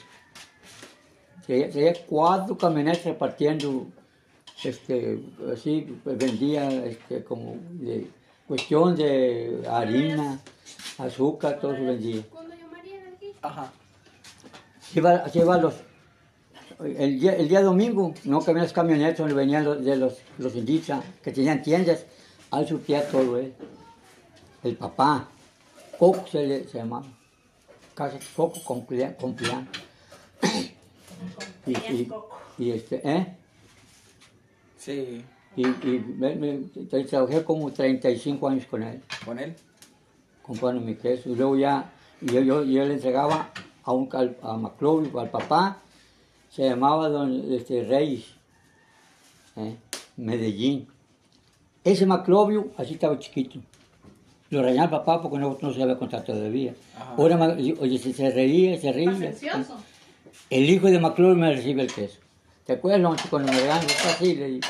Tenía, 1.49 1.93
cuatro 2.07 2.55
camionetas 2.55 3.05
repartiendo, 3.05 3.87
este, 4.63 5.19
así, 5.51 5.99
pues, 6.03 6.15
vendía 6.15 6.69
este, 6.85 7.23
como 7.23 7.57
de 7.71 8.07
cuestión 8.47 8.95
de 8.95 9.63
harina, 9.67 10.39
azúcar, 10.99 11.59
todo 11.59 11.73
se 11.73 11.81
vendía. 11.81 12.21
Ajá. 13.41 13.71
Se 14.79 14.99
iba, 14.99 15.27
se 15.27 15.39
iba 15.39 15.55
a 15.55 15.57
los, 15.57 15.73
el, 16.83 17.19
día, 17.19 17.33
el 17.33 17.49
día 17.49 17.63
domingo, 17.63 18.13
no 18.25 18.41
que 18.41 18.51
había 18.51 18.61
las 18.61 18.73
camionetas 18.73 19.17
donde 19.17 19.33
venían 19.33 19.65
los, 19.65 19.83
de 19.83 19.95
los, 19.95 20.19
los 20.37 20.55
indígenas 20.55 21.03
que 21.23 21.31
tenían 21.31 21.63
tiendas, 21.63 22.05
Ahí 22.51 22.67
surtía 22.67 23.07
todo 23.09 23.37
él. 23.37 23.53
El 24.63 24.75
papá, 24.75 25.27
Coco 25.97 26.27
se, 26.27 26.45
le, 26.45 26.67
se 26.67 26.77
llamaba. 26.79 27.05
Casa 27.95 28.19
Coco 28.35 28.63
con, 28.63 28.81
con. 28.81 29.35
Y, 31.69 31.73
y, 32.57 32.65
y 32.65 32.71
este, 32.71 33.01
¿eh? 33.09 33.35
Sí, 34.77 35.23
Y, 35.55 35.61
y 35.67 36.05
me, 36.17 36.35
me- 36.35 36.59
tra- 36.89 37.05
trabajé 37.07 37.43
como 37.43 37.71
35 37.71 38.47
años 38.47 38.65
con 38.65 38.83
él, 38.83 39.01
con 39.25 39.39
él. 39.39 39.55
comprando 40.41 40.81
mi 40.81 40.95
queso. 40.95 41.29
Y 41.29 41.35
luego 41.35 41.55
ya, 41.57 41.91
yo, 42.21 42.41
yo, 42.41 42.63
yo 42.63 42.85
le 42.85 42.93
entregaba 42.93 43.49
a 43.83 43.91
un 43.91 44.05
cal- 44.07 44.37
a 44.41 44.55
Maclovio, 44.57 45.19
al 45.19 45.29
papá, 45.29 45.81
se 46.49 46.63
llamaba 46.67 47.09
don 47.09 47.51
este, 47.53 47.83
Reyes, 47.83 48.25
¿eh? 49.57 49.75
Medellín. 50.17 50.87
Ese 51.83 52.05
Maclovio, 52.05 52.67
así 52.77 52.93
estaba 52.93 53.17
chiquito. 53.19 53.59
Lo 54.49 54.63
reñaba 54.63 54.85
el 54.85 54.89
papá 54.91 55.21
porque 55.21 55.37
no, 55.37 55.57
no 55.61 55.73
se 55.73 55.81
había 55.83 55.97
contar 55.97 56.23
todavía. 56.23 56.73
Ajá. 56.95 57.13
Ahora, 57.17 57.55
oye, 57.79 57.97
se, 57.99 58.13
se 58.13 58.29
reía, 58.31 58.79
se 58.79 58.91
reía. 58.91 59.11
El 60.49 60.69
hijo 60.69 60.87
de 60.87 60.99
Maclovio 60.99 61.35
me 61.35 61.53
recibe 61.53 61.83
el 61.83 61.93
queso. 61.93 62.19
¿Te 62.65 62.73
acuerdas, 62.73 63.01
Loncho, 63.01 63.25
cuando 63.29 63.51
me 63.51 63.59
regalan 63.59 63.85
así? 63.85 64.35
Le 64.35 64.47
digo, 64.47 64.67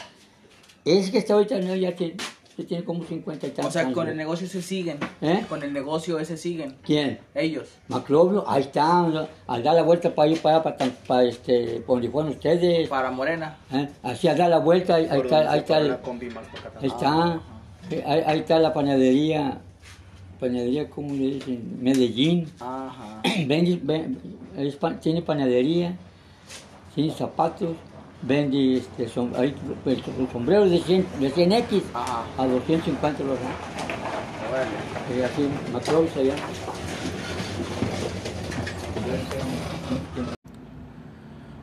es 0.85 1.11
que 1.11 1.17
está 1.19 1.33
ahorita 1.33 1.59
no, 1.59 1.75
ya 1.75 1.93
tiene, 1.95 2.15
ya 2.57 2.65
tiene 2.65 2.83
como 2.83 3.03
50 3.03 3.47
y 3.47 3.49
tantos 3.51 3.65
O 3.67 3.71
sea, 3.71 3.81
años. 3.83 3.93
con 3.93 4.07
el 4.07 4.15
negocio 4.17 4.47
se 4.47 4.61
siguen. 4.61 4.97
¿Eh? 5.21 5.45
Con 5.49 5.63
el 5.63 5.71
negocio 5.73 6.17
ese 6.19 6.37
siguen. 6.37 6.75
¿Quién? 6.83 7.19
Ellos. 7.35 7.67
Maclovio, 7.87 8.49
ahí 8.49 8.61
está, 8.63 8.99
al 9.47 9.63
dar 9.63 9.75
la 9.75 9.83
vuelta 9.83 10.13
para 10.15 10.29
ir 10.29 10.41
para, 10.41 10.57
allá, 10.57 10.91
para, 11.07 11.23
este, 11.23 11.81
por 11.85 11.97
donde 11.97 12.09
fueron 12.09 12.31
ustedes. 12.31 12.87
Para 12.89 13.11
Morena. 13.11 13.57
¿eh? 13.71 13.87
Así 14.03 14.27
al 14.27 14.37
dar 14.37 14.49
la 14.49 14.59
vuelta, 14.59 14.95
ahí, 14.95 15.07
ahí 15.09 15.19
está, 15.21 15.51
ahí 15.51 15.59
está, 15.59 15.77
el- 15.79 15.91
ahí 15.91 16.87
está, 16.87 17.41
ahí, 18.05 18.21
ahí 18.25 18.39
está 18.39 18.59
la 18.59 18.73
panadería, 18.73 19.59
panadería, 20.39 20.89
¿cómo 20.89 21.13
le 21.13 21.35
dicen? 21.35 21.77
Medellín. 21.81 22.49
Ajá. 22.59 23.21
Ven- 23.45 24.38
es 24.67 24.75
pan- 24.75 24.99
tiene 24.99 25.21
panadería, 25.21 25.95
tiene 26.95 27.11
zapatos, 27.13 27.75
vende 28.21 28.77
este, 28.77 29.07
som- 29.07 29.35
ahí, 29.35 29.55
el, 29.85 29.91
el 30.19 30.29
sombrero 30.31 30.69
de 30.69 30.79
100, 30.79 31.05
de 31.19 31.31
100X 31.31 31.81
Ajá. 31.93 32.23
a 32.37 32.47
250 32.47 33.23
los 33.23 33.39
dan. 33.39 33.51
Órale. 34.51 35.21
Eh, 35.21 35.25
así, 35.25 35.49
allá. 36.17 36.35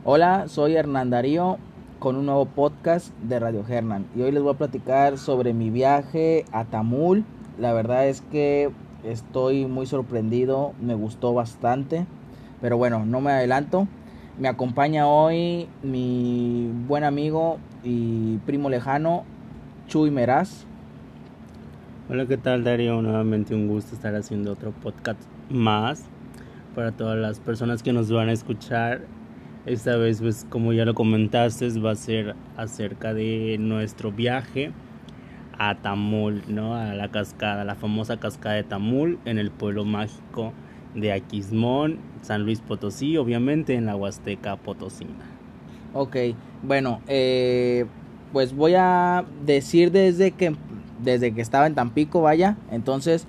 Hola, 0.03 0.47
soy 0.47 0.75
Hernán 0.75 1.09
Darío 1.09 1.57
con 1.99 2.15
un 2.15 2.25
nuevo 2.27 2.45
podcast 2.45 3.13
de 3.23 3.39
Radio 3.39 3.63
Hernan 3.67 4.05
y 4.15 4.21
hoy 4.21 4.31
les 4.31 4.41
voy 4.41 4.53
a 4.53 4.57
platicar 4.57 5.17
sobre 5.17 5.53
mi 5.53 5.69
viaje 5.69 6.45
a 6.51 6.65
Tamul. 6.65 7.25
La 7.59 7.73
verdad 7.73 8.07
es 8.07 8.21
que 8.21 8.71
estoy 9.03 9.65
muy 9.65 9.85
sorprendido, 9.85 10.73
me 10.81 10.93
gustó 10.95 11.33
bastante, 11.33 12.05
pero 12.61 12.77
bueno, 12.77 13.05
no 13.05 13.21
me 13.21 13.31
adelanto. 13.31 13.87
Me 14.39 14.47
acompaña 14.47 15.07
hoy 15.07 15.67
mi 15.81 16.69
buen 16.87 17.03
amigo 17.03 17.57
y 17.83 18.37
primo 18.45 18.69
lejano, 18.69 19.23
Chuy 19.87 20.11
Meraz. 20.11 20.65
Hola, 22.09 22.25
¿qué 22.25 22.37
tal 22.37 22.63
Darío? 22.63 23.01
Nuevamente 23.01 23.55
un 23.55 23.67
gusto 23.67 23.95
estar 23.95 24.15
haciendo 24.15 24.53
otro 24.53 24.71
podcast 24.71 25.19
más 25.49 26.05
para 26.75 26.91
todas 26.91 27.17
las 27.17 27.39
personas 27.39 27.81
que 27.81 27.93
nos 27.93 28.11
van 28.11 28.29
a 28.29 28.31
escuchar. 28.31 29.01
Esta 29.65 29.97
vez, 29.97 30.21
pues 30.21 30.45
como 30.49 30.71
ya 30.71 30.85
lo 30.85 30.93
comentaste, 30.93 31.67
va 31.79 31.91
a 31.91 31.95
ser 31.95 32.35
acerca 32.55 33.13
de 33.13 33.57
nuestro 33.59 34.11
viaje 34.11 34.71
a 35.57 35.75
Tamul, 35.75 36.43
¿no? 36.47 36.75
A 36.75 36.93
la 36.93 37.09
cascada, 37.09 37.65
la 37.65 37.75
famosa 37.75 38.17
cascada 38.17 38.55
de 38.55 38.63
Tamul 38.63 39.19
en 39.25 39.39
el 39.39 39.51
pueblo 39.51 39.83
mágico 39.83 40.53
de 40.99 41.11
Aquismón, 41.13 41.99
San 42.21 42.43
Luis 42.43 42.59
Potosí, 42.61 43.17
obviamente 43.17 43.75
en 43.75 43.85
la 43.85 43.95
Huasteca 43.95 44.57
Potosina. 44.57 45.11
Ok, 45.93 46.17
bueno, 46.63 47.01
eh, 47.07 47.85
pues 48.33 48.53
voy 48.55 48.73
a 48.75 49.25
decir 49.45 49.91
desde 49.91 50.31
que 50.31 50.55
desde 51.01 51.31
que 51.33 51.41
estaba 51.41 51.67
en 51.67 51.75
Tampico, 51.75 52.21
vaya, 52.21 52.57
entonces 52.71 53.27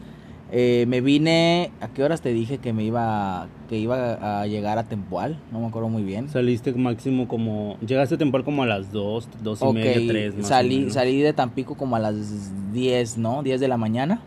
eh, 0.51 0.87
me 0.89 1.03
vine, 1.03 1.71
¿a 1.81 1.89
qué 1.89 2.03
horas 2.03 2.23
te 2.23 2.33
dije 2.33 2.59
que 2.59 2.73
me 2.73 2.83
iba 2.83 3.49
que 3.69 3.77
iba 3.77 4.41
a 4.41 4.47
llegar 4.47 4.79
a 4.79 4.85
Tempual? 4.85 5.39
No 5.53 5.61
me 5.61 5.67
acuerdo 5.67 5.91
muy 5.91 6.03
bien. 6.03 6.31
Saliste 6.31 6.73
máximo 6.73 7.29
como, 7.29 7.77
llegaste 7.87 8.15
a 8.15 8.19
Temporal 8.19 8.45
como 8.45 8.63
a 8.63 8.67
las 8.67 8.91
2, 8.91 9.29
2 9.43 9.63
y 9.63 9.73
media, 9.75 10.09
3 10.09 10.37
más 10.37 10.45
o 10.45 10.49
salí, 10.49 10.79
menos. 10.79 10.95
salí 10.95 11.21
de 11.21 11.35
Tampico 11.35 11.75
como 11.75 11.97
a 11.97 11.99
las 11.99 12.73
10, 12.73 13.19
¿no? 13.19 13.43
10 13.43 13.61
de 13.61 13.69
la 13.69 13.77
mañana. 13.77 14.23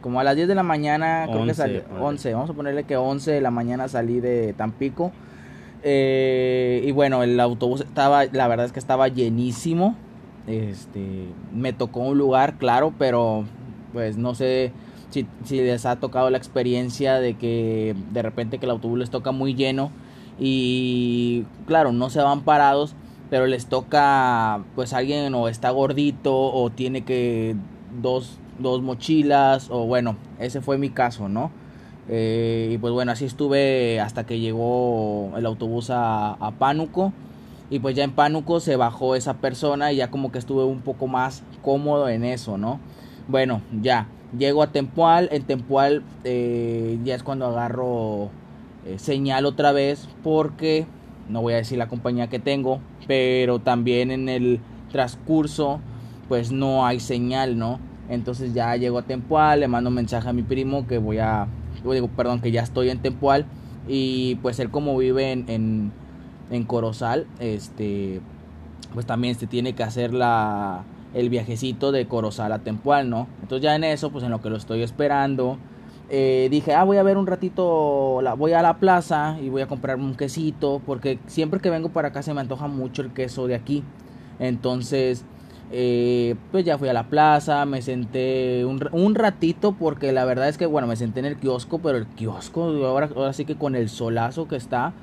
Como 0.00 0.20
a 0.20 0.24
las 0.24 0.36
10 0.36 0.48
de 0.48 0.54
la 0.54 0.62
mañana, 0.62 1.24
creo 1.24 1.38
que 1.38 1.50
11, 1.50 1.54
salí, 1.54 1.80
ponle. 1.80 2.04
11, 2.04 2.34
vamos 2.34 2.50
a 2.50 2.52
ponerle 2.52 2.84
que 2.84 2.96
11 2.96 3.32
de 3.32 3.40
la 3.40 3.50
mañana 3.50 3.88
salí 3.88 4.20
de 4.20 4.52
Tampico. 4.52 5.12
Eh, 5.82 6.82
y 6.84 6.92
bueno, 6.92 7.22
el 7.22 7.38
autobús 7.40 7.80
estaba, 7.80 8.24
la 8.26 8.48
verdad 8.48 8.66
es 8.66 8.72
que 8.72 8.78
estaba 8.78 9.08
llenísimo. 9.08 9.96
Este, 10.46 11.26
me 11.52 11.72
tocó 11.72 12.00
un 12.00 12.18
lugar, 12.18 12.58
claro, 12.58 12.92
pero 12.98 13.44
pues 13.92 14.16
no 14.16 14.34
sé 14.34 14.72
si, 15.10 15.26
si 15.44 15.58
les 15.58 15.84
ha 15.86 15.96
tocado 15.96 16.30
la 16.30 16.38
experiencia 16.38 17.20
de 17.20 17.34
que 17.34 17.94
de 18.12 18.22
repente 18.22 18.58
que 18.58 18.66
el 18.66 18.70
autobús 18.70 18.98
les 18.98 19.10
toca 19.10 19.32
muy 19.32 19.54
lleno 19.54 19.90
y 20.38 21.44
claro, 21.66 21.92
no 21.92 22.10
se 22.10 22.20
van 22.20 22.42
parados, 22.42 22.94
pero 23.30 23.46
les 23.46 23.66
toca 23.66 24.62
pues 24.74 24.92
alguien 24.92 25.34
o 25.34 25.48
está 25.48 25.70
gordito 25.70 26.34
o 26.34 26.70
tiene 26.70 27.04
que 27.04 27.56
dos, 28.00 28.38
dos 28.58 28.82
mochilas 28.82 29.68
o 29.70 29.86
bueno, 29.86 30.16
ese 30.38 30.60
fue 30.60 30.78
mi 30.78 30.90
caso, 30.90 31.28
¿no? 31.28 31.50
Eh, 32.08 32.70
y 32.72 32.78
pues 32.78 32.92
bueno, 32.92 33.12
así 33.12 33.24
estuve 33.24 34.00
hasta 34.00 34.24
que 34.24 34.40
llegó 34.40 35.32
el 35.36 35.46
autobús 35.46 35.90
a, 35.90 36.32
a 36.32 36.50
Pánuco. 36.52 37.12
Y 37.70 37.80
pues 37.80 37.94
ya 37.94 38.04
en 38.04 38.12
Pánuco 38.12 38.60
se 38.60 38.76
bajó 38.76 39.14
esa 39.14 39.34
persona 39.34 39.92
y 39.92 39.96
ya 39.96 40.10
como 40.10 40.32
que 40.32 40.38
estuve 40.38 40.64
un 40.64 40.80
poco 40.80 41.06
más 41.06 41.42
cómodo 41.62 42.08
en 42.08 42.24
eso, 42.24 42.56
¿no? 42.56 42.80
Bueno, 43.28 43.60
ya, 43.82 44.08
llego 44.36 44.62
a 44.62 44.72
Tempual. 44.72 45.28
En 45.32 45.42
Tempual 45.42 46.02
eh, 46.24 46.98
ya 47.04 47.14
es 47.14 47.22
cuando 47.22 47.46
agarro 47.46 48.30
eh, 48.86 48.98
señal 48.98 49.44
otra 49.44 49.72
vez 49.72 50.08
porque, 50.22 50.86
no 51.28 51.42
voy 51.42 51.52
a 51.52 51.56
decir 51.56 51.76
la 51.76 51.88
compañía 51.88 52.28
que 52.28 52.38
tengo, 52.38 52.80
pero 53.06 53.58
también 53.58 54.10
en 54.10 54.30
el 54.30 54.60
transcurso 54.90 55.80
pues 56.28 56.52
no 56.52 56.86
hay 56.86 57.00
señal, 57.00 57.58
¿no? 57.58 57.80
Entonces 58.08 58.54
ya 58.54 58.74
llego 58.76 58.98
a 58.98 59.02
Tempual, 59.02 59.60
le 59.60 59.68
mando 59.68 59.88
un 59.88 59.94
mensaje 59.94 60.28
a 60.28 60.32
mi 60.32 60.42
primo 60.42 60.86
que 60.86 60.98
voy 60.98 61.18
a, 61.18 61.46
digo, 61.84 62.08
perdón, 62.08 62.40
que 62.40 62.50
ya 62.50 62.62
estoy 62.62 62.90
en 62.90 63.00
Tempual 63.00 63.46
y 63.86 64.36
pues 64.36 64.58
él 64.60 64.70
como 64.70 64.96
vive 64.96 65.32
en, 65.32 65.48
en, 65.48 65.92
en 66.50 66.64
Corozal, 66.64 67.26
este, 67.38 68.20
pues 68.94 69.06
también 69.06 69.34
se 69.34 69.46
tiene 69.46 69.74
que 69.74 69.82
hacer 69.82 70.14
la, 70.14 70.84
el 71.14 71.28
viajecito 71.28 71.92
de 71.92 72.06
Corozal 72.06 72.52
a 72.52 72.60
Tempual, 72.60 73.10
¿no? 73.10 73.28
Entonces 73.42 73.62
ya 73.62 73.74
en 73.74 73.84
eso, 73.84 74.10
pues 74.10 74.24
en 74.24 74.30
lo 74.30 74.40
que 74.40 74.50
lo 74.50 74.56
estoy 74.56 74.82
esperando, 74.82 75.58
eh, 76.10 76.48
dije, 76.50 76.74
ah, 76.74 76.84
voy 76.84 76.96
a 76.96 77.02
ver 77.02 77.18
un 77.18 77.26
ratito, 77.26 78.20
la, 78.22 78.34
voy 78.34 78.52
a 78.52 78.62
la 78.62 78.78
plaza 78.78 79.36
y 79.42 79.50
voy 79.50 79.62
a 79.62 79.66
comprarme 79.66 80.04
un 80.04 80.14
quesito, 80.14 80.80
porque 80.86 81.18
siempre 81.26 81.60
que 81.60 81.68
vengo 81.68 81.90
para 81.90 82.08
acá 82.08 82.22
se 82.22 82.32
me 82.32 82.40
antoja 82.40 82.66
mucho 82.66 83.02
el 83.02 83.12
queso 83.12 83.46
de 83.46 83.54
aquí. 83.54 83.84
Entonces, 84.38 85.24
eh, 85.70 86.34
pues 86.50 86.64
ya 86.64 86.78
fui 86.78 86.88
a 86.88 86.92
la 86.92 87.08
plaza, 87.08 87.64
me 87.66 87.82
senté 87.82 88.64
un, 88.64 88.88
un, 88.92 89.14
ratito 89.14 89.72
porque 89.72 90.12
la 90.12 90.24
verdad 90.24 90.48
es 90.48 90.56
que, 90.56 90.66
bueno, 90.66 90.88
me 90.88 90.96
senté 90.96 91.20
en 91.20 91.26
el 91.26 91.36
kiosco, 91.36 91.78
pero 91.78 91.98
el 91.98 92.06
kiosco 92.06 92.64
ahora, 92.86 93.10
ahora 93.14 93.32
sí 93.32 93.44
que 93.44 93.56
con 93.56 93.76
el 93.76 93.88
solazo 93.88 94.48
que 94.48 94.56
está, 94.56 94.94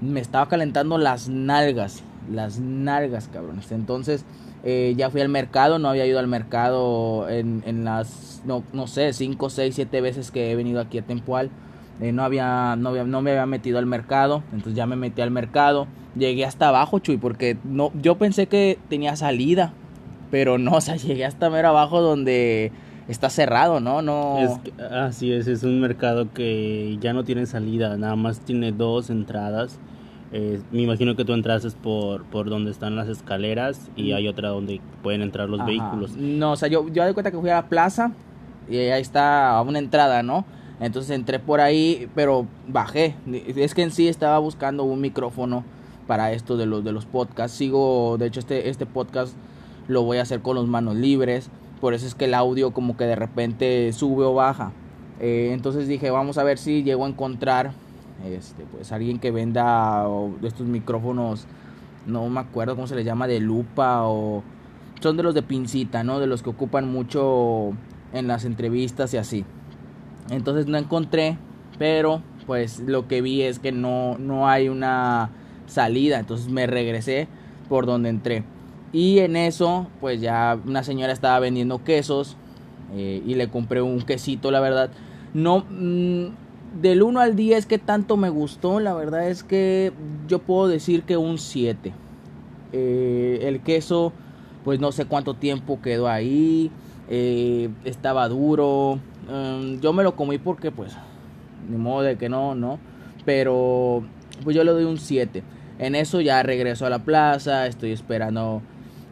me 0.00 0.20
estaba 0.20 0.48
calentando 0.48 0.96
las 0.96 1.28
nalgas, 1.28 2.02
las 2.32 2.58
nalgas, 2.60 3.28
cabrones. 3.28 3.70
Entonces, 3.72 4.24
eh, 4.64 4.94
ya 4.96 5.10
fui 5.10 5.20
al 5.20 5.28
mercado, 5.28 5.78
no 5.78 5.88
había 5.88 6.06
ido 6.06 6.18
al 6.18 6.28
mercado 6.28 7.28
en, 7.28 7.62
en 7.66 7.84
las, 7.84 8.42
no, 8.44 8.64
no 8.72 8.86
sé, 8.86 9.12
5, 9.12 9.50
6, 9.50 9.74
7 9.74 10.00
veces 10.00 10.30
que 10.30 10.50
he 10.50 10.56
venido 10.56 10.80
aquí 10.80 10.98
a 10.98 11.02
Tempual. 11.02 11.50
Eh, 12.00 12.12
no, 12.12 12.24
había, 12.24 12.76
no, 12.76 12.90
había, 12.90 13.04
no 13.04 13.22
me 13.22 13.30
había 13.30 13.46
metido 13.46 13.78
al 13.78 13.86
mercado, 13.86 14.42
entonces 14.52 14.74
ya 14.74 14.86
me 14.86 14.96
metí 14.96 15.22
al 15.22 15.30
mercado. 15.30 15.86
Llegué 16.14 16.44
hasta 16.44 16.68
abajo, 16.68 16.98
Chuy, 16.98 17.16
porque 17.16 17.58
no, 17.64 17.90
yo 18.00 18.16
pensé 18.16 18.46
que 18.46 18.78
tenía 18.88 19.16
salida, 19.16 19.72
pero 20.30 20.58
no, 20.58 20.72
o 20.76 20.80
sea, 20.80 20.96
llegué 20.96 21.24
hasta 21.24 21.50
mero 21.50 21.68
abajo 21.68 22.00
donde 22.00 22.72
está 23.08 23.30
cerrado, 23.30 23.80
¿no? 23.80 24.02
no... 24.02 24.38
Es 24.38 24.58
que, 24.58 24.82
así 24.82 25.32
es, 25.32 25.46
es 25.46 25.62
un 25.62 25.80
mercado 25.80 26.32
que 26.32 26.98
ya 27.00 27.12
no 27.12 27.24
tiene 27.24 27.46
salida, 27.46 27.96
nada 27.96 28.16
más 28.16 28.40
tiene 28.40 28.72
dos 28.72 29.10
entradas. 29.10 29.78
Eh, 30.32 30.60
me 30.72 30.82
imagino 30.82 31.14
que 31.14 31.24
tú 31.24 31.32
entraste 31.32 31.70
por, 31.82 32.24
por 32.24 32.50
donde 32.50 32.72
están 32.72 32.96
las 32.96 33.08
escaleras 33.08 33.90
y 33.94 34.12
hay 34.12 34.26
otra 34.26 34.48
donde 34.48 34.80
pueden 35.02 35.22
entrar 35.22 35.48
los 35.48 35.60
Ajá. 35.60 35.68
vehículos. 35.68 36.16
No, 36.16 36.52
o 36.52 36.56
sea, 36.56 36.68
yo, 36.68 36.88
yo 36.88 37.04
doy 37.04 37.14
cuenta 37.14 37.30
que 37.30 37.38
fui 37.38 37.48
a 37.48 37.54
la 37.54 37.68
plaza 37.68 38.12
y 38.68 38.76
ahí 38.76 39.00
está 39.00 39.62
una 39.64 39.78
entrada, 39.78 40.22
¿no? 40.22 40.44
Entonces 40.80 41.12
entré 41.12 41.38
por 41.38 41.60
ahí, 41.60 42.08
pero 42.14 42.46
bajé. 42.68 43.14
Es 43.56 43.74
que 43.74 43.82
en 43.82 43.90
sí 43.90 44.08
estaba 44.08 44.38
buscando 44.38 44.84
un 44.84 45.00
micrófono 45.00 45.64
para 46.06 46.32
esto 46.32 46.56
de 46.56 46.66
los 46.66 46.84
de 46.84 46.92
los 46.92 47.06
podcasts. 47.06 47.56
Sigo, 47.56 48.16
de 48.18 48.26
hecho 48.26 48.40
este 48.40 48.68
este 48.68 48.84
podcast 48.84 49.34
lo 49.88 50.02
voy 50.02 50.18
a 50.18 50.22
hacer 50.22 50.40
con 50.40 50.56
los 50.56 50.66
manos 50.66 50.96
libres. 50.96 51.50
por 51.80 51.94
eso 51.94 52.06
es 52.06 52.14
que 52.14 52.24
el 52.24 52.34
audio 52.34 52.72
como 52.72 52.96
que 52.96 53.04
de 53.04 53.16
repente 53.16 53.92
sube 53.92 54.24
o 54.24 54.34
baja. 54.34 54.72
Eh, 55.20 55.50
entonces 55.52 55.88
dije, 55.88 56.10
vamos 56.10 56.38
a 56.38 56.44
ver 56.44 56.58
si 56.58 56.82
llego 56.82 57.04
a 57.04 57.08
encontrar 57.08 57.72
este, 58.24 58.64
pues 58.64 58.92
alguien 58.92 59.18
que 59.18 59.30
venda 59.30 60.06
estos 60.42 60.66
micrófonos, 60.66 61.46
no 62.06 62.28
me 62.28 62.40
acuerdo 62.40 62.74
cómo 62.74 62.86
se 62.86 62.96
les 62.96 63.04
llama, 63.04 63.26
de 63.26 63.40
lupa 63.40 64.02
o 64.04 64.42
son 65.00 65.16
de 65.16 65.22
los 65.22 65.34
de 65.34 65.42
pincita, 65.42 66.02
¿no? 66.02 66.18
De 66.18 66.26
los 66.26 66.42
que 66.42 66.50
ocupan 66.50 66.90
mucho 66.90 67.72
en 68.12 68.26
las 68.26 68.44
entrevistas 68.44 69.12
y 69.14 69.18
así. 69.18 69.44
Entonces 70.30 70.66
no 70.66 70.78
encontré, 70.78 71.36
pero 71.78 72.22
pues 72.46 72.80
lo 72.80 73.06
que 73.06 73.20
vi 73.20 73.42
es 73.42 73.58
que 73.58 73.72
no, 73.72 74.16
no 74.18 74.48
hay 74.48 74.68
una 74.68 75.30
salida, 75.66 76.18
entonces 76.18 76.48
me 76.48 76.66
regresé 76.66 77.28
por 77.68 77.86
donde 77.86 78.08
entré. 78.08 78.44
Y 78.96 79.18
en 79.18 79.36
eso, 79.36 79.88
pues 80.00 80.22
ya 80.22 80.58
una 80.66 80.82
señora 80.82 81.12
estaba 81.12 81.38
vendiendo 81.38 81.84
quesos 81.84 82.34
eh, 82.94 83.22
y 83.26 83.34
le 83.34 83.50
compré 83.50 83.82
un 83.82 84.00
quesito, 84.00 84.50
la 84.50 84.58
verdad. 84.60 84.88
No, 85.34 85.66
mm, 85.68 86.28
del 86.80 87.02
1 87.02 87.20
al 87.20 87.36
10, 87.36 87.66
que 87.66 87.76
tanto 87.76 88.16
me 88.16 88.30
gustó? 88.30 88.80
La 88.80 88.94
verdad 88.94 89.28
es 89.28 89.44
que 89.44 89.92
yo 90.28 90.38
puedo 90.38 90.66
decir 90.66 91.02
que 91.02 91.18
un 91.18 91.36
7. 91.36 91.92
Eh, 92.72 93.40
el 93.42 93.60
queso, 93.60 94.14
pues 94.64 94.80
no 94.80 94.92
sé 94.92 95.04
cuánto 95.04 95.34
tiempo 95.34 95.82
quedó 95.82 96.08
ahí. 96.08 96.70
Eh, 97.10 97.68
estaba 97.84 98.26
duro. 98.30 98.98
Mm, 99.30 99.80
yo 99.80 99.92
me 99.92 100.04
lo 100.04 100.16
comí 100.16 100.38
porque, 100.38 100.70
pues, 100.70 100.96
ni 101.68 101.76
modo 101.76 102.00
de 102.00 102.16
que 102.16 102.30
no, 102.30 102.54
no. 102.54 102.78
Pero, 103.26 104.04
pues 104.42 104.56
yo 104.56 104.64
le 104.64 104.70
doy 104.70 104.84
un 104.84 104.96
7. 104.96 105.42
En 105.78 105.94
eso 105.94 106.22
ya 106.22 106.42
regreso 106.42 106.86
a 106.86 106.88
la 106.88 107.00
plaza. 107.00 107.66
Estoy 107.66 107.92
esperando 107.92 108.62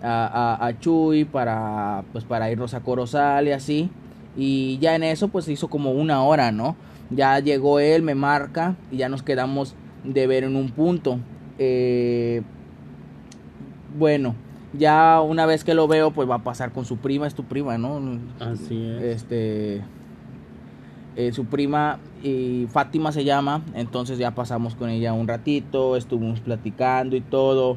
a, 0.04 0.26
a, 0.26 0.66
a 0.66 0.78
Chuy 0.78 1.24
para, 1.24 2.04
pues, 2.12 2.24
para 2.24 2.50
irnos 2.50 2.74
a 2.74 2.80
Corozal 2.80 3.48
y 3.48 3.52
así. 3.52 3.90
Y 4.36 4.78
ya 4.78 4.94
en 4.94 5.02
eso, 5.02 5.28
pues, 5.28 5.48
hizo 5.48 5.68
como 5.68 5.92
una 5.92 6.22
hora, 6.22 6.52
¿no? 6.52 6.76
Ya 7.10 7.38
llegó 7.38 7.80
él, 7.80 8.02
me 8.02 8.14
marca 8.14 8.76
y 8.90 8.98
ya 8.98 9.08
nos 9.08 9.22
quedamos 9.22 9.74
de 10.04 10.26
ver 10.26 10.44
en 10.44 10.56
un 10.56 10.70
punto. 10.70 11.18
Eh, 11.58 12.42
bueno, 13.98 14.34
ya 14.72 15.20
una 15.20 15.46
vez 15.46 15.64
que 15.64 15.74
lo 15.74 15.86
veo, 15.86 16.10
pues 16.10 16.28
va 16.28 16.36
a 16.36 16.44
pasar 16.44 16.72
con 16.72 16.84
su 16.84 16.96
prima, 16.96 17.26
es 17.26 17.34
tu 17.34 17.44
prima, 17.44 17.78
¿no? 17.78 18.00
Así 18.40 18.84
es. 18.84 19.02
Este, 19.02 19.82
eh, 21.16 21.32
su 21.32 21.44
prima 21.44 21.98
y 22.22 22.66
Fátima 22.70 23.12
se 23.12 23.24
llama, 23.24 23.62
entonces 23.74 24.18
ya 24.18 24.32
pasamos 24.32 24.74
con 24.74 24.90
ella 24.90 25.12
un 25.12 25.28
ratito, 25.28 25.96
estuvimos 25.96 26.40
platicando 26.40 27.14
y 27.14 27.20
todo. 27.20 27.76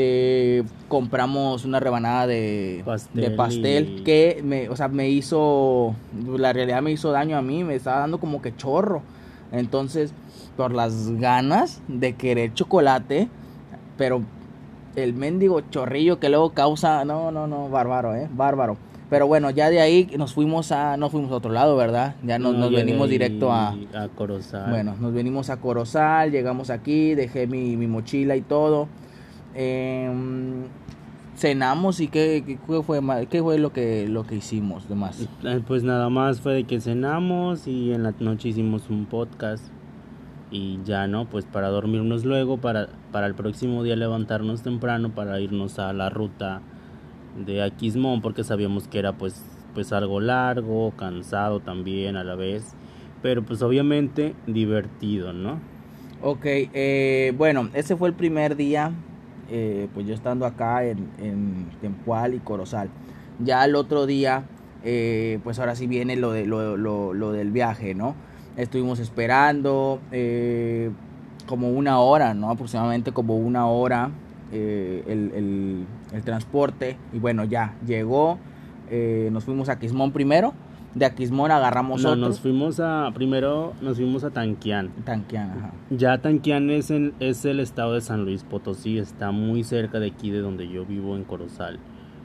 Eh, 0.00 0.62
compramos 0.86 1.64
una 1.64 1.80
rebanada 1.80 2.28
de 2.28 2.82
pastel, 2.86 3.20
de 3.20 3.30
pastel 3.32 4.02
que 4.04 4.40
me, 4.44 4.68
o 4.68 4.76
sea, 4.76 4.86
me 4.86 5.08
hizo, 5.08 5.92
la 6.24 6.52
realidad 6.52 6.82
me 6.82 6.92
hizo 6.92 7.10
daño 7.10 7.36
a 7.36 7.42
mí, 7.42 7.64
me 7.64 7.74
estaba 7.74 7.98
dando 7.98 8.20
como 8.20 8.40
que 8.40 8.54
chorro. 8.54 9.02
Entonces, 9.50 10.12
por 10.56 10.72
las 10.72 11.10
ganas 11.18 11.82
de 11.88 12.14
querer 12.14 12.54
chocolate, 12.54 13.28
pero 13.96 14.22
el 14.94 15.14
mendigo 15.14 15.62
chorrillo 15.62 16.20
que 16.20 16.28
luego 16.28 16.50
causa, 16.50 17.04
no, 17.04 17.32
no, 17.32 17.48
no, 17.48 17.68
bárbaro, 17.68 18.14
eh, 18.14 18.28
bárbaro. 18.30 18.76
Pero 19.10 19.26
bueno, 19.26 19.50
ya 19.50 19.68
de 19.68 19.80
ahí 19.80 20.08
nos 20.16 20.32
fuimos 20.32 20.70
a, 20.70 20.96
no 20.96 21.10
fuimos 21.10 21.32
a 21.32 21.34
otro 21.34 21.50
lado, 21.50 21.76
¿verdad? 21.76 22.14
Ya 22.22 22.38
nos, 22.38 22.54
nos 22.54 22.70
venimos 22.70 23.10
directo 23.10 23.50
a, 23.50 23.70
a 23.70 24.08
Corozal. 24.14 24.70
Bueno, 24.70 24.94
nos 25.00 25.12
venimos 25.12 25.50
a 25.50 25.56
Corozal, 25.56 26.30
llegamos 26.30 26.70
aquí, 26.70 27.16
dejé 27.16 27.48
mi, 27.48 27.76
mi 27.76 27.88
mochila 27.88 28.36
y 28.36 28.42
todo. 28.42 28.86
Eh, 29.60 30.08
cenamos 31.34 31.98
y 31.98 32.06
qué, 32.06 32.44
qué, 32.46 32.82
fue 32.82 33.00
qué 33.28 33.42
fue 33.42 33.58
lo 33.58 33.72
que 33.72 34.08
lo 34.08 34.24
que 34.24 34.36
hicimos 34.36 34.88
demás 34.88 35.26
eh, 35.42 35.60
pues 35.66 35.82
nada 35.82 36.08
más 36.10 36.40
fue 36.40 36.54
de 36.54 36.62
que 36.62 36.80
cenamos 36.80 37.66
y 37.66 37.92
en 37.92 38.04
la 38.04 38.14
noche 38.20 38.50
hicimos 38.50 38.88
un 38.88 39.06
podcast 39.06 39.64
y 40.52 40.78
ya 40.84 41.08
no 41.08 41.26
pues 41.26 41.44
para 41.44 41.70
dormirnos 41.70 42.24
luego 42.24 42.58
para 42.58 42.88
para 43.10 43.26
el 43.26 43.34
próximo 43.34 43.82
día 43.82 43.96
levantarnos 43.96 44.62
temprano 44.62 45.12
para 45.12 45.40
irnos 45.40 45.80
a 45.80 45.92
la 45.92 46.08
ruta 46.08 46.60
de 47.44 47.60
Aquismón 47.62 48.20
porque 48.20 48.44
sabíamos 48.44 48.86
que 48.86 49.00
era 49.00 49.14
pues 49.14 49.44
pues 49.74 49.92
algo 49.92 50.20
largo 50.20 50.92
cansado 50.96 51.58
también 51.58 52.16
a 52.16 52.22
la 52.22 52.36
vez 52.36 52.74
pero 53.22 53.42
pues 53.42 53.60
obviamente 53.62 54.36
divertido 54.46 55.32
no 55.32 55.58
Ok, 56.20 56.44
eh, 56.44 57.32
bueno 57.36 57.70
ese 57.74 57.96
fue 57.96 58.08
el 58.08 58.14
primer 58.14 58.56
día 58.56 58.92
eh, 59.50 59.88
pues 59.94 60.06
yo 60.06 60.14
estando 60.14 60.46
acá 60.46 60.84
en, 60.84 61.08
en 61.18 61.66
Tempual 61.80 62.34
y 62.34 62.38
Corozal 62.38 62.88
ya 63.38 63.64
el 63.64 63.76
otro 63.76 64.06
día 64.06 64.44
eh, 64.84 65.40
pues 65.44 65.58
ahora 65.58 65.74
sí 65.74 65.86
viene 65.86 66.16
lo 66.16 66.32
de 66.32 66.46
lo, 66.46 66.76
lo, 66.76 67.14
lo 67.14 67.32
del 67.32 67.50
viaje 67.50 67.94
no 67.94 68.14
estuvimos 68.56 68.98
esperando 68.98 70.00
eh, 70.10 70.90
como 71.46 71.70
una 71.70 72.00
hora, 72.00 72.34
¿no? 72.34 72.50
Aproximadamente 72.50 73.12
como 73.12 73.36
una 73.36 73.68
hora 73.68 74.10
el, 74.52 75.02
el, 75.06 75.86
el, 76.12 76.22
transporte. 76.24 76.98
Y 77.12 77.20
bueno, 77.20 77.44
ya 77.44 77.76
llegó. 77.86 78.38
Nos 79.30 79.44
fuimos 79.44 79.68
a 79.70 79.78
Quismón 79.78 80.12
primero. 80.12 80.52
De 80.94 81.04
Aquismón 81.04 81.50
agarramos 81.50 82.02
no, 82.02 82.10
otro. 82.10 82.20
nos 82.20 82.40
fuimos 82.40 82.80
a. 82.80 83.10
Primero 83.14 83.74
nos 83.80 83.96
fuimos 83.98 84.24
a 84.24 84.30
Tanquián. 84.30 84.90
Tanquián, 85.04 85.50
ajá. 85.50 85.72
Ya 85.90 86.18
Tanquián 86.18 86.70
es, 86.70 86.90
en, 86.90 87.14
es 87.20 87.44
el 87.44 87.60
estado 87.60 87.94
de 87.94 88.00
San 88.00 88.24
Luis 88.24 88.42
Potosí. 88.42 88.98
Está 88.98 89.30
muy 89.30 89.64
cerca 89.64 90.00
de 90.00 90.08
aquí, 90.08 90.30
de 90.30 90.40
donde 90.40 90.68
yo 90.68 90.84
vivo, 90.86 91.14
en 91.14 91.24
Corozal. 91.24 91.78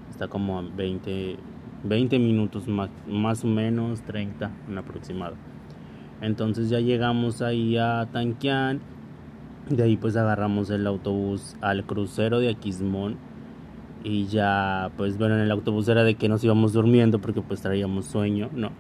Está 0.10 0.28
como 0.28 0.60
a 0.60 0.62
20, 0.62 1.38
20 1.84 2.20
minutos 2.20 2.68
más, 2.68 2.90
más 3.08 3.44
o 3.44 3.48
menos, 3.48 4.02
30 4.02 4.50
en 4.70 4.78
aproximado. 4.78 5.36
Entonces 6.22 6.70
ya 6.70 6.80
llegamos 6.80 7.42
ahí 7.42 7.78
a 7.78 8.08
Tanquián. 8.12 8.80
De 9.70 9.84
ahí 9.84 9.98
pues 9.98 10.16
agarramos 10.16 10.70
el 10.70 10.88
autobús 10.88 11.56
al 11.62 11.86
crucero 11.86 12.40
de 12.40 12.50
Aquismón. 12.50 13.18
Y 14.04 14.26
ya 14.26 14.92
pues 14.98 15.18
bueno, 15.18 15.36
en 15.36 15.42
el 15.42 15.52
autobús 15.52 15.88
era 15.88 16.04
de 16.04 16.16
que 16.16 16.28
nos 16.28 16.44
íbamos 16.44 16.74
durmiendo 16.74 17.20
porque 17.20 17.42
pues 17.42 17.62
traíamos 17.62 18.06
sueño, 18.06 18.50
¿no? 18.54 18.72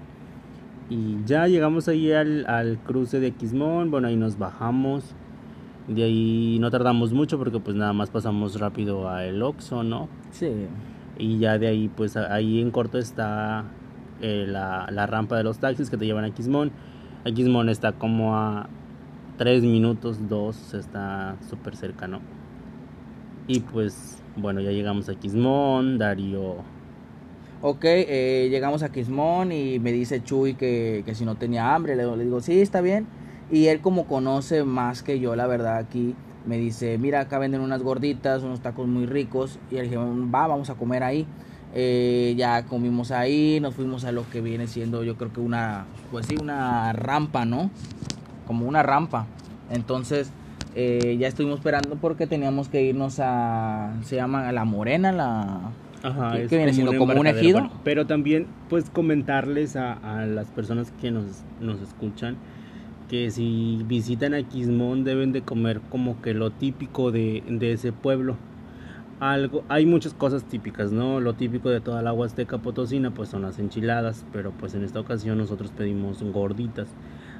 Y 0.89 1.23
ya 1.25 1.47
llegamos 1.47 1.87
ahí 1.87 2.11
al, 2.11 2.45
al 2.45 2.77
cruce 2.79 3.19
de 3.19 3.27
Aquismón. 3.27 3.89
Bueno, 3.89 4.07
ahí 4.07 4.15
nos 4.15 4.37
bajamos. 4.37 5.15
De 5.87 6.03
ahí 6.03 6.57
no 6.59 6.69
tardamos 6.71 7.13
mucho 7.13 7.37
porque 7.37 7.59
pues 7.59 7.75
nada 7.75 7.93
más 7.93 8.09
pasamos 8.09 8.59
rápido 8.59 9.09
a 9.09 9.25
el 9.25 9.41
Oxxo, 9.41 9.83
¿no? 9.83 10.09
Sí. 10.31 10.51
Y 11.17 11.39
ya 11.39 11.57
de 11.57 11.67
ahí 11.67 11.89
pues 11.95 12.17
ahí 12.17 12.59
en 12.59 12.71
corto 12.71 12.97
está 12.97 13.65
eh, 14.21 14.45
la, 14.47 14.87
la 14.91 15.05
rampa 15.05 15.37
de 15.37 15.43
los 15.43 15.59
taxis 15.59 15.89
que 15.89 15.97
te 15.97 16.05
llevan 16.05 16.25
a 16.25 16.27
Aquismón. 16.27 16.71
Aquismón 17.25 17.69
está 17.69 17.93
como 17.93 18.35
a 18.35 18.67
3 19.37 19.63
minutos, 19.63 20.29
2, 20.29 20.73
está 20.75 21.35
súper 21.49 21.75
cercano. 21.75 22.19
Y 23.47 23.61
pues, 23.61 24.22
bueno, 24.35 24.61
ya 24.61 24.71
llegamos 24.71 25.09
a 25.09 25.15
Quismón, 25.15 25.97
Darío. 25.97 26.57
Ok, 27.61 27.85
eh, 27.85 28.47
llegamos 28.51 28.83
a 28.83 28.91
Quismón 28.91 29.51
y 29.51 29.79
me 29.79 29.91
dice 29.91 30.23
Chuy 30.23 30.55
que, 30.55 31.03
que 31.05 31.15
si 31.15 31.23
no 31.23 31.35
tenía 31.35 31.73
hambre. 31.73 31.95
Le, 31.95 32.05
le, 32.17 32.23
digo, 32.25 32.41
sí, 32.41 32.59
está 32.61 32.81
bien. 32.81 33.07
Y 33.51 33.67
él, 33.67 33.79
como 33.79 34.05
conoce 34.05 34.63
más 34.63 35.03
que 35.03 35.19
yo, 35.19 35.35
la 35.35 35.47
verdad, 35.47 35.77
aquí 35.77 36.15
me 36.45 36.57
dice: 36.57 36.97
Mira, 36.97 37.21
acá 37.21 37.39
venden 37.39 37.61
unas 37.61 37.81
gorditas, 37.81 38.43
unos 38.43 38.61
tacos 38.61 38.87
muy 38.87 39.05
ricos. 39.05 39.59
Y 39.71 39.75
le 39.75 39.83
dije: 39.83 39.97
Va, 39.97 40.47
vamos 40.47 40.69
a 40.69 40.75
comer 40.75 41.03
ahí. 41.03 41.27
Eh, 41.75 42.35
ya 42.37 42.65
comimos 42.65 43.11
ahí, 43.11 43.59
nos 43.59 43.73
fuimos 43.73 44.03
a 44.05 44.11
lo 44.11 44.29
que 44.29 44.41
viene 44.41 44.67
siendo, 44.67 45.03
yo 45.03 45.17
creo 45.17 45.33
que 45.33 45.39
una, 45.39 45.85
pues 46.11 46.27
sí, 46.27 46.37
una 46.39 46.93
rampa, 46.93 47.45
¿no? 47.45 47.71
Como 48.45 48.67
una 48.67 48.83
rampa. 48.83 49.25
Entonces, 49.71 50.31
eh, 50.75 51.17
ya 51.19 51.27
estuvimos 51.27 51.59
esperando 51.59 51.95
porque 51.95 52.27
teníamos 52.27 52.69
que 52.69 52.81
irnos 52.81 53.19
a, 53.19 53.93
se 54.03 54.15
llama 54.15 54.51
La 54.51 54.65
Morena, 54.65 55.11
la... 55.11 55.71
Ajá, 56.03 56.33
¿Qué, 56.49 56.57
viene 56.57 56.73
siendo? 56.73 56.97
¿Como 56.97 57.13
un 57.17 57.27
ejido? 57.27 57.61
Bueno, 57.61 57.79
pero 57.85 58.05
también, 58.05 58.47
pues, 58.69 58.89
comentarles 58.89 59.77
a, 59.77 59.93
a 59.93 60.25
las 60.25 60.47
personas 60.47 60.91
que 60.99 61.11
nos, 61.11 61.43
nos 61.61 61.81
escuchan 61.81 62.35
que 63.09 63.29
si 63.31 63.81
visitan 63.85 64.33
a 64.33 64.43
Quismón 64.43 65.03
deben 65.03 65.31
de 65.31 65.41
comer 65.43 65.81
como 65.89 66.21
que 66.21 66.33
lo 66.33 66.51
típico 66.51 67.11
de, 67.11 67.43
de 67.47 67.73
ese 67.73 67.91
pueblo 67.91 68.37
algo, 69.19 69.63
hay 69.69 69.85
muchas 69.85 70.13
cosas 70.13 70.43
típicas, 70.43 70.91
¿no? 70.91 71.19
Lo 71.19 71.33
típico 71.33 71.69
de 71.69 71.79
toda 71.79 72.01
la 72.01 72.11
Huasteca 72.11 72.57
Potosina 72.57 73.11
pues 73.11 73.29
son 73.29 73.43
las 73.43 73.59
enchiladas, 73.59 74.25
pero 74.33 74.51
pues 74.51 74.73
en 74.73 74.83
esta 74.83 74.99
ocasión 74.99 75.37
nosotros 75.37 75.71
pedimos 75.71 76.21
gorditas. 76.23 76.87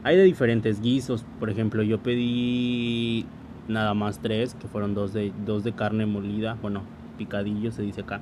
Hay 0.06 0.18
de 0.18 0.24
diferentes 0.24 0.82
guisos, 0.82 1.24
por 1.40 1.50
ejemplo, 1.50 1.82
yo 1.82 2.00
pedí 2.00 3.26
nada 3.70 3.94
más 3.94 4.20
tres, 4.20 4.54
que 4.54 4.68
fueron 4.68 4.94
dos 4.94 5.14
de, 5.14 5.32
dos 5.46 5.64
de 5.64 5.72
carne 5.72 6.06
molida, 6.06 6.58
bueno, 6.62 6.84
picadillo 7.18 7.72
se 7.72 7.84
dice 7.84 8.02
acá, 8.02 8.20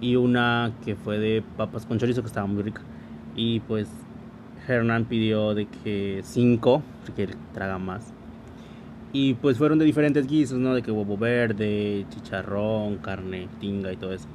y 0.00 0.16
una 0.16 0.72
que 0.84 0.96
fue 0.96 1.18
de 1.18 1.42
papas 1.58 1.84
con 1.84 1.98
chorizo 1.98 2.22
que 2.22 2.28
estaba 2.28 2.46
muy 2.46 2.62
rica. 2.62 2.80
Y 3.36 3.60
pues 3.60 3.88
Hernán 4.66 5.04
pidió 5.04 5.54
de 5.54 5.66
que 5.66 6.20
cinco, 6.24 6.82
porque 7.04 7.24
él 7.24 7.34
traga 7.52 7.78
más. 7.78 8.12
Y 9.12 9.34
pues 9.34 9.58
fueron 9.58 9.78
de 9.78 9.84
diferentes 9.84 10.26
guisos, 10.26 10.58
¿no? 10.58 10.74
De 10.74 10.82
que 10.82 10.90
huevo 10.90 11.16
verde, 11.16 12.06
chicharrón, 12.10 12.96
carne, 12.96 13.48
tinga 13.60 13.92
y 13.92 13.96
todo 13.96 14.12
eso. 14.12 14.26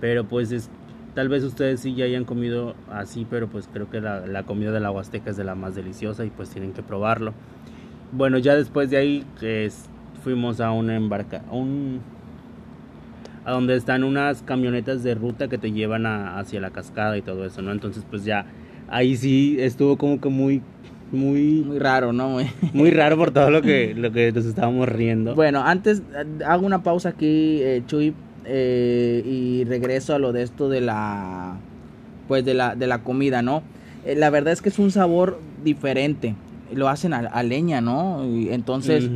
Pero 0.00 0.24
pues 0.24 0.52
es, 0.52 0.70
Tal 1.18 1.28
vez 1.28 1.42
ustedes 1.42 1.80
sí 1.80 1.96
ya 1.96 2.04
hayan 2.04 2.24
comido 2.24 2.76
así, 2.92 3.26
pero 3.28 3.48
pues 3.48 3.68
creo 3.72 3.90
que 3.90 4.00
la, 4.00 4.44
comida 4.44 4.70
de 4.70 4.78
la 4.78 4.92
Huasteca 4.92 5.30
es 5.30 5.36
de 5.36 5.42
la 5.42 5.56
más 5.56 5.74
deliciosa 5.74 6.24
y 6.24 6.30
pues 6.30 6.48
tienen 6.48 6.72
que 6.72 6.84
probarlo. 6.84 7.34
Bueno, 8.12 8.38
ya 8.38 8.54
después 8.54 8.88
de 8.90 8.98
ahí 8.98 9.24
fuimos 10.22 10.60
a 10.60 10.70
una 10.70 10.94
embarca, 10.94 11.42
un, 11.50 12.02
a 13.44 13.50
donde 13.50 13.74
están 13.74 14.04
unas 14.04 14.42
camionetas 14.42 15.02
de 15.02 15.16
ruta 15.16 15.48
que 15.48 15.58
te 15.58 15.72
llevan 15.72 16.06
hacia 16.06 16.60
la 16.60 16.70
cascada 16.70 17.18
y 17.18 17.22
todo 17.22 17.44
eso, 17.44 17.62
¿no? 17.62 17.72
Entonces 17.72 18.04
pues 18.08 18.24
ya 18.24 18.46
ahí 18.86 19.16
sí 19.16 19.56
estuvo 19.58 19.98
como 19.98 20.20
que 20.20 20.28
muy 20.28 20.62
muy 21.10 21.64
muy 21.66 21.80
raro, 21.80 22.12
¿no? 22.12 22.28
Muy, 22.28 22.46
muy 22.72 22.92
raro 22.92 23.16
por 23.16 23.32
todo 23.32 23.50
lo 23.50 23.60
que 23.60 23.92
lo 23.92 24.12
que 24.12 24.30
nos 24.30 24.44
estábamos 24.44 24.88
riendo. 24.88 25.34
Bueno, 25.34 25.64
antes 25.64 26.00
hago 26.46 26.64
una 26.64 26.84
pausa 26.84 27.08
aquí, 27.08 27.60
eh, 27.60 27.82
Chuy, 27.88 28.14
eh, 28.48 29.22
y 29.24 29.64
regreso 29.64 30.14
a 30.14 30.18
lo 30.18 30.32
de 30.32 30.42
esto 30.42 30.68
de 30.68 30.80
la 30.80 31.56
pues 32.26 32.44
de 32.44 32.54
la 32.54 32.74
de 32.74 32.86
la 32.86 33.02
comida, 33.02 33.42
¿no? 33.42 33.62
Eh, 34.04 34.14
la 34.16 34.30
verdad 34.30 34.52
es 34.52 34.62
que 34.62 34.68
es 34.68 34.78
un 34.78 34.90
sabor 34.90 35.38
diferente. 35.64 36.34
Lo 36.72 36.88
hacen 36.88 37.14
a, 37.14 37.42
leña, 37.42 37.80
¿no? 37.80 38.26
Y 38.26 38.50
entonces 38.50 39.08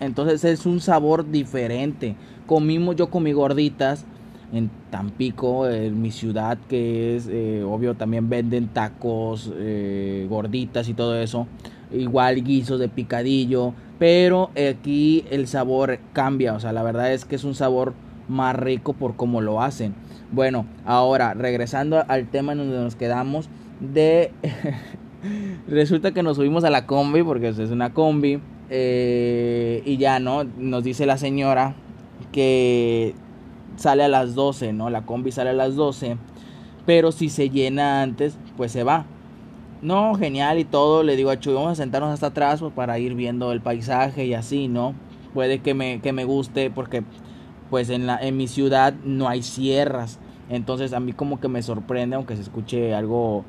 entonces 0.00 0.44
es 0.44 0.66
un 0.66 0.80
sabor 0.80 1.30
diferente. 1.30 2.16
Comimos 2.46 2.96
yo 2.96 3.10
comí 3.10 3.32
gorditas 3.32 4.04
en 4.52 4.70
Tampico, 4.90 5.68
en 5.68 6.00
mi 6.00 6.10
ciudad, 6.10 6.58
que 6.68 7.16
es 7.16 7.28
eh, 7.30 7.62
obvio, 7.64 7.94
también 7.94 8.28
venden 8.28 8.68
tacos, 8.68 9.52
eh, 9.56 10.26
gorditas 10.28 10.88
y 10.88 10.94
todo 10.94 11.16
eso. 11.16 11.46
Igual 11.92 12.42
guisos 12.42 12.80
de 12.80 12.88
picadillo, 12.88 13.72
pero 13.98 14.50
aquí 14.70 15.24
el 15.30 15.46
sabor 15.46 15.98
cambia, 16.12 16.54
o 16.54 16.60
sea, 16.60 16.72
la 16.72 16.82
verdad 16.82 17.12
es 17.12 17.24
que 17.24 17.36
es 17.36 17.44
un 17.44 17.54
sabor 17.54 17.94
más 18.28 18.56
rico 18.56 18.92
por 18.92 19.16
cómo 19.16 19.40
lo 19.40 19.62
hacen. 19.62 19.94
Bueno, 20.32 20.66
ahora 20.84 21.34
regresando 21.34 22.04
al 22.08 22.28
tema 22.28 22.52
en 22.52 22.58
donde 22.58 22.78
nos 22.78 22.96
quedamos, 22.96 23.48
de 23.80 24.32
resulta 25.68 26.12
que 26.12 26.22
nos 26.22 26.36
subimos 26.36 26.64
a 26.64 26.70
la 26.70 26.86
combi, 26.86 27.22
porque 27.22 27.48
es 27.48 27.58
una 27.70 27.92
combi, 27.92 28.40
eh, 28.70 29.82
y 29.84 29.96
ya 29.96 30.18
no, 30.18 30.44
nos 30.44 30.82
dice 30.82 31.06
la 31.06 31.18
señora 31.18 31.76
que 32.32 33.14
sale 33.76 34.04
a 34.04 34.08
las 34.08 34.34
12, 34.34 34.72
¿no? 34.72 34.90
La 34.90 35.02
combi 35.02 35.30
sale 35.30 35.50
a 35.50 35.54
las 35.54 35.76
12, 35.76 36.16
pero 36.84 37.12
si 37.12 37.28
se 37.28 37.50
llena 37.50 38.02
antes, 38.02 38.38
pues 38.56 38.72
se 38.72 38.82
va. 38.82 39.06
No, 39.82 40.14
genial 40.14 40.58
y 40.58 40.64
todo, 40.64 41.02
le 41.02 41.16
digo 41.16 41.30
a 41.30 41.38
Chuy, 41.38 41.54
vamos 41.54 41.72
a 41.72 41.74
sentarnos 41.74 42.10
hasta 42.10 42.28
atrás 42.28 42.60
pues, 42.60 42.72
para 42.72 42.98
ir 42.98 43.14
viendo 43.14 43.52
el 43.52 43.60
paisaje 43.60 44.24
y 44.24 44.34
así, 44.34 44.68
¿no? 44.68 44.94
Puede 45.34 45.58
que 45.60 45.74
me, 45.74 46.00
que 46.00 46.12
me 46.12 46.24
guste 46.24 46.70
porque 46.70 47.04
pues 47.70 47.90
en, 47.90 48.06
la, 48.06 48.18
en 48.18 48.36
mi 48.36 48.48
ciudad 48.48 48.94
no 49.04 49.28
hay 49.28 49.42
sierras, 49.42 50.18
entonces 50.48 50.92
a 50.92 51.00
mí 51.00 51.12
como 51.12 51.40
que 51.40 51.48
me 51.48 51.62
sorprende, 51.62 52.16
aunque 52.16 52.36
se 52.36 52.42
escuche 52.42 52.94
algo 52.94 53.44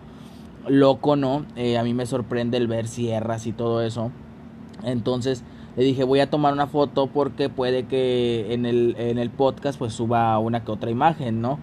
loco, 0.68 1.16
¿no? 1.16 1.46
Eh, 1.56 1.78
a 1.78 1.84
mí 1.84 1.94
me 1.94 2.06
sorprende 2.06 2.58
el 2.58 2.68
ver 2.68 2.88
sierras 2.88 3.48
y 3.48 3.54
todo 3.54 3.82
eso. 3.82 4.12
Entonces 4.84 5.44
le 5.76 5.84
dije 5.84 6.04
voy 6.04 6.20
a 6.20 6.30
tomar 6.30 6.54
una 6.54 6.68
foto 6.68 7.08
porque 7.08 7.50
puede 7.50 7.86
que 7.86 8.54
en 8.54 8.66
el, 8.66 8.96
en 8.98 9.18
el 9.18 9.30
podcast 9.30 9.78
pues 9.78 9.94
suba 9.94 10.38
una 10.40 10.64
que 10.64 10.72
otra 10.72 10.90
imagen, 10.90 11.42
¿no? 11.42 11.60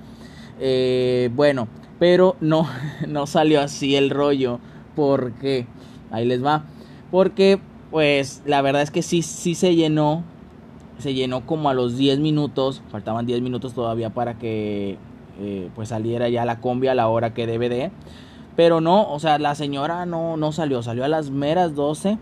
Eh, 0.61 1.31
bueno, 1.35 1.69
pero 1.99 2.37
no, 2.41 2.69
no 3.09 3.27
salió 3.27 3.61
así 3.61 3.97
el 3.97 4.11
rollo 4.11 4.61
porque, 4.95 5.67
ahí 6.11 6.25
les 6.25 6.45
va, 6.45 6.65
porque 7.11 7.61
pues 7.91 8.43
la 8.47 8.63
verdad 8.63 8.83
es 8.83 8.91
que 8.91 9.03
sí, 9.03 9.23
sí 9.23 9.55
se 9.55 9.75
llenó, 9.75 10.23
se 10.99 11.15
llenó 11.15 11.47
como 11.47 11.69
a 11.69 11.75
los 11.75 11.97
10 11.97 12.21
minutos, 12.21 12.83
faltaban 12.91 13.27
10 13.27 13.41
minutos 13.43 13.75
todavía 13.75 14.11
para 14.11 14.39
que 14.39 14.97
eh, 15.41 15.71
pues 15.75 15.89
saliera 15.89 16.29
ya 16.29 16.45
la 16.45 16.61
combi 16.61 16.89
a 16.89 16.95
la 16.95 17.09
hora 17.09 17.35
que 17.35 17.47
debe 17.47 17.69
de. 17.69 17.91
Pero 18.57 18.81
no, 18.81 19.11
o 19.11 19.19
sea, 19.19 19.39
la 19.39 19.55
señora 19.55 20.07
no, 20.07 20.37
no 20.37 20.53
salió, 20.53 20.83
salió 20.83 21.05
a 21.05 21.09
las 21.09 21.31
meras 21.31 21.75
12 21.75 22.19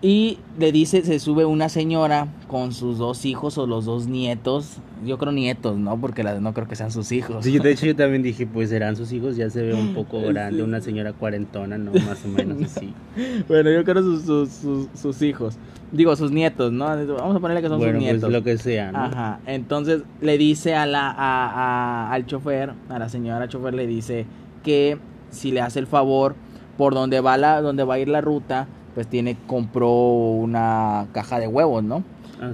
y 0.00 0.38
le 0.58 0.70
dice, 0.70 1.02
se 1.02 1.18
sube 1.18 1.44
una 1.44 1.68
señora 1.68 2.28
con 2.46 2.72
sus 2.72 2.98
dos 2.98 3.24
hijos 3.24 3.58
o 3.58 3.66
los 3.66 3.84
dos 3.84 4.06
nietos. 4.06 4.78
Yo 5.04 5.18
creo 5.18 5.32
nietos, 5.32 5.76
¿no? 5.76 6.00
Porque 6.00 6.22
no 6.22 6.54
creo 6.54 6.68
que 6.68 6.76
sean 6.76 6.92
sus 6.92 7.10
hijos. 7.10 7.44
Sí, 7.44 7.58
de 7.58 7.72
hecho 7.72 7.86
yo 7.86 7.96
también 7.96 8.22
dije, 8.22 8.46
pues 8.46 8.70
serán 8.70 8.94
sus 8.94 9.12
hijos. 9.12 9.36
Ya 9.36 9.50
se 9.50 9.62
ve 9.62 9.74
un 9.74 9.94
poco 9.94 10.20
grande, 10.28 10.62
una 10.62 10.80
señora 10.80 11.12
cuarentona, 11.12 11.78
¿no? 11.78 11.92
Más 11.92 12.24
o 12.24 12.28
menos 12.28 12.62
así. 12.62 12.94
bueno, 13.48 13.72
yo 13.72 13.84
creo 13.84 14.02
sus, 14.02 14.22
sus, 14.22 14.88
sus, 14.94 15.22
hijos. 15.22 15.56
Digo, 15.90 16.14
sus 16.14 16.30
nietos, 16.30 16.70
¿no? 16.70 16.84
Vamos 16.84 17.36
a 17.36 17.40
ponerle 17.40 17.62
que 17.62 17.68
son 17.68 17.80
sus 17.80 17.88
pues, 17.88 17.98
nietos. 17.98 18.30
lo 18.30 18.44
que 18.44 18.56
sea, 18.56 18.92
¿no? 18.92 18.98
Ajá. 18.98 19.40
Entonces 19.46 20.02
le 20.20 20.38
dice 20.38 20.76
a 20.76 20.86
la, 20.86 21.10
a, 21.10 22.12
al 22.12 22.24
chofer, 22.26 22.72
a 22.88 22.98
la 23.00 23.08
señora 23.08 23.48
chofer 23.48 23.74
le 23.74 23.88
dice 23.88 24.26
que 24.62 24.96
si 25.30 25.50
le 25.50 25.60
hace 25.60 25.80
el 25.80 25.88
favor 25.88 26.36
por 26.76 26.94
donde 26.94 27.20
va 27.20 27.36
la, 27.36 27.60
donde 27.60 27.82
va 27.82 27.94
a 27.94 27.98
ir 27.98 28.08
la 28.08 28.20
ruta 28.20 28.68
pues 28.98 29.06
tiene, 29.06 29.36
compró 29.46 29.92
una 29.92 31.06
caja 31.12 31.38
de 31.38 31.46
huevos, 31.46 31.84
¿no? 31.84 32.02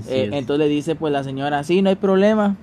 Eh, 0.09 0.29
entonces 0.35 0.59
le 0.59 0.69
dice 0.69 0.95
pues 0.95 1.11
la 1.11 1.25
señora, 1.25 1.65
sí, 1.65 1.81
no 1.81 1.89
hay 1.89 1.97
problema. 1.97 2.57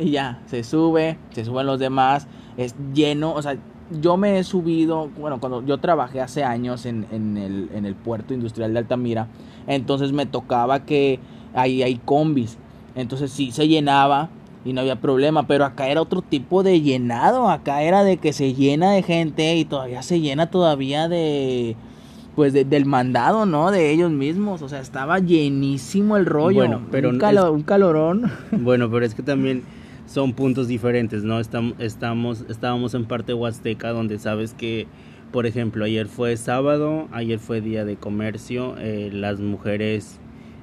Y 0.00 0.12
ya, 0.12 0.40
se 0.46 0.64
sube, 0.64 1.18
se 1.32 1.44
suben 1.44 1.66
los 1.66 1.78
demás, 1.78 2.26
es 2.56 2.74
lleno, 2.94 3.34
o 3.34 3.42
sea, 3.42 3.58
yo 4.00 4.16
me 4.16 4.38
he 4.38 4.44
subido, 4.44 5.10
bueno, 5.20 5.40
cuando 5.40 5.62
yo 5.66 5.76
trabajé 5.76 6.22
hace 6.22 6.42
años 6.42 6.86
en, 6.86 7.04
en, 7.12 7.36
el, 7.36 7.68
en 7.74 7.84
el 7.84 7.94
puerto 7.94 8.32
industrial 8.32 8.72
de 8.72 8.78
Altamira, 8.78 9.26
entonces 9.66 10.12
me 10.12 10.24
tocaba 10.24 10.86
que 10.86 11.20
ahí 11.52 11.82
hay 11.82 11.96
combis, 11.96 12.56
entonces 12.94 13.30
sí 13.30 13.52
se 13.52 13.68
llenaba 13.68 14.30
y 14.64 14.72
no 14.72 14.80
había 14.80 14.96
problema, 14.96 15.46
pero 15.46 15.66
acá 15.66 15.88
era 15.88 16.00
otro 16.00 16.22
tipo 16.22 16.62
de 16.62 16.80
llenado, 16.80 17.50
acá 17.50 17.82
era 17.82 18.04
de 18.04 18.16
que 18.16 18.32
se 18.32 18.54
llena 18.54 18.90
de 18.92 19.02
gente 19.02 19.54
y 19.56 19.66
todavía 19.66 20.02
se 20.02 20.18
llena 20.18 20.50
todavía 20.50 21.08
de 21.08 21.76
pues 22.38 22.52
del 22.52 22.86
mandado, 22.86 23.46
¿no? 23.46 23.72
De 23.72 23.90
ellos 23.90 24.12
mismos, 24.12 24.62
o 24.62 24.68
sea, 24.68 24.78
estaba 24.78 25.18
llenísimo 25.18 26.16
el 26.16 26.24
rollo. 26.24 26.58
Bueno, 26.58 26.86
pero 26.88 27.08
un, 27.08 27.16
un 27.16 27.62
calorón. 27.64 28.30
Bueno, 28.52 28.88
pero 28.88 29.04
es 29.04 29.16
que 29.16 29.24
también 29.24 29.64
son 30.06 30.34
puntos 30.34 30.68
diferentes, 30.68 31.24
¿no? 31.24 31.40
Estamos, 31.40 31.74
estamos, 31.80 32.44
estábamos 32.48 32.94
en 32.94 33.06
parte 33.06 33.34
huasteca 33.34 33.88
donde 33.88 34.20
sabes 34.20 34.54
que, 34.54 34.86
por 35.32 35.46
ejemplo, 35.46 35.84
ayer 35.84 36.06
fue 36.06 36.36
sábado, 36.36 37.08
ayer 37.10 37.40
fue 37.40 37.60
día 37.60 37.84
de 37.84 37.96
comercio, 37.96 38.76
eh, 38.78 39.10
las 39.12 39.40
mujeres 39.40 40.20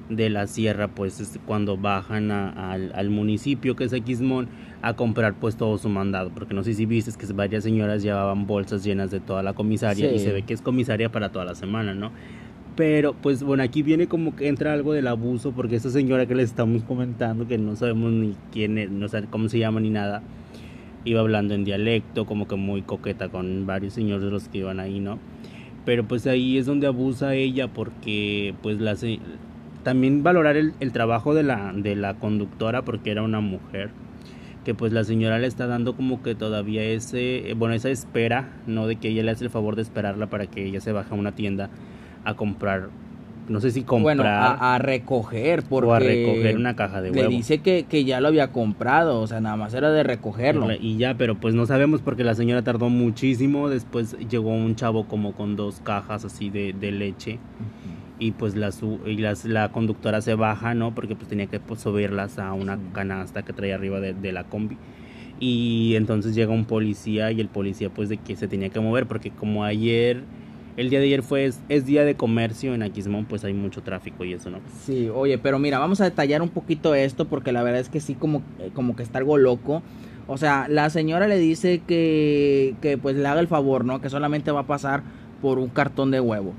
de 0.08 0.30
la 0.30 0.46
sierra, 0.46 0.88
pues 0.88 1.38
cuando 1.44 1.76
bajan 1.76 2.30
al, 2.30 2.90
al 2.94 3.10
municipio 3.10 3.76
que 3.76 3.84
es 3.84 3.90
Xmón, 3.90 4.48
a 4.86 4.94
comprar 4.94 5.34
pues 5.34 5.56
todo 5.56 5.78
su 5.78 5.88
mandado, 5.88 6.30
porque 6.30 6.54
no 6.54 6.62
sé 6.62 6.72
si 6.72 6.86
viste 6.86 7.10
que 7.18 7.32
varias 7.32 7.64
señoras 7.64 8.04
llevaban 8.04 8.46
bolsas 8.46 8.84
llenas 8.84 9.10
de 9.10 9.18
toda 9.18 9.42
la 9.42 9.52
comisaria 9.52 10.12
y 10.12 10.20
se 10.20 10.32
ve 10.32 10.42
que 10.42 10.54
es 10.54 10.62
comisaria 10.62 11.10
para 11.10 11.30
toda 11.30 11.44
la 11.44 11.56
semana, 11.56 11.92
¿no? 11.92 12.12
Pero 12.76 13.14
pues 13.14 13.42
bueno, 13.42 13.64
aquí 13.64 13.82
viene 13.82 14.06
como 14.06 14.36
que 14.36 14.46
entra 14.46 14.72
algo 14.72 14.92
del 14.92 15.08
abuso, 15.08 15.50
porque 15.50 15.74
esa 15.74 15.90
señora 15.90 16.26
que 16.26 16.36
les 16.36 16.50
estamos 16.50 16.84
comentando, 16.84 17.48
que 17.48 17.58
no 17.58 17.74
sabemos 17.74 18.12
ni 18.12 18.36
quién 18.52 18.78
es, 18.78 18.88
no 18.88 19.08
sabemos 19.08 19.30
cómo 19.32 19.48
se 19.48 19.58
llama 19.58 19.80
ni 19.80 19.90
nada, 19.90 20.22
iba 21.04 21.20
hablando 21.20 21.54
en 21.54 21.64
dialecto, 21.64 22.24
como 22.24 22.46
que 22.46 22.54
muy 22.54 22.82
coqueta 22.82 23.28
con 23.28 23.66
varios 23.66 23.92
señores 23.92 24.22
de 24.22 24.30
los 24.30 24.48
que 24.48 24.58
iban 24.58 24.78
ahí, 24.78 25.00
¿no? 25.00 25.18
Pero 25.84 26.04
pues 26.06 26.28
ahí 26.28 26.58
es 26.58 26.66
donde 26.66 26.86
abusa 26.86 27.34
ella 27.34 27.66
porque 27.66 28.54
pues 28.62 28.80
la 28.80 28.94
también 29.82 30.22
valorar 30.22 30.56
el, 30.56 30.74
el 30.78 30.92
trabajo 30.92 31.34
de 31.34 31.42
la, 31.42 31.72
de 31.74 31.96
la 31.96 32.14
conductora 32.14 32.82
porque 32.82 33.10
era 33.10 33.22
una 33.22 33.40
mujer 33.40 33.90
que 34.66 34.74
pues 34.74 34.92
la 34.92 35.04
señora 35.04 35.38
le 35.38 35.46
está 35.46 35.68
dando 35.68 35.94
como 35.94 36.24
que 36.24 36.34
todavía 36.34 36.82
ese, 36.82 37.54
bueno, 37.56 37.76
esa 37.76 37.88
espera, 37.88 38.48
¿no? 38.66 38.88
De 38.88 38.96
que 38.96 39.10
ella 39.10 39.22
le 39.22 39.30
hace 39.30 39.44
el 39.44 39.50
favor 39.50 39.76
de 39.76 39.82
esperarla 39.82 40.26
para 40.26 40.48
que 40.48 40.66
ella 40.66 40.80
se 40.80 40.90
baje 40.90 41.14
a 41.14 41.16
una 41.16 41.36
tienda 41.36 41.70
a 42.24 42.34
comprar, 42.34 42.88
no 43.48 43.60
sé 43.60 43.70
si 43.70 43.82
comprar. 43.84 44.16
Bueno, 44.16 44.28
a, 44.28 44.76
recoger, 44.78 45.62
porque. 45.62 45.88
O 45.88 45.94
a 45.94 46.00
recoger 46.00 46.56
una 46.56 46.74
caja 46.74 47.00
de 47.00 47.12
huevos. 47.12 47.30
Le 47.30 47.36
dice 47.36 47.58
que, 47.58 47.84
que 47.88 48.04
ya 48.04 48.20
lo 48.20 48.26
había 48.26 48.50
comprado, 48.50 49.20
o 49.20 49.26
sea, 49.28 49.40
nada 49.40 49.54
más 49.54 49.72
era 49.72 49.92
de 49.92 50.02
recogerlo. 50.02 50.66
Y 50.72 50.96
ya, 50.96 51.14
pero 51.14 51.36
pues 51.36 51.54
no 51.54 51.64
sabemos 51.66 52.02
porque 52.02 52.24
la 52.24 52.34
señora 52.34 52.62
tardó 52.62 52.88
muchísimo, 52.88 53.68
después 53.68 54.16
llegó 54.28 54.50
un 54.50 54.74
chavo 54.74 55.06
como 55.06 55.34
con 55.34 55.54
dos 55.54 55.80
cajas 55.84 56.24
así 56.24 56.50
de, 56.50 56.72
de 56.72 56.90
leche 56.90 57.38
y 58.18 58.32
pues 58.32 58.56
la, 58.56 58.70
y 59.04 59.16
las, 59.18 59.44
la 59.44 59.70
conductora 59.70 60.20
se 60.20 60.34
baja, 60.34 60.74
¿no? 60.74 60.94
Porque 60.94 61.14
pues 61.14 61.28
tenía 61.28 61.46
que 61.46 61.60
pues, 61.60 61.80
subirlas 61.80 62.38
a 62.38 62.52
una 62.52 62.78
canasta 62.92 63.42
que 63.42 63.52
traía 63.52 63.74
arriba 63.74 64.00
de, 64.00 64.32
la 64.32 64.44
combi. 64.44 64.76
Y 65.38 65.94
entonces 65.96 66.34
llega 66.34 66.52
un 66.52 66.64
policía 66.64 67.30
y 67.30 67.40
el 67.40 67.48
policía 67.48 67.90
pues 67.90 68.08
de 68.08 68.16
que 68.16 68.36
se 68.36 68.48
tenía 68.48 68.70
que 68.70 68.80
mover 68.80 69.06
porque 69.06 69.30
como 69.30 69.64
ayer, 69.64 70.22
el 70.78 70.88
día 70.88 70.98
de 70.98 71.06
ayer 71.06 71.22
fue, 71.22 71.44
es, 71.44 71.86
día 71.86 72.04
de 72.04 72.14
comercio 72.14 72.74
en 72.74 72.82
Aquismón, 72.82 73.26
pues 73.26 73.44
hay 73.44 73.52
mucho 73.52 73.82
tráfico 73.82 74.24
y 74.24 74.32
eso, 74.32 74.48
¿no? 74.48 74.60
Sí, 74.80 75.10
oye, 75.14 75.36
pero 75.36 75.58
mira, 75.58 75.78
vamos 75.78 76.00
a 76.00 76.04
detallar 76.04 76.40
un 76.40 76.48
poquito 76.48 76.94
esto 76.94 77.26
porque 77.26 77.52
la 77.52 77.62
verdad 77.62 77.80
es 77.80 77.90
que 77.90 78.00
sí 78.00 78.14
como, 78.14 78.42
como 78.72 78.96
que 78.96 79.02
está 79.02 79.18
algo 79.18 79.36
loco. 79.36 79.82
O 80.26 80.38
sea, 80.38 80.68
la 80.68 80.88
señora 80.88 81.28
le 81.28 81.38
dice 81.38 81.82
que, 81.86 82.74
que 82.80 82.96
pues 82.96 83.14
le 83.14 83.28
haga 83.28 83.40
el 83.40 83.46
favor, 83.46 83.84
¿no? 83.84 84.00
Que 84.00 84.08
solamente 84.08 84.50
va 84.52 84.60
a 84.60 84.66
pasar 84.66 85.02
por 85.42 85.58
un 85.58 85.68
cartón 85.68 86.10
de 86.10 86.20
huevo 86.20 86.54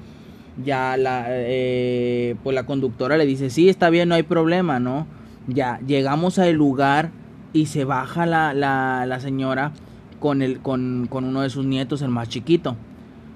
ya 0.64 0.98
la, 0.98 1.26
eh, 1.30 2.36
pues 2.44 2.56
la 2.56 2.66
conductora 2.66 3.18
le 3.18 3.26
dice, 3.26 3.50
sí, 3.50 3.70
está 3.70 3.90
bien, 3.90 4.10
no 4.10 4.16
hay 4.16 4.24
problema, 4.24 4.80
¿no? 4.80 5.08
Ya 5.48 5.80
llegamos 5.86 6.40
al 6.40 6.54
lugar 6.54 7.12
y 7.54 7.68
se 7.68 7.86
baja 7.86 8.26
la, 8.26 8.54
la, 8.54 9.06
la 9.06 9.20
señora 9.20 9.72
con, 10.20 10.42
el, 10.42 10.60
con, 10.60 11.08
con 11.10 11.24
uno 11.24 11.42
de 11.42 11.50
sus 11.50 11.66
nietos, 11.66 12.02
el 12.02 12.10
más 12.10 12.30
chiquito. 12.30 12.76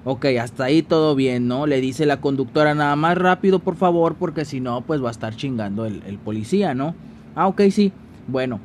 Ok, 0.04 0.26
hasta 0.40 0.64
ahí 0.64 0.82
todo 0.82 1.14
bien, 1.14 1.46
¿no? 1.46 1.66
Le 1.66 1.80
dice 1.80 2.06
la 2.06 2.20
conductora 2.20 2.74
nada 2.74 2.96
más 2.96 3.16
rápido, 3.16 3.60
por 3.60 3.76
favor, 3.76 4.16
porque 4.16 4.44
si 4.44 4.58
no, 4.60 4.80
pues 4.80 5.02
va 5.02 5.08
a 5.08 5.12
estar 5.12 5.36
chingando 5.36 5.86
el, 5.86 6.02
el 6.06 6.18
policía, 6.18 6.74
¿no? 6.74 6.94
Ah, 7.36 7.46
ok, 7.46 7.62
sí. 7.70 7.92
Bueno, 8.26 8.58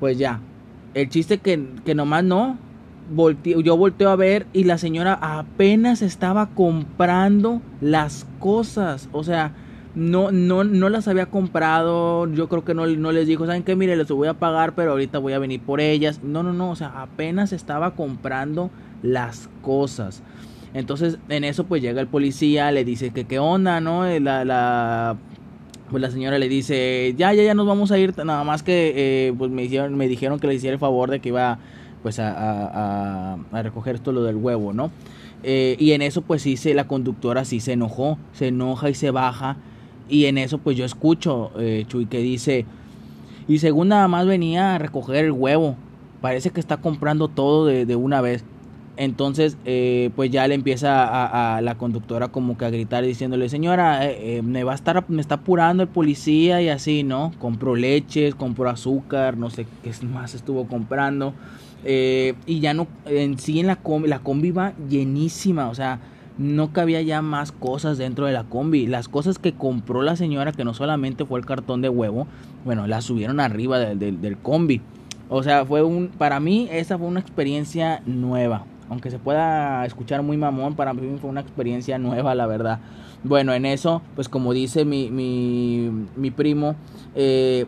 pues 0.00 0.16
ya. 0.16 0.40
El 0.94 1.10
chiste 1.10 1.38
que, 1.38 1.62
que 1.84 1.94
nomás 1.94 2.24
no. 2.24 2.56
Yo 3.44 3.76
volteo 3.76 4.10
a 4.10 4.16
ver 4.16 4.46
y 4.52 4.64
la 4.64 4.78
señora 4.78 5.18
apenas 5.20 6.02
estaba 6.02 6.50
comprando 6.50 7.62
las 7.80 8.26
cosas. 8.38 9.08
O 9.12 9.24
sea, 9.24 9.52
no, 9.94 10.30
no, 10.30 10.64
no 10.64 10.88
las 10.88 11.08
había 11.08 11.26
comprado. 11.26 12.32
Yo 12.32 12.48
creo 12.48 12.64
que 12.64 12.74
no, 12.74 12.86
no 12.86 13.12
les 13.12 13.26
dijo, 13.26 13.46
¿saben 13.46 13.62
qué? 13.62 13.76
Mire, 13.76 13.96
les 13.96 14.08
voy 14.08 14.28
a 14.28 14.34
pagar, 14.34 14.74
pero 14.74 14.92
ahorita 14.92 15.18
voy 15.18 15.32
a 15.32 15.38
venir 15.38 15.60
por 15.60 15.80
ellas. 15.80 16.20
No, 16.22 16.42
no, 16.42 16.52
no. 16.52 16.70
O 16.70 16.76
sea, 16.76 17.00
apenas 17.00 17.52
estaba 17.52 17.94
comprando 17.94 18.70
las 19.02 19.48
cosas. 19.62 20.22
Entonces, 20.74 21.18
en 21.28 21.44
eso 21.44 21.64
pues 21.64 21.82
llega 21.82 22.00
el 22.00 22.08
policía, 22.08 22.70
le 22.72 22.84
dice 22.84 23.10
que 23.10 23.24
qué 23.24 23.38
onda, 23.38 23.80
¿no? 23.80 24.04
La, 24.20 24.44
la, 24.44 25.16
pues 25.90 26.02
la 26.02 26.10
señora 26.10 26.38
le 26.38 26.48
dice, 26.48 27.14
ya, 27.16 27.32
ya, 27.32 27.42
ya 27.42 27.54
nos 27.54 27.66
vamos 27.66 27.90
a 27.90 27.98
ir, 27.98 28.14
nada 28.24 28.44
más 28.44 28.62
que 28.62 28.92
eh, 28.94 29.32
pues 29.36 29.50
me, 29.50 29.64
hicieron, 29.64 29.96
me 29.96 30.08
dijeron 30.08 30.38
que 30.38 30.46
le 30.46 30.54
hiciera 30.54 30.74
el 30.74 30.80
favor 30.80 31.10
de 31.10 31.20
que 31.20 31.30
iba 31.30 31.58
pues 32.02 32.18
a, 32.18 32.32
a, 32.32 33.38
a 33.52 33.62
recoger 33.62 33.96
esto 33.96 34.12
lo 34.12 34.22
del 34.22 34.36
huevo, 34.36 34.72
¿no? 34.72 34.90
Eh, 35.42 35.76
y 35.78 35.92
en 35.92 36.02
eso 36.02 36.22
pues 36.22 36.42
sí, 36.42 36.56
la 36.74 36.86
conductora 36.86 37.44
sí 37.44 37.60
se 37.60 37.72
enojó, 37.72 38.18
se 38.32 38.48
enoja 38.48 38.90
y 38.90 38.94
se 38.94 39.10
baja. 39.10 39.56
Y 40.08 40.24
en 40.26 40.38
eso 40.38 40.58
pues 40.58 40.76
yo 40.76 40.84
escucho, 40.84 41.50
eh, 41.58 41.84
Chuy, 41.86 42.06
que 42.06 42.18
dice, 42.18 42.66
y 43.46 43.58
según 43.58 43.88
nada 43.88 44.08
más 44.08 44.26
venía 44.26 44.74
a 44.74 44.78
recoger 44.78 45.24
el 45.24 45.32
huevo, 45.32 45.76
parece 46.20 46.50
que 46.50 46.60
está 46.60 46.78
comprando 46.78 47.28
todo 47.28 47.66
de, 47.66 47.86
de 47.86 47.96
una 47.96 48.20
vez. 48.20 48.44
Entonces, 48.98 49.56
eh, 49.64 50.10
pues 50.16 50.28
ya 50.32 50.48
le 50.48 50.56
empieza 50.56 51.56
a, 51.56 51.60
la 51.60 51.76
conductora 51.76 52.28
como 52.28 52.58
que 52.58 52.64
a 52.64 52.70
gritar 52.70 53.04
diciéndole, 53.04 53.48
señora, 53.48 54.10
eh, 54.10 54.42
me 54.42 54.64
va 54.64 54.72
a 54.72 54.74
estar, 54.74 55.08
me 55.08 55.20
está 55.20 55.36
apurando 55.36 55.84
el 55.84 55.88
policía 55.88 56.60
y 56.60 56.68
así, 56.68 57.04
¿no? 57.04 57.30
Compró 57.38 57.76
leches, 57.76 58.34
compró 58.34 58.68
azúcar, 58.68 59.36
no 59.36 59.50
sé 59.50 59.68
qué 59.84 59.92
más 60.04 60.34
estuvo 60.34 60.66
comprando. 60.66 61.32
Y 61.84 62.60
ya 62.60 62.74
no, 62.74 62.86
en 63.06 63.38
sí 63.38 63.60
en 63.60 63.66
la 63.66 63.76
combi, 63.76 64.08
la 64.08 64.18
combi 64.18 64.50
va 64.50 64.72
llenísima, 64.88 65.68
o 65.68 65.74
sea, 65.74 66.00
no 66.38 66.72
cabía 66.72 67.02
ya 67.02 67.22
más 67.22 67.52
cosas 67.52 67.98
dentro 67.98 68.26
de 68.26 68.32
la 68.32 68.44
combi. 68.44 68.86
Las 68.86 69.08
cosas 69.08 69.38
que 69.38 69.52
compró 69.52 70.02
la 70.02 70.16
señora, 70.16 70.52
que 70.52 70.64
no 70.64 70.74
solamente 70.74 71.24
fue 71.24 71.40
el 71.40 71.46
cartón 71.46 71.82
de 71.82 71.88
huevo, 71.88 72.26
bueno, 72.64 72.86
las 72.86 73.04
subieron 73.04 73.40
arriba 73.40 73.78
del 73.78 74.38
combi. 74.38 74.80
O 75.28 75.42
sea, 75.42 75.66
fue 75.66 75.82
un, 75.82 76.08
para 76.08 76.40
mí 76.40 76.68
esa 76.70 76.96
fue 76.96 77.06
una 77.06 77.20
experiencia 77.20 78.02
nueva 78.06 78.64
aunque 78.90 79.10
se 79.10 79.18
pueda 79.18 79.84
escuchar 79.84 80.22
muy 80.22 80.36
mamón, 80.36 80.74
para 80.74 80.94
mí 80.94 81.18
fue 81.20 81.30
una 81.30 81.40
experiencia 81.40 81.98
nueva, 81.98 82.34
la 82.34 82.46
verdad. 82.46 82.80
Bueno, 83.22 83.52
en 83.52 83.66
eso, 83.66 84.02
pues 84.14 84.28
como 84.28 84.52
dice 84.52 84.84
mi, 84.84 85.10
mi, 85.10 85.90
mi 86.16 86.30
primo, 86.30 86.76
eh, 87.14 87.66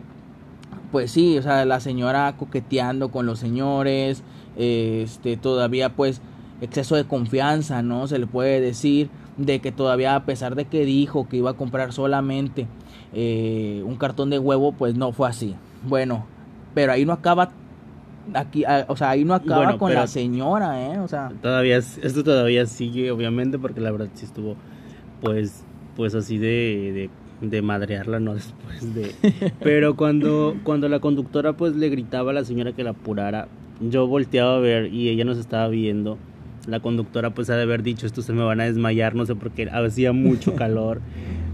pues 0.91 1.11
sí, 1.11 1.37
o 1.37 1.41
sea, 1.41 1.65
la 1.65 1.79
señora 1.79 2.35
coqueteando 2.37 3.09
con 3.09 3.25
los 3.25 3.39
señores, 3.39 4.23
este, 4.57 5.37
todavía 5.37 5.89
pues 5.95 6.21
exceso 6.61 6.95
de 6.95 7.05
confianza, 7.05 7.81
¿no? 7.81 8.07
Se 8.07 8.19
le 8.19 8.27
puede 8.27 8.61
decir 8.61 9.09
de 9.37 9.59
que 9.59 9.71
todavía 9.71 10.15
a 10.15 10.25
pesar 10.25 10.55
de 10.55 10.65
que 10.65 10.85
dijo 10.85 11.27
que 11.27 11.37
iba 11.37 11.51
a 11.51 11.53
comprar 11.53 11.93
solamente 11.93 12.67
eh, 13.13 13.81
un 13.85 13.95
cartón 13.95 14.29
de 14.29 14.39
huevo, 14.39 14.71
pues 14.73 14.95
no 14.95 15.11
fue 15.11 15.27
así. 15.29 15.55
Bueno, 15.87 16.25
pero 16.73 16.91
ahí 16.91 17.05
no 17.05 17.13
acaba 17.13 17.51
aquí, 18.33 18.63
ah, 18.65 18.85
o 18.87 18.95
sea, 18.95 19.09
ahí 19.11 19.25
no 19.25 19.33
acaba 19.33 19.77
con 19.77 19.93
la 19.93 20.07
señora, 20.07 20.93
¿eh? 20.93 20.99
O 20.99 21.07
sea, 21.07 21.31
todavía 21.41 21.77
esto 21.77 22.23
todavía 22.23 22.65
sigue 22.65 23.11
obviamente 23.11 23.57
porque 23.57 23.81
la 23.81 23.91
verdad 23.91 24.09
sí 24.13 24.25
estuvo 24.25 24.55
pues 25.21 25.63
pues 25.95 26.15
así 26.15 26.37
de, 26.37 26.91
de, 26.93 27.09
de 27.41 27.61
madrearla 27.61 28.19
no 28.19 28.35
después 28.35 28.93
de 28.93 29.13
pero 29.61 29.95
cuando 29.95 30.55
cuando 30.63 30.87
la 30.89 30.99
conductora 30.99 31.53
pues 31.53 31.75
le 31.75 31.89
gritaba 31.89 32.31
a 32.31 32.33
la 32.33 32.45
señora 32.45 32.73
que 32.73 32.83
la 32.83 32.91
apurara, 32.91 33.47
yo 33.81 34.07
volteaba 34.07 34.57
a 34.57 34.59
ver 34.59 34.93
y 34.93 35.09
ella 35.09 35.25
nos 35.25 35.37
estaba 35.37 35.67
viendo. 35.67 36.17
La 36.67 36.79
conductora 36.79 37.31
pues 37.31 37.49
ha 37.49 37.55
de 37.55 37.63
haber 37.63 37.81
dicho, 37.81 38.05
esto 38.05 38.21
se 38.21 38.33
me 38.33 38.43
van 38.43 38.61
a 38.61 38.65
desmayar, 38.65 39.15
no 39.15 39.25
sé 39.25 39.35
por 39.35 39.51
qué, 39.51 39.69
hacía 39.69 40.13
mucho 40.13 40.55
calor. 40.55 41.01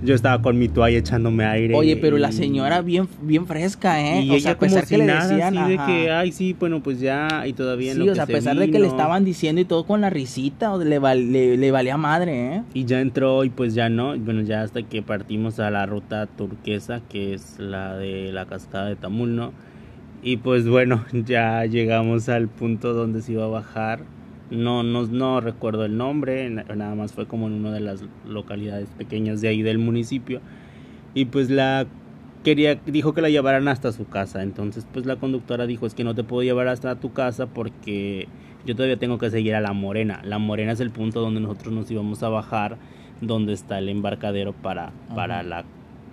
Yo 0.03 0.13
estaba 0.13 0.41
con 0.43 0.59
mi 0.59 0.67
toalla 0.67 0.99
echándome 0.99 1.43
aire. 1.45 1.73
Oye, 1.73 1.97
pero 1.97 2.17
la 2.17 2.31
señora 2.31 2.81
bien 2.81 3.07
bien 3.21 3.47
fresca, 3.47 3.99
¿eh? 3.99 4.21
Y 4.21 4.35
o 4.35 4.39
sea, 4.39 4.51
a 4.51 4.59
pesar 4.59 4.85
que 4.85 4.97
le 4.97 5.05
decían 5.05 5.57
así 5.57 5.71
de 5.71 5.77
que, 5.85 6.11
ay, 6.11 6.31
sí, 6.31 6.55
bueno, 6.59 6.83
pues 6.83 6.99
ya 6.99 7.45
y 7.47 7.53
todavía 7.53 7.95
Sí, 7.95 8.07
o 8.07 8.13
sea, 8.13 8.25
a 8.25 8.27
pesar 8.27 8.57
de 8.57 8.69
que 8.69 8.79
le 8.79 8.87
estaban 8.87 9.25
diciendo 9.25 9.59
y 9.59 9.65
todo 9.65 9.85
con 9.85 10.01
la 10.01 10.11
risita, 10.11 10.71
o 10.71 10.83
le, 10.83 10.99
le, 10.99 11.57
le, 11.57 11.71
valía 11.71 11.97
madre, 11.97 12.55
¿eh? 12.57 12.63
Y 12.75 12.85
ya 12.85 13.01
entró 13.01 13.43
y 13.43 13.49
pues 13.49 13.73
ya 13.73 13.89
no, 13.89 14.17
bueno, 14.19 14.41
ya 14.41 14.61
hasta 14.61 14.83
que 14.83 15.01
partimos 15.01 15.59
a 15.59 15.71
la 15.71 15.87
ruta 15.87 16.27
turquesa, 16.27 17.01
que 17.09 17.33
es 17.33 17.57
la 17.57 17.97
de 17.97 18.31
la 18.31 18.45
cascada 18.45 18.85
de 18.85 18.97
Tamul, 18.97 19.35
¿no? 19.35 19.51
Y 20.21 20.37
pues 20.37 20.67
bueno, 20.67 21.05
ya 21.11 21.65
llegamos 21.65 22.29
al 22.29 22.49
punto 22.49 22.93
donde 22.93 23.21
se 23.21 23.33
iba 23.33 23.45
a 23.45 23.47
bajar 23.47 24.01
no, 24.49 24.83
no, 24.83 25.05
no 25.07 25.41
recuerdo 25.41 25.85
el 25.85 25.97
nombre, 25.97 26.49
nada 26.49 26.95
más 26.95 27.13
fue 27.13 27.27
como 27.27 27.47
en 27.47 27.53
una 27.53 27.71
de 27.71 27.81
las 27.81 28.03
localidades 28.25 28.89
pequeñas 28.97 29.41
de 29.41 29.49
ahí 29.49 29.61
del 29.61 29.77
municipio. 29.77 30.41
Y 31.13 31.25
pues 31.25 31.49
la 31.49 31.87
quería, 32.43 32.75
dijo 32.85 33.13
que 33.13 33.21
la 33.21 33.29
llevaran 33.29 33.67
hasta 33.67 33.91
su 33.91 34.07
casa. 34.07 34.43
Entonces 34.43 34.87
pues 34.91 35.05
la 35.05 35.17
conductora 35.17 35.67
dijo 35.67 35.85
es 35.85 35.93
que 35.93 36.03
no 36.03 36.15
te 36.15 36.23
puedo 36.23 36.43
llevar 36.43 36.67
hasta 36.67 36.95
tu 36.95 37.11
casa 37.11 37.47
porque 37.47 38.27
yo 38.65 38.75
todavía 38.75 38.97
tengo 38.97 39.17
que 39.17 39.29
seguir 39.29 39.55
a 39.55 39.61
La 39.61 39.73
Morena. 39.73 40.21
La 40.23 40.37
Morena 40.39 40.71
es 40.71 40.79
el 40.79 40.91
punto 40.91 41.21
donde 41.21 41.41
nosotros 41.41 41.73
nos 41.73 41.91
íbamos 41.91 42.23
a 42.23 42.29
bajar, 42.29 42.77
donde 43.21 43.53
está 43.53 43.79
el 43.79 43.89
embarcadero 43.89 44.53
para, 44.53 44.91
para 45.15 45.43
la 45.43 45.65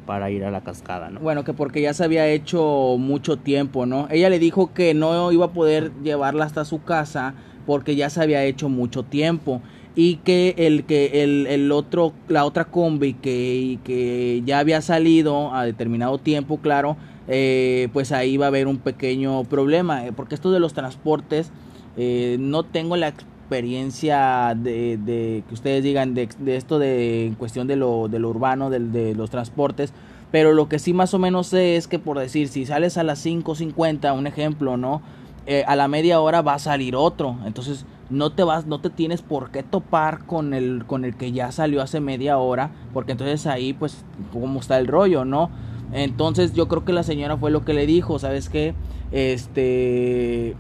para 0.07 0.31
ir 0.31 0.45
a 0.45 0.51
la 0.51 0.61
cascada, 0.63 1.09
¿no? 1.09 1.21
Bueno, 1.21 1.45
que 1.45 1.55
porque 1.55 1.81
ya 1.81 1.95
se 1.95 2.05
había 2.05 2.27
hecho 2.27 2.97
mucho 2.99 3.39
tiempo, 3.39 3.87
¿no? 3.87 4.07
Ella 4.11 4.29
le 4.29 4.39
dijo 4.39 4.75
que 4.75 4.93
no 4.93 5.33
iba 5.33 5.47
a 5.47 5.53
poder 5.53 5.93
llevarla 6.03 6.45
hasta 6.45 6.67
su 6.67 6.83
casa 6.83 7.35
porque 7.67 7.97
ya 7.97 8.11
se 8.11 8.23
había 8.23 8.45
hecho 8.45 8.69
mucho 8.69 9.03
tiempo. 9.03 9.61
Y 9.97 10.17
que 10.17 10.55
el 10.59 10.85
que 10.85 11.23
el, 11.23 11.47
el 11.47 11.71
otro 11.71 12.13
la 12.29 12.45
otra 12.45 12.65
combi 12.65 13.15
que, 13.15 13.79
que 13.85 14.43
ya 14.45 14.59
había 14.59 14.81
salido 14.81 15.55
a 15.55 15.65
determinado 15.65 16.19
tiempo 16.19 16.59
claro 16.59 16.97
eh, 17.29 17.89
pues 17.93 18.13
ahí 18.13 18.37
va 18.37 18.47
a 18.47 18.49
haber 18.49 18.67
un 18.67 18.79
pequeño 18.79 19.45
problema 19.45 20.05
eh, 20.05 20.13
porque 20.13 20.35
esto 20.35 20.51
de 20.51 20.61
los 20.61 20.75
transportes 20.75 21.53
eh, 21.97 22.37
no 22.39 22.65
tengo 22.65 22.97
la 22.97 23.09
experiencia 23.09 24.55
de, 24.57 24.99
de 24.99 25.43
que 25.49 25.55
ustedes 25.55 25.83
digan 25.83 26.13
de, 26.13 26.29
esto 26.49 26.79
de 26.79 27.27
en 27.27 27.35
cuestión 27.35 27.67
de 27.67 27.77
lo, 27.77 28.09
de 28.09 28.19
lo 28.19 28.29
urbano 28.29 28.69
de, 28.69 28.81
de 28.81 29.15
los 29.15 29.31
transportes 29.31 29.95
pero 30.33 30.53
lo 30.53 30.69
que 30.69 30.79
sí 30.79 30.93
más 30.93 31.15
o 31.15 31.19
menos 31.19 31.47
sé 31.47 31.77
es 31.77 31.89
que 31.89 31.99
por 31.99 32.19
decir 32.19 32.49
si 32.49 32.67
sales 32.67 32.99
a 32.99 33.05
las 33.05 33.25
5.50 33.25 34.13
un 34.19 34.27
ejemplo 34.27 34.77
no 34.77 35.01
eh, 35.47 35.65
a 35.67 35.77
la 35.77 35.89
media 35.89 36.21
hora 36.21 36.43
va 36.43 36.55
a 36.55 36.59
salir 36.59 36.97
otro. 36.97 37.37
Entonces 37.45 37.87
no 38.11 38.33
te 38.33 38.45
vas, 38.45 38.67
no 38.67 38.81
te 38.81 38.91
tienes 38.91 39.23
por 39.23 39.51
qué 39.51 39.63
topar 39.63 40.25
con 40.27 40.55
el, 40.55 40.85
con 40.87 41.05
el 41.05 41.17
que 41.17 41.33
ya 41.33 41.53
salió 41.53 41.83
hace 41.83 42.01
media 42.01 42.39
hora, 42.39 42.71
porque 42.93 43.13
entonces 43.13 43.47
ahí 43.47 43.73
pues 43.73 44.05
cómo 44.33 44.61
está 44.61 44.79
el 44.79 44.87
rollo, 44.87 45.25
¿no? 45.25 45.51
Entonces 45.93 46.55
yo 46.55 46.69
creo 46.69 46.85
que 46.85 46.93
la 46.93 47.03
señora 47.03 47.37
fue 47.37 47.51
lo 47.51 47.65
que 47.65 47.75
le 47.75 47.87
dijo, 47.87 48.19
¿sabes 48.19 48.49
qué? 48.49 48.75
Este, 49.13 50.57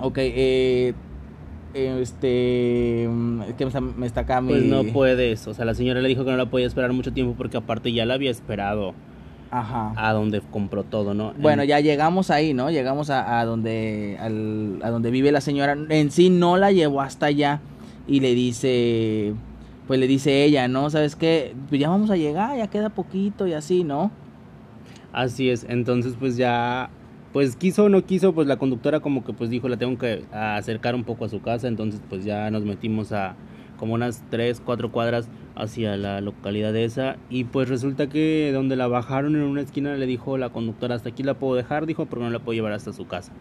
ok, 0.00 0.18
eh, 0.18 0.94
este 1.74 3.08
que 3.56 3.64
me 3.64 3.68
está, 3.68 3.80
me 3.80 4.06
está 4.06 4.20
acá 4.22 4.42
Pues 4.44 4.64
no 4.64 4.84
puedes, 4.84 5.46
o 5.46 5.54
sea, 5.54 5.64
la 5.64 5.74
señora 5.74 6.00
le 6.00 6.08
dijo 6.08 6.24
que 6.24 6.30
no 6.30 6.36
la 6.36 6.50
podía 6.50 6.66
esperar 6.66 6.92
mucho 6.92 7.12
tiempo 7.12 7.34
porque 7.36 7.56
aparte 7.56 7.92
ya 7.92 8.06
la 8.06 8.14
había 8.14 8.30
esperado. 8.30 8.94
Ajá. 9.50 9.92
a 9.96 10.12
donde 10.12 10.40
compró 10.40 10.84
todo, 10.84 11.14
¿no? 11.14 11.32
Bueno, 11.38 11.64
ya 11.64 11.80
llegamos 11.80 12.30
ahí, 12.30 12.54
¿no? 12.54 12.70
Llegamos 12.70 13.10
a, 13.10 13.40
a 13.40 13.44
donde 13.44 14.16
al, 14.20 14.78
a 14.82 14.90
donde 14.90 15.10
vive 15.10 15.32
la 15.32 15.40
señora. 15.40 15.76
En 15.88 16.10
sí 16.10 16.30
no 16.30 16.56
la 16.56 16.70
llevó 16.72 17.00
hasta 17.00 17.26
allá 17.26 17.60
y 18.06 18.20
le 18.20 18.34
dice, 18.34 19.34
pues 19.86 19.98
le 19.98 20.06
dice 20.06 20.44
ella, 20.44 20.68
¿no? 20.68 20.90
¿Sabes 20.90 21.16
qué? 21.16 21.54
Pues 21.68 21.80
ya 21.80 21.88
vamos 21.88 22.10
a 22.10 22.16
llegar, 22.16 22.56
ya 22.56 22.66
queda 22.68 22.90
poquito 22.90 23.46
y 23.46 23.54
así, 23.54 23.84
¿no? 23.84 24.10
Así 25.12 25.48
es, 25.48 25.64
entonces 25.68 26.14
pues 26.18 26.36
ya, 26.36 26.90
pues 27.32 27.56
quiso 27.56 27.84
o 27.84 27.88
no 27.88 28.04
quiso, 28.04 28.34
pues 28.34 28.46
la 28.46 28.56
conductora 28.58 29.00
como 29.00 29.24
que 29.24 29.32
pues 29.32 29.48
dijo, 29.48 29.68
la 29.68 29.78
tengo 29.78 29.96
que 29.96 30.24
acercar 30.32 30.94
un 30.94 31.04
poco 31.04 31.24
a 31.24 31.28
su 31.30 31.40
casa, 31.40 31.66
entonces 31.68 32.00
pues 32.08 32.24
ya 32.24 32.50
nos 32.50 32.64
metimos 32.64 33.12
a 33.12 33.34
como 33.78 33.94
unas 33.94 34.24
3, 34.30 34.60
4 34.64 34.92
cuadras 34.92 35.30
hacia 35.54 35.96
la 35.96 36.20
localidad 36.20 36.76
esa 36.76 37.16
y 37.30 37.44
pues 37.44 37.68
resulta 37.68 38.08
que 38.08 38.50
donde 38.52 38.76
la 38.76 38.88
bajaron 38.88 39.34
en 39.36 39.42
una 39.42 39.62
esquina 39.62 39.94
le 39.94 40.06
dijo 40.06 40.36
la 40.38 40.50
conductora 40.50 40.94
hasta 40.94 41.08
aquí 41.08 41.22
la 41.22 41.34
puedo 41.34 41.54
dejar, 41.54 41.86
dijo 41.86 42.06
pero 42.06 42.22
no 42.22 42.30
la 42.30 42.38
puedo 42.38 42.54
llevar 42.54 42.72
hasta 42.72 42.92
su 42.92 43.06
casa. 43.06 43.32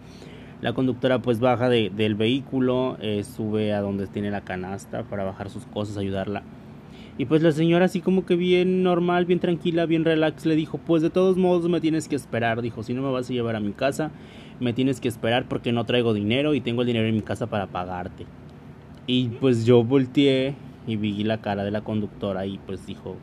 La 0.62 0.74
conductora 0.74 1.22
pues 1.22 1.40
baja 1.40 1.70
de, 1.70 1.92
del 1.96 2.16
vehículo, 2.16 2.98
eh, 3.00 3.24
sube 3.24 3.74
a 3.74 3.82
donde 3.82 4.08
tiene 4.08 4.32
la 4.32 4.42
canasta 4.42 5.04
para 5.04 5.24
bajar 5.24 5.52
sus 5.52 5.66
cosas, 5.66 5.98
ayudarla. 5.98 6.42
Y 7.20 7.26
pues 7.26 7.44
la 7.44 7.52
señora 7.52 7.86
así 7.86 8.02
como 8.02 8.26
que 8.26 8.36
bien 8.36 8.84
normal, 8.84 9.26
bien 9.26 9.40
tranquila, 9.40 9.86
bien 9.86 10.06
relax, 10.06 10.46
le 10.46 10.56
dijo, 10.56 10.80
pues 10.80 11.04
de 11.04 11.10
todos 11.10 11.38
modos 11.38 11.68
me 11.70 11.82
tienes 11.82 12.08
que 12.08 12.16
esperar, 12.16 12.62
dijo, 12.62 12.82
si 12.84 12.94
no 12.94 13.02
me 13.02 13.12
vas 13.12 13.30
a 13.30 13.34
llevar 13.34 13.56
a 13.56 13.60
mi 13.60 13.72
casa, 13.72 14.12
me 14.60 14.74
tienes 14.74 15.00
que 15.00 15.08
esperar 15.08 15.48
porque 15.48 15.72
no 15.72 15.86
traigo 15.86 16.14
dinero 16.14 16.54
y 16.54 16.62
tengo 16.62 16.82
el 16.82 16.88
dinero 16.88 17.08
en 17.08 17.16
mi 17.16 17.22
casa 17.22 17.48
para 17.48 17.68
pagarte. 17.68 18.26
Y 19.08 19.30
pues 19.30 19.66
yo 19.66 19.84
volteé 19.84 20.56
y 20.86 20.98
vi 20.98 21.24
la 21.24 21.40
cara 21.40 21.64
de 21.64 21.72
la 21.72 21.82
conductora 21.82 22.46
y 22.46 22.60
pues 22.60 22.86
dijo, 22.86 23.16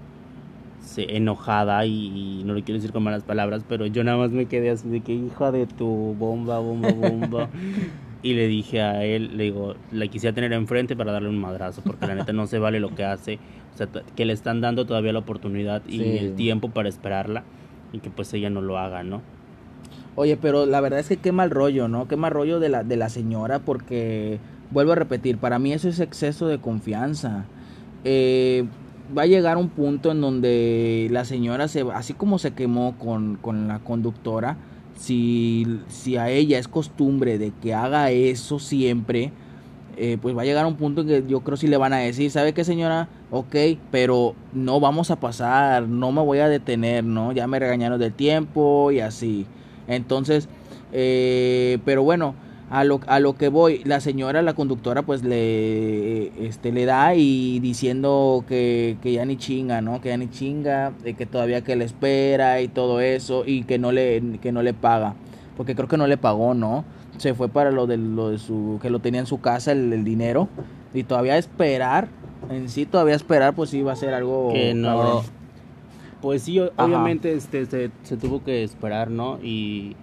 se, 0.80 1.16
enojada 1.16 1.84
y, 1.86 2.42
no 2.44 2.54
le 2.54 2.62
quiero 2.62 2.78
decir 2.78 2.92
con 2.92 3.02
malas 3.02 3.22
palabras, 3.22 3.64
pero 3.68 3.86
yo 3.86 4.02
nada 4.04 4.18
más 4.18 4.30
me 4.30 4.46
quedé 4.46 4.70
así 4.70 4.88
de 4.88 5.00
que 5.00 5.12
hija 5.12 5.52
de 5.52 5.66
tu 5.66 5.86
bomba, 6.18 6.58
bomba, 6.58 6.92
bomba. 6.92 7.48
y 8.22 8.32
le 8.32 8.48
dije 8.48 8.80
a 8.80 9.04
él, 9.04 9.36
le 9.36 9.44
digo, 9.44 9.74
la 9.92 10.08
quisiera 10.08 10.34
tener 10.34 10.52
enfrente 10.54 10.96
para 10.96 11.12
darle 11.12 11.28
un 11.28 11.38
madrazo, 11.38 11.82
porque 11.82 12.06
la 12.06 12.14
neta 12.14 12.32
no 12.32 12.46
se 12.46 12.58
vale 12.58 12.80
lo 12.80 12.94
que 12.94 13.04
hace. 13.04 13.38
O 13.74 13.76
sea, 13.76 13.86
que 14.16 14.24
le 14.24 14.32
están 14.32 14.60
dando 14.60 14.86
todavía 14.86 15.12
la 15.12 15.18
oportunidad 15.18 15.82
y 15.86 16.00
el 16.00 16.34
tiempo 16.34 16.70
para 16.70 16.88
esperarla 16.88 17.44
y 17.92 17.98
que 17.98 18.10
pues 18.10 18.32
ella 18.32 18.48
no 18.48 18.60
lo 18.62 18.78
haga, 18.78 19.02
¿no? 19.02 19.20
Oye, 20.16 20.36
pero 20.36 20.64
la 20.64 20.80
verdad 20.80 21.00
es 21.00 21.08
que 21.08 21.16
qué 21.16 21.32
mal 21.32 21.50
rollo, 21.50 21.88
¿no? 21.88 22.06
Qué 22.06 22.16
mal 22.16 22.30
rollo 22.30 22.60
de 22.60 22.68
la, 22.68 22.84
de 22.84 22.96
la 22.96 23.08
señora 23.08 23.58
porque, 23.58 24.38
vuelvo 24.74 24.92
a 24.92 24.96
repetir, 24.96 25.38
para 25.38 25.58
mí 25.58 25.72
eso 25.72 25.88
es 25.88 26.00
exceso 26.00 26.46
de 26.48 26.58
confianza. 26.58 27.46
Eh, 28.04 28.66
va 29.16 29.22
a 29.22 29.26
llegar 29.26 29.56
un 29.56 29.70
punto 29.70 30.10
en 30.10 30.20
donde 30.20 31.08
la 31.10 31.24
señora 31.24 31.68
se 31.68 31.82
así 31.94 32.12
como 32.12 32.38
se 32.38 32.52
quemó 32.52 32.98
con, 32.98 33.36
con 33.36 33.68
la 33.68 33.78
conductora, 33.78 34.58
si, 34.96 35.80
si, 35.88 36.16
a 36.16 36.28
ella 36.28 36.58
es 36.58 36.68
costumbre 36.68 37.38
de 37.38 37.52
que 37.62 37.74
haga 37.74 38.10
eso 38.10 38.58
siempre, 38.58 39.32
eh, 39.96 40.18
pues 40.20 40.36
va 40.36 40.42
a 40.42 40.44
llegar 40.44 40.66
un 40.66 40.76
punto 40.76 41.02
en 41.02 41.06
que 41.06 41.24
yo 41.26 41.40
creo 41.40 41.56
si 41.56 41.66
le 41.66 41.76
van 41.76 41.92
a 41.92 41.98
decir, 41.98 42.30
¿sabe 42.30 42.52
qué 42.52 42.64
señora? 42.64 43.08
Ok, 43.30 43.56
pero 43.90 44.34
no 44.52 44.80
vamos 44.80 45.10
a 45.10 45.20
pasar, 45.20 45.88
no 45.88 46.12
me 46.12 46.20
voy 46.20 46.38
a 46.38 46.48
detener, 46.48 47.04
¿no? 47.04 47.32
Ya 47.32 47.46
me 47.46 47.58
regañaron 47.58 47.98
del 47.98 48.12
tiempo 48.12 48.90
y 48.90 49.00
así. 49.00 49.46
Entonces, 49.88 50.48
eh, 50.92 51.78
pero 51.84 52.02
bueno, 52.02 52.34
a 52.74 52.82
lo, 52.82 52.98
a 53.06 53.20
lo 53.20 53.36
que 53.36 53.50
voy, 53.50 53.82
la 53.84 54.00
señora, 54.00 54.42
la 54.42 54.54
conductora, 54.54 55.02
pues 55.02 55.22
le, 55.22 56.32
este, 56.44 56.72
le 56.72 56.86
da 56.86 57.14
y 57.14 57.60
diciendo 57.60 58.44
que, 58.48 58.96
que 59.00 59.12
ya 59.12 59.24
ni 59.24 59.36
chinga, 59.36 59.80
¿no? 59.80 60.00
Que 60.00 60.08
ya 60.08 60.16
ni 60.16 60.28
chinga, 60.28 60.92
que 61.04 61.24
todavía 61.24 61.62
que 61.62 61.76
le 61.76 61.84
espera 61.84 62.60
y 62.62 62.66
todo 62.66 62.98
eso 63.00 63.44
y 63.46 63.62
que 63.62 63.78
no 63.78 63.92
le, 63.92 64.40
que 64.42 64.50
no 64.50 64.64
le 64.64 64.74
paga. 64.74 65.14
Porque 65.56 65.76
creo 65.76 65.86
que 65.86 65.96
no 65.96 66.08
le 66.08 66.16
pagó, 66.16 66.54
¿no? 66.54 66.84
Se 67.18 67.32
fue 67.34 67.48
para 67.48 67.70
lo 67.70 67.86
de, 67.86 67.96
lo 67.96 68.30
de 68.30 68.38
su, 68.38 68.80
que 68.82 68.90
lo 68.90 68.98
tenía 68.98 69.20
en 69.20 69.26
su 69.26 69.40
casa 69.40 69.70
el, 69.70 70.02
dinero 70.02 70.48
y 70.92 71.04
todavía 71.04 71.38
esperar, 71.38 72.08
en 72.50 72.68
sí 72.68 72.86
todavía 72.86 73.14
esperar, 73.14 73.54
pues 73.54 73.72
iba 73.72 73.92
a 73.92 73.96
ser 73.96 74.14
algo... 74.14 74.50
Que 74.52 74.74
no... 74.74 75.22
Pues 76.20 76.42
sí, 76.42 76.58
obviamente 76.58 77.34
este, 77.34 77.66
se 77.66 78.16
tuvo 78.16 78.42
que 78.42 78.64
esperar, 78.64 79.10
¿no? 79.10 79.38
Y 79.42 79.94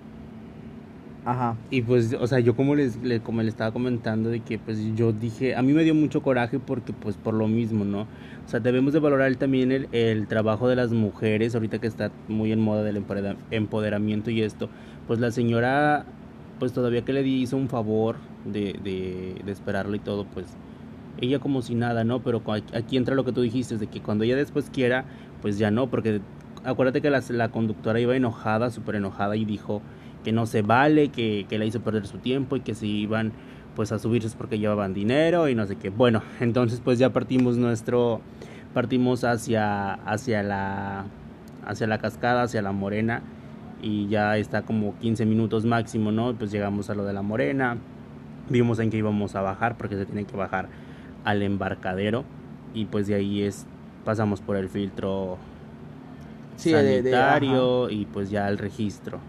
Ajá. 1.23 1.55
Y 1.69 1.83
pues, 1.83 2.13
o 2.19 2.25
sea, 2.25 2.39
yo 2.39 2.55
como 2.55 2.73
les, 2.73 2.97
como 3.23 3.43
le 3.43 3.49
estaba 3.49 3.71
comentando 3.71 4.29
de 4.29 4.39
que 4.39 4.57
pues 4.57 4.79
yo 4.95 5.13
dije, 5.13 5.55
a 5.55 5.61
mí 5.61 5.71
me 5.71 5.83
dio 5.83 5.93
mucho 5.93 6.23
coraje 6.23 6.59
porque 6.59 6.93
pues 6.93 7.15
por 7.15 7.35
lo 7.35 7.47
mismo, 7.47 7.85
¿no? 7.85 8.01
O 8.01 8.47
sea, 8.47 8.59
debemos 8.59 8.91
de 8.93 8.99
valorar 8.99 9.35
también 9.35 9.71
el, 9.71 9.87
el 9.91 10.27
trabajo 10.27 10.67
de 10.67 10.75
las 10.75 10.91
mujeres, 10.91 11.53
ahorita 11.53 11.79
que 11.79 11.85
está 11.85 12.11
muy 12.27 12.51
en 12.51 12.59
moda 12.59 12.81
del 12.83 13.03
empoderamiento 13.51 14.31
y 14.31 14.41
esto. 14.41 14.67
Pues 15.05 15.19
la 15.19 15.29
señora, 15.29 16.05
pues 16.57 16.73
todavía 16.73 17.05
que 17.05 17.13
le 17.13 17.21
hizo 17.21 17.55
un 17.55 17.69
favor 17.69 18.15
de, 18.45 18.79
de, 18.83 19.35
de 19.45 19.51
esperarlo 19.51 19.95
y 19.95 19.99
todo, 19.99 20.25
pues 20.25 20.57
ella 21.19 21.39
como 21.39 21.61
si 21.61 21.75
nada, 21.75 22.03
¿no? 22.03 22.23
Pero 22.23 22.41
aquí 22.73 22.97
entra 22.97 23.15
lo 23.15 23.25
que 23.25 23.31
tú 23.31 23.41
dijiste, 23.41 23.77
de 23.77 23.87
que 23.87 24.01
cuando 24.01 24.23
ella 24.23 24.35
después 24.35 24.69
quiera, 24.71 25.05
pues 25.41 25.57
ya 25.59 25.69
no, 25.71 25.87
porque 25.89 26.21
acuérdate 26.63 27.01
que 27.01 27.09
la, 27.09 27.21
la 27.29 27.49
conductora 27.51 27.99
iba 27.99 28.15
enojada, 28.15 28.71
súper 28.71 28.95
enojada 28.95 29.35
y 29.35 29.45
dijo 29.45 29.81
que 30.23 30.31
no 30.31 30.45
se 30.45 30.61
vale, 30.61 31.09
que, 31.09 31.45
que 31.49 31.57
le 31.57 31.65
hizo 31.65 31.81
perder 31.81 32.07
su 32.07 32.17
tiempo 32.17 32.55
y 32.55 32.61
que 32.61 32.75
si 32.75 32.87
iban 32.87 33.31
pues 33.75 33.91
a 33.91 33.99
subirse 33.99 34.27
es 34.27 34.35
porque 34.35 34.59
llevaban 34.59 34.93
dinero 34.93 35.47
y 35.47 35.55
no 35.55 35.65
sé 35.65 35.75
qué. 35.75 35.89
Bueno, 35.89 36.21
entonces 36.39 36.81
pues 36.83 36.99
ya 36.99 37.11
partimos 37.11 37.57
nuestro 37.57 38.21
partimos 38.73 39.23
hacia 39.23 39.93
hacia 39.93 40.43
la 40.43 41.05
hacia 41.65 41.87
la 41.87 41.97
cascada, 41.99 42.43
hacia 42.43 42.61
la 42.61 42.71
Morena 42.71 43.21
y 43.81 44.07
ya 44.07 44.37
está 44.37 44.61
como 44.61 44.97
15 44.99 45.25
minutos 45.25 45.65
máximo, 45.65 46.11
¿no? 46.11 46.33
Pues 46.35 46.51
llegamos 46.51 46.89
a 46.89 46.95
lo 46.95 47.03
de 47.03 47.13
la 47.13 47.21
Morena. 47.21 47.77
Vimos 48.49 48.79
en 48.79 48.89
que 48.89 48.97
íbamos 48.97 49.35
a 49.35 49.41
bajar 49.41 49.77
porque 49.77 49.95
se 49.95 50.05
tiene 50.05 50.25
que 50.25 50.35
bajar 50.35 50.67
al 51.23 51.41
embarcadero 51.41 52.25
y 52.73 52.85
pues 52.85 53.07
de 53.07 53.15
ahí 53.15 53.43
es 53.43 53.65
pasamos 54.03 54.41
por 54.41 54.57
el 54.57 54.69
filtro 54.69 55.37
sanitario 56.55 57.89
y 57.89 58.05
pues 58.05 58.29
ya 58.29 58.47
el 58.49 58.57
registro. 58.57 59.19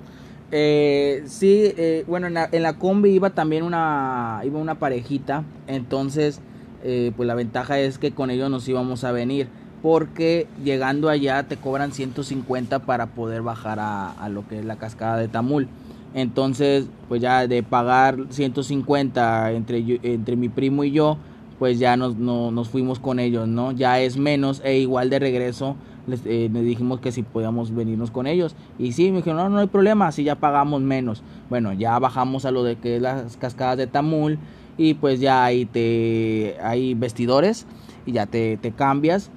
Eh, 0.55 1.22
sí, 1.24 1.72
eh, 1.78 2.05
bueno, 2.07 2.26
en 2.26 2.62
la, 2.62 2.72
combi 2.74 3.09
iba 3.09 3.30
también 3.30 3.62
una, 3.62 4.42
iba 4.44 4.59
una 4.59 4.74
parejita, 4.74 5.44
entonces, 5.66 6.42
eh, 6.84 7.11
pues 7.16 7.26
la 7.26 7.34
ventaja 7.34 7.78
es 7.78 7.96
que 7.96 8.12
con 8.12 8.28
ellos 8.28 8.50
nos 8.50 8.68
íbamos 8.68 9.03
a 9.05 9.12
venir, 9.12 9.48
porque 9.80 10.46
llegando 10.62 11.09
allá 11.09 11.44
te 11.44 11.57
cobran 11.57 11.92
150 11.92 12.80
para 12.80 13.07
poder 13.07 13.40
bajar 13.40 13.78
a, 13.80 14.28
lo 14.28 14.46
que 14.46 14.59
es 14.59 14.64
la 14.66 14.76
cascada 14.76 15.16
de 15.16 15.28
Tamul. 15.28 15.68
Entonces, 16.12 16.84
pues 17.09 17.22
ya 17.22 17.46
de 17.46 17.62
pagar 17.62 18.18
150 18.28 19.53
entre, 19.53 19.82
entre 20.03 20.36
mi 20.36 20.50
primo 20.50 20.84
y 20.84 20.90
yo, 20.90 21.16
pues 21.59 21.78
ya 21.78 21.96
nos, 21.96 22.16
nos 22.16 22.68
fuimos 22.68 22.98
con 22.98 23.20
ellos, 23.20 23.48
¿no? 23.48 23.72
Ya 23.72 24.00
es 24.00 24.18
menos 24.18 24.61
e 24.64 24.78
igual 24.78 25.09
de 25.09 25.18
regreso 25.18 25.76
les, 26.07 26.22
eh, 26.26 26.48
dijimos 26.53 27.00
que 27.00 27.12
si 27.12 27.22
podíamos 27.22 27.74
venirnos 27.74 28.11
con 28.11 28.26
ellos. 28.26 28.55
Y 28.78 28.92
sí, 28.92 29.11
me 29.11 29.18
dijeron, 29.18 29.38
no, 29.38 29.48
no 29.48 29.59
hay 29.59 29.66
problema, 29.66 30.09
así 30.09 30.24
ya 30.24 30.36
pagamos 30.36 30.82
menos. 30.82 31.22
Bueno, 31.50 31.72
ya 31.72 31.98
bajamos 31.98 32.44
a 32.44 32.50
lo 32.50 32.64
de 32.64 32.76
que 32.76 32.96
es 32.96 33.03
las 33.03 33.36
cascadas 33.36 33.78
de 33.78 33.86
Tamul 33.86 34.38
y 34.76 34.94
pues 34.94 35.20
ya 35.20 35.44
ahí 35.44 35.66
te 35.66 36.57
hay 36.62 36.94
vestidores 36.94 37.66
y 38.07 38.12
ya 38.12 38.26
te, 38.26 38.57
te 38.57 38.72
cambias. 38.72 39.30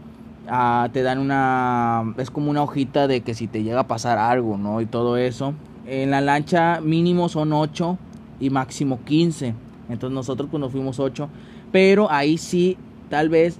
Ah, 0.47 0.89
te 0.93 1.01
dan 1.01 1.18
una, 1.20 2.13
es 2.18 2.30
como 2.30 2.51
una 2.51 2.61
hojita 2.61 3.07
de 3.07 3.22
que 3.22 3.34
si 3.34 3.47
te 3.47 3.63
llega 3.63 3.82
a 3.82 3.88
pasar 3.88 4.20
algo, 4.20 4.57
¿no? 4.57 4.80
Y 4.82 4.86
todo 4.86 5.18
eso. 5.18 5.53
En 5.88 6.11
la 6.11 6.22
lancha 6.22 6.82
mínimo 6.82 7.30
son 7.30 7.53
8 7.53 7.97
y 8.39 8.49
máximo 8.49 8.99
15. 9.05 9.53
Entonces 9.89 10.13
nosotros 10.13 10.49
pues 10.49 10.61
nos 10.61 10.72
fuimos 10.72 10.99
8. 10.99 11.30
Pero 11.72 12.11
ahí 12.11 12.38
sí, 12.38 12.78
tal 13.09 13.30
vez 13.30 13.59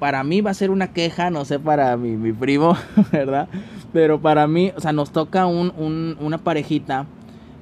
para 0.00 0.24
mí 0.24 0.40
va 0.40 0.50
a 0.50 0.54
ser 0.54 0.70
una 0.70 0.92
queja, 0.92 1.30
no 1.30 1.44
sé 1.44 1.60
para 1.60 1.96
mi, 1.96 2.16
mi 2.16 2.32
primo, 2.32 2.76
¿verdad? 3.12 3.48
Pero 3.92 4.20
para 4.20 4.48
mí, 4.48 4.72
o 4.74 4.80
sea, 4.80 4.92
nos 4.92 5.12
toca 5.12 5.46
un, 5.46 5.72
un, 5.76 6.16
una 6.20 6.38
parejita 6.38 7.06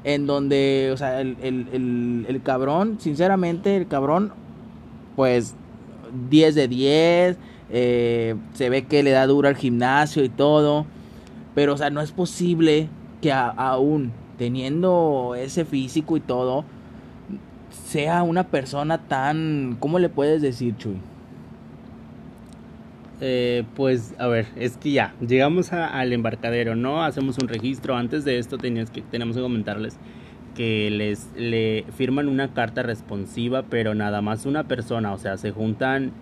en 0.04 0.26
donde, 0.26 0.90
o 0.92 0.96
sea, 0.96 1.20
el, 1.20 1.36
el, 1.42 2.24
el, 2.28 2.42
cabrón, 2.42 2.98
sinceramente, 3.00 3.76
el 3.76 3.88
cabrón, 3.88 4.32
pues 5.16 5.54
10 6.30 6.54
de 6.54 6.68
10, 6.68 7.36
eh, 7.70 8.36
se 8.54 8.70
ve 8.70 8.86
que 8.86 9.02
le 9.02 9.10
da 9.10 9.26
duro 9.26 9.48
al 9.48 9.56
gimnasio 9.56 10.22
y 10.22 10.28
todo, 10.28 10.86
pero, 11.56 11.74
o 11.74 11.76
sea, 11.76 11.90
no 11.90 12.00
es 12.00 12.12
posible 12.12 12.88
que 13.20 13.32
aún 13.32 14.12
teniendo 14.38 15.34
ese 15.36 15.64
físico 15.64 16.16
y 16.16 16.20
todo, 16.20 16.64
sea 17.86 18.22
una 18.22 18.44
persona 18.44 18.98
tan, 18.98 19.76
¿cómo 19.80 19.98
le 19.98 20.08
puedes 20.08 20.40
decir, 20.40 20.76
Chuy? 20.76 20.98
Eh, 23.20 23.64
pues 23.74 24.14
a 24.18 24.28
ver, 24.28 24.46
es 24.56 24.76
que 24.76 24.92
ya, 24.92 25.14
llegamos 25.26 25.72
al 25.72 26.12
embarcadero, 26.12 26.76
¿no? 26.76 27.02
Hacemos 27.02 27.36
un 27.38 27.48
registro. 27.48 27.96
Antes 27.96 28.24
de 28.24 28.38
esto 28.38 28.58
tenías 28.58 28.90
que, 28.90 29.02
tenemos 29.02 29.36
que 29.36 29.42
comentarles 29.42 29.98
que 30.54 30.90
les 30.90 31.28
le 31.36 31.84
firman 31.96 32.28
una 32.28 32.52
carta 32.52 32.82
responsiva, 32.82 33.62
pero 33.62 33.94
nada 33.94 34.22
más 34.22 34.46
una 34.46 34.64
persona, 34.64 35.12
o 35.12 35.18
sea, 35.18 35.36
se 35.36 35.50
juntan 35.50 36.12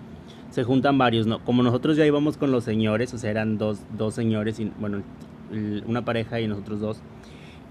se 0.51 0.65
juntan 0.65 0.97
varios, 0.97 1.27
¿no? 1.27 1.45
Como 1.45 1.63
nosotros 1.63 1.97
ya 1.97 2.07
íbamos 2.07 2.37
con 2.37 2.51
los 2.51 2.65
señores, 2.65 3.13
o 3.13 3.19
sea, 3.19 3.31
eran 3.31 3.59
dos, 3.59 3.81
dos 3.97 4.15
señores, 4.15 4.59
y, 4.61 4.73
bueno, 4.79 5.03
una 5.87 6.05
pareja 6.05 6.41
y 6.41 6.49
nosotros 6.49 6.81
dos. 6.81 7.03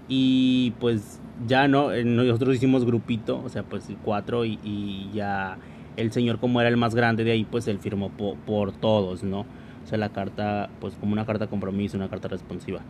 Y 0.08 0.72
pues 0.78 1.20
ya 1.48 1.68
no, 1.68 1.92
eh, 1.92 2.04
nosotros 2.04 2.54
hicimos 2.54 2.84
grupito, 2.84 3.42
o 3.44 3.48
sea, 3.48 3.64
pues 3.64 3.88
cuatro 4.04 4.44
y, 4.44 4.58
y 4.62 5.10
ya 5.12 5.58
el 5.96 6.12
señor 6.12 6.38
como 6.38 6.60
era 6.60 6.68
el 6.68 6.76
más 6.76 6.94
grande 6.94 7.24
de 7.24 7.32
ahí, 7.32 7.44
pues 7.44 7.68
él 7.68 7.78
firmó 7.78 8.10
por, 8.10 8.72
todos, 8.72 9.22
¿no? 9.22 9.40
O 9.40 9.88
sea, 9.88 9.98
la 9.98 10.10
carta, 10.10 10.68
pues 10.80 10.94
como 10.94 11.12
una 11.12 11.24
carta 11.24 11.44
de 11.44 11.50
compromiso, 11.50 11.96
una 11.96 12.08
carta 12.08 12.28
responsiva. 12.28 12.80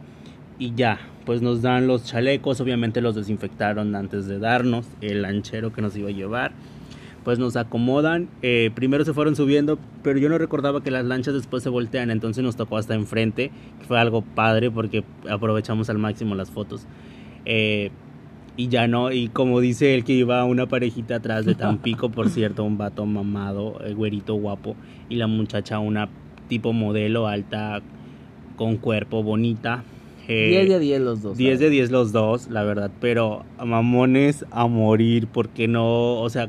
Y 0.58 0.74
ya, 0.74 0.98
pues 1.26 1.42
nos 1.42 1.60
dan 1.60 1.86
los 1.86 2.04
chalecos, 2.04 2.60
obviamente 2.60 3.00
los 3.00 3.14
desinfectaron 3.14 3.94
antes 3.94 4.26
de 4.26 4.38
darnos 4.38 4.86
el 5.02 5.22
lanchero 5.22 5.72
que 5.72 5.82
nos 5.82 5.96
iba 5.96 6.08
a 6.08 6.12
llevar. 6.12 6.52
Pues 7.24 7.38
nos 7.38 7.56
acomodan, 7.56 8.28
eh, 8.42 8.70
primero 8.74 9.04
se 9.04 9.12
fueron 9.12 9.34
subiendo, 9.34 9.78
pero 10.02 10.18
yo 10.18 10.28
no 10.28 10.38
recordaba 10.38 10.82
que 10.82 10.92
las 10.92 11.04
lanchas 11.04 11.34
después 11.34 11.62
se 11.62 11.68
voltean, 11.68 12.10
entonces 12.10 12.44
nos 12.44 12.54
tocó 12.54 12.76
hasta 12.76 12.94
enfrente, 12.94 13.50
que 13.80 13.84
fue 13.84 13.98
algo 13.98 14.22
padre 14.22 14.70
porque 14.70 15.04
aprovechamos 15.28 15.90
al 15.90 15.98
máximo 15.98 16.36
las 16.36 16.52
fotos. 16.52 16.86
Eh, 17.44 17.90
y 18.56 18.68
ya 18.68 18.88
no, 18.88 19.12
y 19.12 19.28
como 19.28 19.60
dice 19.60 19.94
él 19.94 20.04
que 20.04 20.14
iba 20.14 20.44
una 20.44 20.66
parejita 20.66 21.16
atrás 21.16 21.44
de 21.44 21.54
Tampico, 21.54 22.10
por 22.10 22.30
cierto, 22.30 22.64
un 22.64 22.78
vato 22.78 23.04
mamado, 23.04 23.78
el 23.84 23.94
güerito 23.94 24.34
guapo, 24.34 24.76
y 25.08 25.16
la 25.16 25.26
muchacha 25.26 25.78
una 25.78 26.08
tipo 26.48 26.72
modelo 26.72 27.26
alta 27.26 27.82
con 28.56 28.76
cuerpo 28.76 29.22
bonita. 29.22 29.84
10 30.26 30.68
de 30.68 30.78
10 30.80 31.00
los 31.02 31.22
dos. 31.22 31.36
10 31.36 31.60
de 31.60 31.70
10 31.70 31.90
los 31.90 32.12
dos, 32.12 32.48
la 32.48 32.64
verdad, 32.64 32.90
pero 33.00 33.44
mamones 33.64 34.44
a 34.50 34.66
morir, 34.66 35.28
porque 35.28 35.68
no, 35.68 36.20
o 36.20 36.30
sea, 36.30 36.48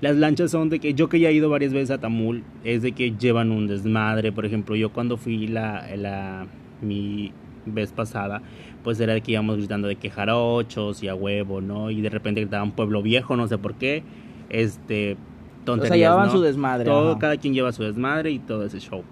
las 0.00 0.16
lanchas 0.16 0.50
son 0.50 0.68
de 0.68 0.78
que 0.78 0.94
yo 0.94 1.08
que 1.08 1.18
ya 1.18 1.30
he 1.30 1.32
ido 1.32 1.48
varias 1.48 1.72
veces 1.72 1.90
a 1.90 1.98
Tamul, 1.98 2.44
es 2.62 2.82
de 2.82 2.92
que 2.92 3.12
llevan 3.18 3.50
un 3.50 3.66
desmadre, 3.66 4.32
por 4.32 4.46
ejemplo, 4.46 4.76
yo 4.76 4.92
cuando 4.92 5.16
fui 5.16 5.48
la, 5.48 5.84
la 5.96 6.46
mi 6.82 7.32
vez 7.66 7.90
pasada, 7.92 8.42
pues 8.88 9.00
era 9.00 9.12
de 9.12 9.20
que 9.20 9.32
íbamos 9.32 9.58
gritando 9.58 9.86
de 9.86 9.96
que 9.96 10.08
jarochos 10.08 11.02
y 11.02 11.08
a 11.08 11.14
huevo, 11.14 11.60
¿no? 11.60 11.90
Y 11.90 12.00
de 12.00 12.08
repente 12.08 12.40
gritaban 12.40 12.70
pueblo 12.70 13.02
viejo, 13.02 13.36
no 13.36 13.46
sé 13.46 13.58
por 13.58 13.74
qué, 13.74 14.02
este, 14.48 15.18
tonterías, 15.66 15.90
O 15.90 15.94
sea, 15.94 15.96
llevaban 15.98 16.30
su 16.30 16.40
desmadre. 16.40 16.86
Todo, 16.86 17.18
cada 17.18 17.36
quien 17.36 17.52
lleva 17.52 17.70
su 17.72 17.82
desmadre 17.82 18.30
y 18.30 18.38
todo 18.38 18.64
ese 18.64 18.80
show. 18.80 19.04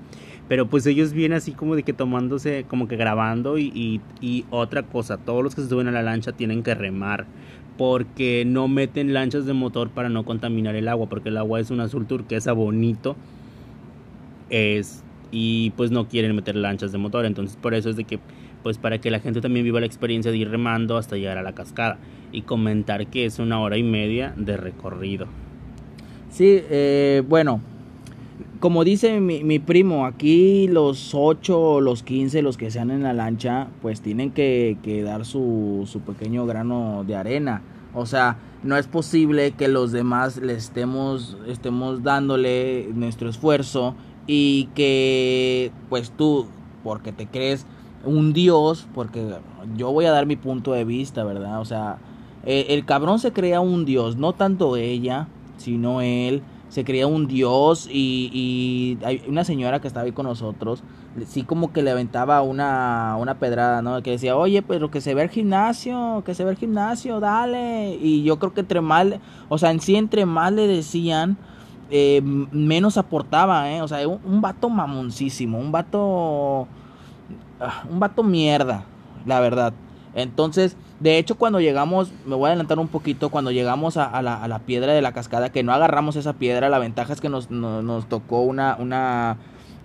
Pero 0.49 0.67
pues 0.67 0.87
ellos 0.87 1.13
vienen 1.13 1.37
así 1.37 1.53
como 1.53 1.77
de 1.77 1.83
que 1.83 1.93
tomándose, 1.93 2.65
como 2.67 2.89
que 2.89 2.97
grabando 2.97 3.59
y, 3.59 4.01
y, 4.23 4.47
otra 4.49 4.83
cosa, 4.83 5.19
todos 5.19 5.45
los 5.45 5.55
que 5.55 5.61
se 5.61 5.69
suben 5.69 5.89
a 5.89 5.93
la 5.93 6.03
lancha 6.03 6.33
tienen 6.33 6.63
que 6.63 6.75
remar 6.75 7.27
porque 7.77 8.45
no 8.47 8.69
meten 8.69 9.13
lanchas 9.13 9.45
de 9.45 9.53
motor 9.53 9.91
para 9.91 10.09
no 10.09 10.25
contaminar 10.25 10.75
el 10.75 10.89
agua, 10.89 11.07
porque 11.11 11.29
el 11.29 11.37
agua 11.37 11.61
es 11.61 11.71
un 11.71 11.81
azul 11.81 12.07
turquesa 12.07 12.55
bonito. 12.55 13.15
Es 14.49 15.05
y 15.31 15.71
pues 15.77 15.91
no 15.91 16.09
quieren 16.09 16.35
meter 16.35 16.57
lanchas 16.57 16.93
de 16.93 16.99
motor, 16.99 17.27
entonces 17.27 17.59
por 17.61 17.75
eso 17.75 17.91
es 17.91 17.97
de 17.97 18.05
que 18.05 18.21
pues 18.63 18.79
para 18.79 18.99
que 19.01 19.11
la 19.11 19.21
gente 19.21 19.41
también 19.41 19.65
viva 19.65 19.81
la 19.81 19.87
experiencia 19.87 20.31
de 20.31 20.39
ir 20.39 20.51
remando 20.51 20.97
hasta 20.97 21.17
llegar 21.17 21.39
a 21.39 21.43
la 21.43 21.55
cascada 21.55 21.99
y 22.33 22.43
comentar 22.43 23.07
que 23.07 23.25
es 23.25 23.39
una 23.39 23.61
hora 23.61 23.77
y 23.77 23.83
media 23.83 24.35
de 24.37 24.57
recorrido. 24.57 25.27
Sí, 26.31 26.61
eh, 26.69 27.23
bueno, 27.27 27.61
como 28.61 28.85
dice 28.85 29.21
mi, 29.21 29.59
primo, 29.59 30.07
aquí 30.07 30.69
los 30.69 31.15
8 31.15 31.61
o 31.61 31.81
los 31.81 32.03
15, 32.03 32.43
los 32.43 32.57
que 32.57 32.71
sean 32.71 32.91
en 32.91 33.03
la 33.03 33.13
lancha, 33.13 33.69
pues 33.83 34.01
tienen 34.01 34.33
que, 34.33 35.03
dar 35.05 35.25
su, 35.25 35.85
su, 35.87 36.01
pequeño 36.01 36.47
grano 36.47 37.05
de 37.07 37.17
arena. 37.17 37.63
O 37.95 38.07
sea, 38.07 38.39
no 38.63 38.77
es 38.77 38.87
posible 38.87 39.53
que 39.53 39.69
los 39.69 39.93
demás 39.93 40.39
le 40.39 40.55
estemos, 40.55 41.37
estemos 41.47 42.03
dándole 42.03 42.89
nuestro 42.95 43.29
esfuerzo 43.29 43.95
y 44.27 44.69
que 44.75 45.71
pues 45.89 46.11
tú, 46.11 46.47
porque 46.83 47.13
te 47.13 47.27
crees 47.27 47.67
un 48.07 48.33
dios, 48.33 48.87
porque 48.95 49.35
yo 49.77 49.93
voy 49.93 50.07
a 50.07 50.13
dar 50.13 50.27
mi 50.27 50.37
punto 50.37 50.73
de 50.73 50.85
vista, 50.85 51.25
¿verdad? 51.25 51.61
O 51.61 51.65
sea, 51.65 51.99
el, 52.45 52.67
el 52.69 52.85
cabrón 52.85 53.19
se 53.19 53.33
crea 53.33 53.61
un 53.61 53.85
dios, 53.85 54.17
no 54.17 54.33
tanto 54.33 54.77
ella, 54.77 55.29
sino 55.59 56.01
él 56.01 56.43
se 56.69 56.85
creía 56.85 57.07
un 57.07 57.27
dios 57.27 57.89
y, 57.91 58.99
hay 59.05 59.23
una 59.29 59.45
señora 59.45 59.81
que 59.81 59.89
estaba 59.89 60.05
ahí 60.05 60.13
con 60.13 60.27
nosotros, 60.27 60.83
sí 61.27 61.43
como 61.43 61.73
que 61.73 61.83
le 61.83 61.91
aventaba 61.91 62.43
una, 62.43 63.17
una 63.19 63.39
pedrada, 63.39 63.83
¿no? 63.83 64.03
Que 64.03 64.13
decía, 64.13 64.37
oye, 64.37 64.63
pero 64.63 64.91
que 64.91 65.01
se 65.01 65.15
ve 65.15 65.23
el 65.23 65.31
gimnasio, 65.31 66.23
que 66.27 66.35
se 66.35 66.45
ve 66.45 66.51
el 66.51 66.57
gimnasio, 66.57 67.21
dale. 67.21 67.95
Y 67.95 68.23
yo 68.25 68.39
creo 68.39 68.53
que 68.53 68.61
entre 68.61 68.81
mal, 68.81 69.21
o 69.49 69.59
sea, 69.59 69.71
en 69.71 69.81
sí 69.81 69.97
entre 69.97 70.27
más 70.27 70.53
le 70.53 70.67
decían, 70.67 71.39
eh, 71.91 72.21
menos 72.23 72.99
aportaba, 72.99 73.71
¿eh? 73.71 73.81
O 73.81 73.89
sea, 73.89 74.07
un, 74.07 74.21
un 74.25 74.41
vato 74.41 74.69
mamoncísimo, 74.69 75.59
un 75.59 75.73
vato... 75.73 76.69
Ah, 77.61 77.85
un 77.91 78.01
vato 78.01 78.23
mierda, 78.23 78.85
la 79.25 79.41
verdad. 79.41 79.73
Entonces, 80.15 80.77
de 81.01 81.19
hecho, 81.19 81.37
cuando 81.37 81.61
llegamos, 81.61 82.13
me 82.25 82.35
voy 82.37 82.47
a 82.47 82.49
adelantar 82.49 82.79
un 82.79 82.89
poquito, 82.89 83.29
cuando 83.29 83.51
llegamos 83.51 83.97
a, 83.97 84.23
la, 84.23 84.59
piedra 84.61 84.95
de 84.95 85.03
la 85.03 85.13
cascada, 85.13 85.51
que 85.51 85.63
no 85.63 85.73
agarramos 85.73 86.17
esa 86.17 86.33
piedra, 86.35 86.71
la 86.71 86.79
ventaja 86.79 87.13
es 87.13 87.21
que 87.21 87.29
nos, 87.29 87.49
tocó 88.09 88.41
una... 88.41 88.77
una 88.79 89.37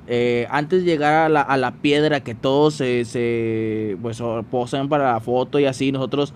eh, 0.07 0.47
antes 0.49 0.83
de 0.83 0.89
llegar 0.89 1.13
a 1.13 1.29
la, 1.29 1.41
a 1.41 1.57
la 1.57 1.71
piedra, 1.73 2.21
que 2.21 2.33
todos 2.33 2.73
se, 2.73 3.05
se 3.05 3.97
pues, 4.01 4.21
posan 4.49 4.89
para 4.89 5.13
la 5.13 5.19
foto 5.19 5.59
y 5.59 5.65
así, 5.65 5.91
nosotros 5.91 6.33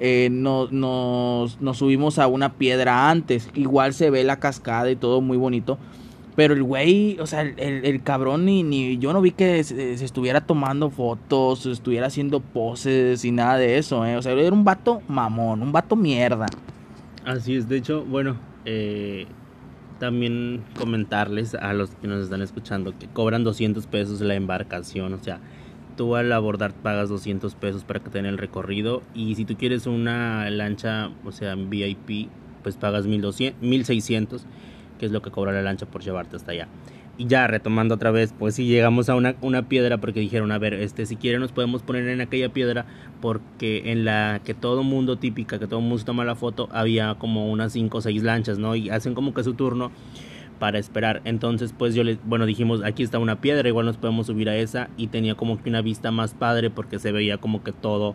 eh, 0.00 0.28
nos, 0.30 0.70
nos 0.70 1.76
subimos 1.76 2.18
a 2.18 2.26
una 2.28 2.54
piedra 2.54 3.10
antes. 3.10 3.48
Igual 3.54 3.94
se 3.94 4.10
ve 4.10 4.24
la 4.24 4.38
cascada 4.38 4.90
y 4.90 4.96
todo 4.96 5.20
muy 5.20 5.36
bonito. 5.36 5.78
Pero 6.38 6.54
el 6.54 6.62
güey, 6.62 7.18
o 7.18 7.26
sea, 7.26 7.40
el, 7.40 7.84
el, 7.84 8.02
cabrón 8.04 8.44
ni, 8.44 8.62
ni 8.62 8.96
yo 8.98 9.12
no 9.12 9.20
vi 9.20 9.32
que 9.32 9.64
se, 9.64 9.94
estuviera 9.94 10.40
tomando 10.40 10.88
fotos, 10.88 11.66
estuviera 11.66 12.06
haciendo 12.06 12.38
poses 12.38 13.24
y 13.24 13.32
nada 13.32 13.56
de 13.56 13.76
eso, 13.76 14.06
¿eh? 14.06 14.16
O 14.16 14.22
sea, 14.22 14.34
era 14.34 14.54
un 14.54 14.62
vato 14.62 15.02
mamón, 15.08 15.62
un 15.62 15.72
vato 15.72 15.96
mierda. 15.96 16.46
Así 17.24 17.56
es, 17.56 17.68
de 17.68 17.78
hecho, 17.78 18.04
bueno, 18.04 18.36
eh, 18.66 19.26
también 19.98 20.62
comentarles 20.78 21.56
a 21.56 21.72
los 21.72 21.90
que 21.96 22.06
nos 22.06 22.22
están 22.22 22.40
escuchando 22.40 22.96
que 22.96 23.08
cobran 23.08 23.42
200 23.42 23.88
pesos 23.88 24.20
la 24.20 24.36
embarcación, 24.36 25.14
o 25.14 25.18
sea, 25.18 25.40
tú 25.96 26.14
al 26.14 26.30
abordar 26.30 26.72
pagas 26.72 27.08
200 27.08 27.56
pesos 27.56 27.82
para 27.82 27.98
que 27.98 28.10
te 28.10 28.18
den 28.18 28.26
el 28.26 28.38
recorrido 28.38 29.02
y 29.12 29.34
si 29.34 29.44
tú 29.44 29.56
quieres 29.56 29.88
una 29.88 30.48
lancha, 30.50 31.10
o 31.24 31.32
sea, 31.32 31.56
VIP, 31.56 32.28
pues 32.62 32.76
pagas 32.76 33.08
1200, 33.08 33.60
1600 33.60 34.46
que 34.98 35.06
es 35.06 35.12
lo 35.12 35.22
que 35.22 35.30
cobra 35.30 35.52
la 35.52 35.62
lancha 35.62 35.86
por 35.86 36.02
llevarte 36.02 36.36
hasta 36.36 36.52
allá. 36.52 36.68
Y 37.16 37.26
ya 37.26 37.48
retomando 37.48 37.96
otra 37.96 38.12
vez, 38.12 38.32
pues 38.38 38.54
si 38.54 38.66
llegamos 38.66 39.08
a 39.08 39.16
una, 39.16 39.34
una, 39.40 39.68
piedra 39.68 39.98
porque 39.98 40.20
dijeron, 40.20 40.52
a 40.52 40.58
ver, 40.58 40.74
este 40.74 41.04
si 41.04 41.16
quieren 41.16 41.40
nos 41.40 41.50
podemos 41.50 41.82
poner 41.82 42.06
en 42.08 42.20
aquella 42.20 42.50
piedra 42.50 42.86
porque 43.20 43.90
en 43.90 44.04
la 44.04 44.40
que 44.44 44.54
todo 44.54 44.84
mundo 44.84 45.16
típica, 45.16 45.58
que 45.58 45.66
todo 45.66 45.80
mundo 45.80 46.04
toma 46.04 46.24
la 46.24 46.36
foto, 46.36 46.68
había 46.70 47.16
como 47.16 47.50
unas 47.50 47.72
5 47.72 47.98
o 47.98 48.00
6 48.00 48.22
lanchas, 48.22 48.58
¿no? 48.58 48.76
Y 48.76 48.90
hacen 48.90 49.14
como 49.14 49.34
que 49.34 49.42
su 49.42 49.54
turno 49.54 49.90
para 50.60 50.78
esperar. 50.78 51.20
Entonces, 51.24 51.74
pues 51.76 51.94
yo 51.94 52.04
les, 52.04 52.18
bueno, 52.24 52.46
dijimos, 52.46 52.82
aquí 52.84 53.02
está 53.02 53.18
una 53.18 53.40
piedra, 53.40 53.68
igual 53.68 53.86
nos 53.86 53.96
podemos 53.96 54.26
subir 54.26 54.48
a 54.48 54.56
esa 54.56 54.88
y 54.96 55.08
tenía 55.08 55.34
como 55.34 55.60
que 55.60 55.70
una 55.70 55.82
vista 55.82 56.10
más 56.10 56.34
padre 56.34 56.70
porque 56.70 56.98
se 56.98 57.12
veía 57.12 57.38
como 57.38 57.62
que 57.62 57.72
todo 57.72 58.14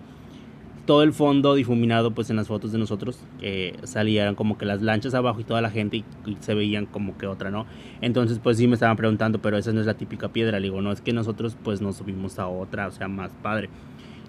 todo 0.86 1.04
el 1.04 1.14
fondo 1.14 1.56
difuminado 1.56 2.12
pues 2.12 2.30
en 2.30 2.36
las 2.36 2.48
fotos 2.48 2.72
de 2.74 2.78
nosotros 2.78 3.20
que 3.40 3.76
salían 3.84 4.36
como 4.36 4.58
que 4.58 4.66
las 4.66 4.82
lanchas 4.82 5.14
abajo 5.14 5.40
y 5.40 5.44
toda 5.44 5.62
la 5.62 5.70
gente 5.70 5.98
y, 5.98 6.04
se 6.42 6.54
veían 6.54 6.86
como 6.86 7.18
que 7.18 7.26
otra 7.26 7.52
no 7.52 7.66
entonces 8.02 8.40
pues 8.40 8.58
sí 8.58 8.68
me 8.68 8.74
estaban 8.74 8.98
preguntando 8.98 9.40
pero 9.40 9.58
esa 9.58 9.72
no 9.72 9.80
es 9.80 9.86
la 9.86 9.94
típica 9.94 10.30
piedra. 10.30 10.60
Le 10.60 10.66
digo 10.68 10.82
no 10.82 10.92
es 10.92 11.02
que 11.02 11.14
nosotros 11.14 11.56
pues 11.64 11.82
nos 11.82 11.98
subimos 11.98 12.38
a 12.40 12.48
otra 12.48 12.88
o 12.88 12.92
sea 12.92 13.08
más 13.08 13.32
padre 13.42 13.70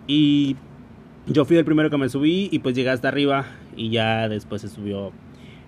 y 0.07 0.57
yo 1.27 1.45
fui 1.45 1.57
el 1.57 1.65
primero 1.65 1.91
que 1.91 1.97
me 1.97 2.09
subí 2.09 2.49
y 2.53 2.59
pues 2.61 2.77
llegué 2.77 2.91
hasta 2.91 3.09
arriba 3.09 3.47
y 3.77 3.91
ya 3.91 4.29
después 4.29 4.63
se 4.63 4.69
subió 4.69 5.13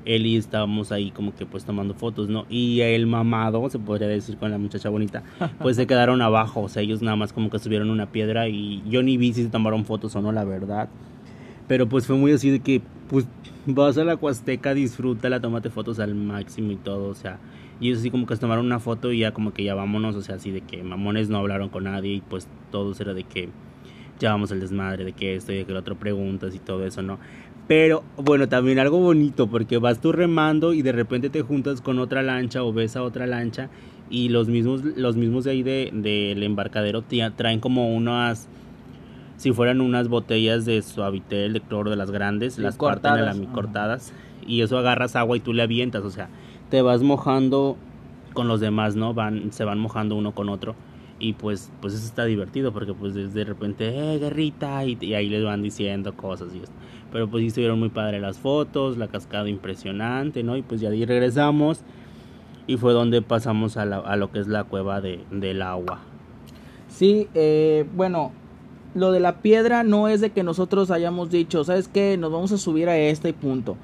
él 0.06 0.24
y 0.24 0.36
estábamos 0.36 0.92
ahí 0.92 1.10
como 1.10 1.34
que 1.34 1.44
pues 1.44 1.64
tomando 1.64 1.92
fotos, 1.94 2.28
¿no? 2.28 2.46
Y 2.48 2.80
el 2.80 3.06
mamado, 3.06 3.68
se 3.68 3.78
podría 3.78 4.08
decir 4.08 4.38
con 4.38 4.50
la 4.50 4.58
muchacha 4.58 4.88
bonita, 4.88 5.22
pues 5.60 5.76
se 5.76 5.86
quedaron 5.86 6.22
abajo, 6.22 6.62
o 6.62 6.68
sea, 6.68 6.82
ellos 6.82 7.02
nada 7.02 7.16
más 7.16 7.32
como 7.32 7.50
que 7.50 7.58
subieron 7.58 7.90
una 7.90 8.06
piedra 8.06 8.48
y 8.48 8.82
yo 8.88 9.02
ni 9.02 9.16
vi 9.16 9.34
si 9.34 9.42
se 9.42 9.50
tomaron 9.50 9.84
fotos 9.84 10.16
o 10.16 10.22
no, 10.22 10.32
la 10.32 10.44
verdad. 10.44 10.88
Pero 11.68 11.88
pues 11.88 12.06
fue 12.06 12.16
muy 12.16 12.32
así 12.32 12.50
de 12.50 12.60
que, 12.60 12.80
pues 13.08 13.26
vas 13.66 13.98
a 13.98 14.04
la 14.04 14.14
Huasteca, 14.14 14.72
disfrútala, 14.72 15.40
tómate 15.40 15.68
fotos 15.70 15.98
al 15.98 16.14
máximo 16.14 16.70
y 16.70 16.76
todo, 16.76 17.08
o 17.08 17.14
sea, 17.14 17.40
y 17.80 17.88
ellos 17.88 17.98
así 17.98 18.10
como 18.10 18.26
que 18.26 18.34
se 18.34 18.40
tomaron 18.40 18.64
una 18.64 18.78
foto 18.78 19.12
y 19.12 19.18
ya 19.18 19.32
como 19.32 19.52
que 19.52 19.64
ya 19.64 19.74
vámonos, 19.74 20.14
o 20.14 20.22
sea, 20.22 20.36
así 20.36 20.50
de 20.50 20.60
que 20.60 20.82
mamones 20.82 21.28
no 21.28 21.38
hablaron 21.38 21.68
con 21.68 21.84
nadie 21.84 22.14
y 22.14 22.20
pues 22.20 22.48
todos 22.70 23.00
era 23.00 23.12
de 23.12 23.24
que 23.24 23.48
ya 24.18 24.30
vamos 24.30 24.50
al 24.52 24.60
desmadre, 24.60 25.04
de 25.04 25.12
que 25.12 25.34
esto 25.34 25.52
y 25.52 25.56
de 25.56 25.64
que 25.64 25.72
el 25.72 25.78
otro 25.78 25.96
preguntas 25.96 26.54
y 26.54 26.58
todo 26.58 26.86
eso, 26.86 27.02
¿no? 27.02 27.18
Pero 27.68 28.04
bueno, 28.16 28.48
también 28.48 28.78
algo 28.78 28.98
bonito 28.98 29.48
porque 29.48 29.78
vas 29.78 30.00
tú 30.00 30.12
remando 30.12 30.72
y 30.72 30.82
de 30.82 30.92
repente 30.92 31.30
te 31.30 31.42
juntas 31.42 31.80
con 31.80 31.98
otra 31.98 32.22
lancha 32.22 32.62
o 32.62 32.72
ves 32.72 32.96
a 32.96 33.02
otra 33.02 33.26
lancha 33.26 33.70
y 34.08 34.28
los 34.28 34.48
mismos, 34.48 34.84
los 34.84 35.16
mismos 35.16 35.44
de 35.44 35.50
ahí 35.50 35.62
del 35.64 36.02
de, 36.02 36.44
embarcadero 36.44 37.02
traen 37.34 37.58
como 37.58 37.92
unas, 37.92 38.48
si 39.36 39.52
fueran 39.52 39.80
unas 39.80 40.06
botellas 40.06 40.64
de 40.64 40.80
suavitel, 40.80 41.54
de 41.54 41.60
cloro 41.60 41.90
de 41.90 41.96
las 41.96 42.12
grandes, 42.12 42.56
las 42.58 42.76
cortadas. 42.76 43.18
cortan 43.18 43.40
a 43.40 43.46
la, 43.46 43.52
cortadas 43.52 44.12
y 44.46 44.60
eso 44.60 44.78
agarras 44.78 45.16
agua 45.16 45.36
y 45.36 45.40
tú 45.40 45.52
le 45.52 45.62
avientas, 45.62 46.04
o 46.04 46.10
sea, 46.10 46.28
te 46.70 46.82
vas 46.82 47.02
mojando 47.02 47.76
con 48.32 48.46
los 48.46 48.60
demás, 48.60 48.94
¿no? 48.94 49.12
Van, 49.12 49.50
se 49.52 49.64
van 49.64 49.80
mojando 49.80 50.14
uno 50.14 50.32
con 50.32 50.48
otro 50.50 50.76
y 51.18 51.32
pues 51.32 51.70
pues 51.80 51.94
eso 51.94 52.04
está 52.04 52.24
divertido 52.24 52.72
porque 52.72 52.92
pues 52.92 53.14
de 53.14 53.44
repente 53.44 53.88
eh 53.88 54.18
guerrita 54.18 54.84
y, 54.84 54.98
y, 55.00 55.14
ahí 55.14 55.28
les 55.28 55.44
van 55.44 55.62
diciendo 55.62 56.14
cosas 56.14 56.54
y 56.54 56.58
esto 56.58 56.74
pero 57.12 57.28
pues 57.28 57.42
sí 57.42 57.46
estuvieron 57.48 57.78
muy 57.78 57.88
padre 57.88 58.20
las 58.20 58.38
fotos, 58.38 58.98
la 58.98 59.08
cascada 59.08 59.48
impresionante, 59.48 60.42
¿no? 60.42 60.56
Y 60.56 60.62
pues 60.62 60.80
ya 60.80 60.90
ahí 60.90 61.04
regresamos 61.04 61.80
y 62.66 62.76
fue 62.76 62.92
donde 62.92 63.22
pasamos 63.22 63.76
a, 63.76 63.86
lo 63.86 64.32
que 64.32 64.40
es 64.40 64.48
la 64.48 64.64
cueva 64.64 65.00
de, 65.00 65.24
del 65.30 65.62
agua. 65.62 66.00
Sí, 66.88 67.28
eh, 67.34 67.86
bueno, 67.94 68.32
lo 68.94 69.12
de 69.12 69.20
la 69.20 69.40
piedra 69.40 69.82
no 69.82 70.08
es 70.08 70.20
de 70.20 70.30
que 70.30 70.42
nosotros 70.42 70.90
hayamos 70.90 71.30
dicho, 71.30 71.62
¿sabes 71.64 71.88
qué? 71.88 72.16
Nos 72.16 72.32
vamos 72.32 72.52
a 72.52 72.58
subir 72.58 72.88
a 72.88 72.98
este 72.98 73.32
punto. 73.32 73.76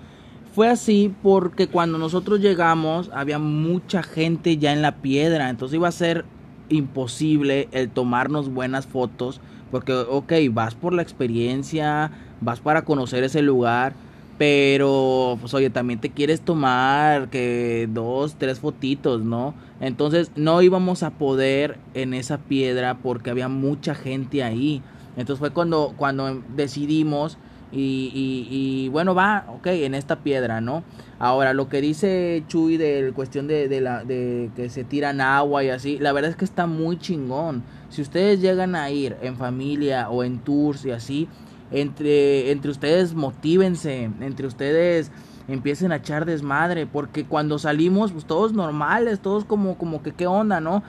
Fue 0.54 0.68
así 0.68 1.14
porque 1.22 1.68
cuando 1.68 1.96
nosotros 1.96 2.40
llegamos 2.40 3.10
había 3.14 3.38
mucha 3.38 4.02
gente 4.02 4.58
ya 4.58 4.72
en 4.72 4.82
la 4.82 4.96
piedra, 4.96 5.48
entonces 5.48 5.76
iba 5.76 5.88
a 5.88 5.92
ser 5.92 6.24
imposible 6.72 7.68
el 7.72 7.90
tomarnos 7.90 8.48
buenas 8.48 8.86
fotos 8.86 9.40
porque, 9.70 9.94
ok, 9.94 10.32
vas 10.50 10.74
por 10.74 10.92
la 10.92 11.02
experiencia, 11.02 12.10
vas 12.40 12.60
para 12.60 12.84
conocer 12.84 13.24
ese 13.24 13.40
lugar, 13.40 13.94
pero, 14.36 15.38
pues, 15.40 15.54
oye, 15.54 15.70
también 15.70 15.98
te 15.98 16.10
quieres 16.10 16.42
tomar 16.42 17.28
que 17.30 17.88
dos, 17.90 18.34
tres 18.36 18.60
fotitos, 18.60 19.22
¿no? 19.22 19.54
Entonces, 19.80 20.30
no 20.36 20.60
íbamos 20.60 21.02
a 21.02 21.10
poder 21.10 21.78
en 21.94 22.12
esa 22.12 22.38
piedra 22.38 22.98
porque 23.02 23.30
había 23.30 23.48
mucha 23.48 23.94
gente 23.94 24.42
ahí. 24.42 24.82
Entonces 25.16 25.38
fue 25.38 25.50
cuando, 25.50 25.94
cuando 25.96 26.42
decidimos 26.54 27.38
y, 27.72 28.48
y, 28.50 28.88
bueno, 28.90 29.14
va, 29.14 29.46
ok, 29.48 29.66
en 29.68 29.94
esta 29.94 30.16
piedra, 30.16 30.60
¿no? 30.60 30.84
Ahora, 31.18 31.54
lo 31.54 31.68
que 31.68 31.80
dice 31.80 32.44
Chuy 32.48 32.76
de 32.76 33.12
cuestión 33.14 33.46
de, 33.46 33.68
de, 33.68 33.80
la, 33.80 34.04
de 34.04 34.50
que 34.54 34.68
se 34.68 34.84
tiran 34.84 35.20
agua 35.20 35.64
y 35.64 35.70
así, 35.70 35.98
la 35.98 36.12
verdad 36.12 36.30
es 36.30 36.36
que 36.36 36.44
está 36.44 36.66
muy 36.66 36.98
chingón. 36.98 37.62
Si 37.88 38.02
ustedes 38.02 38.40
llegan 38.40 38.74
a 38.74 38.90
ir 38.90 39.16
en 39.22 39.36
familia 39.36 40.10
o 40.10 40.22
en 40.22 40.40
tours 40.40 40.84
y 40.84 40.90
así, 40.90 41.28
entre, 41.70 42.50
entre 42.50 42.70
ustedes 42.70 43.14
motívense, 43.14 44.10
entre 44.20 44.46
ustedes 44.46 45.10
empiecen 45.48 45.92
a 45.92 45.96
echar 45.96 46.24
desmadre, 46.24 46.86
porque 46.86 47.24
cuando 47.24 47.58
salimos, 47.58 48.12
pues 48.12 48.24
todos 48.26 48.52
normales, 48.52 49.20
todos 49.20 49.44
como, 49.44 49.78
como 49.78 50.02
que 50.02 50.12
qué 50.12 50.26
onda, 50.26 50.60
¿no? 50.60 50.82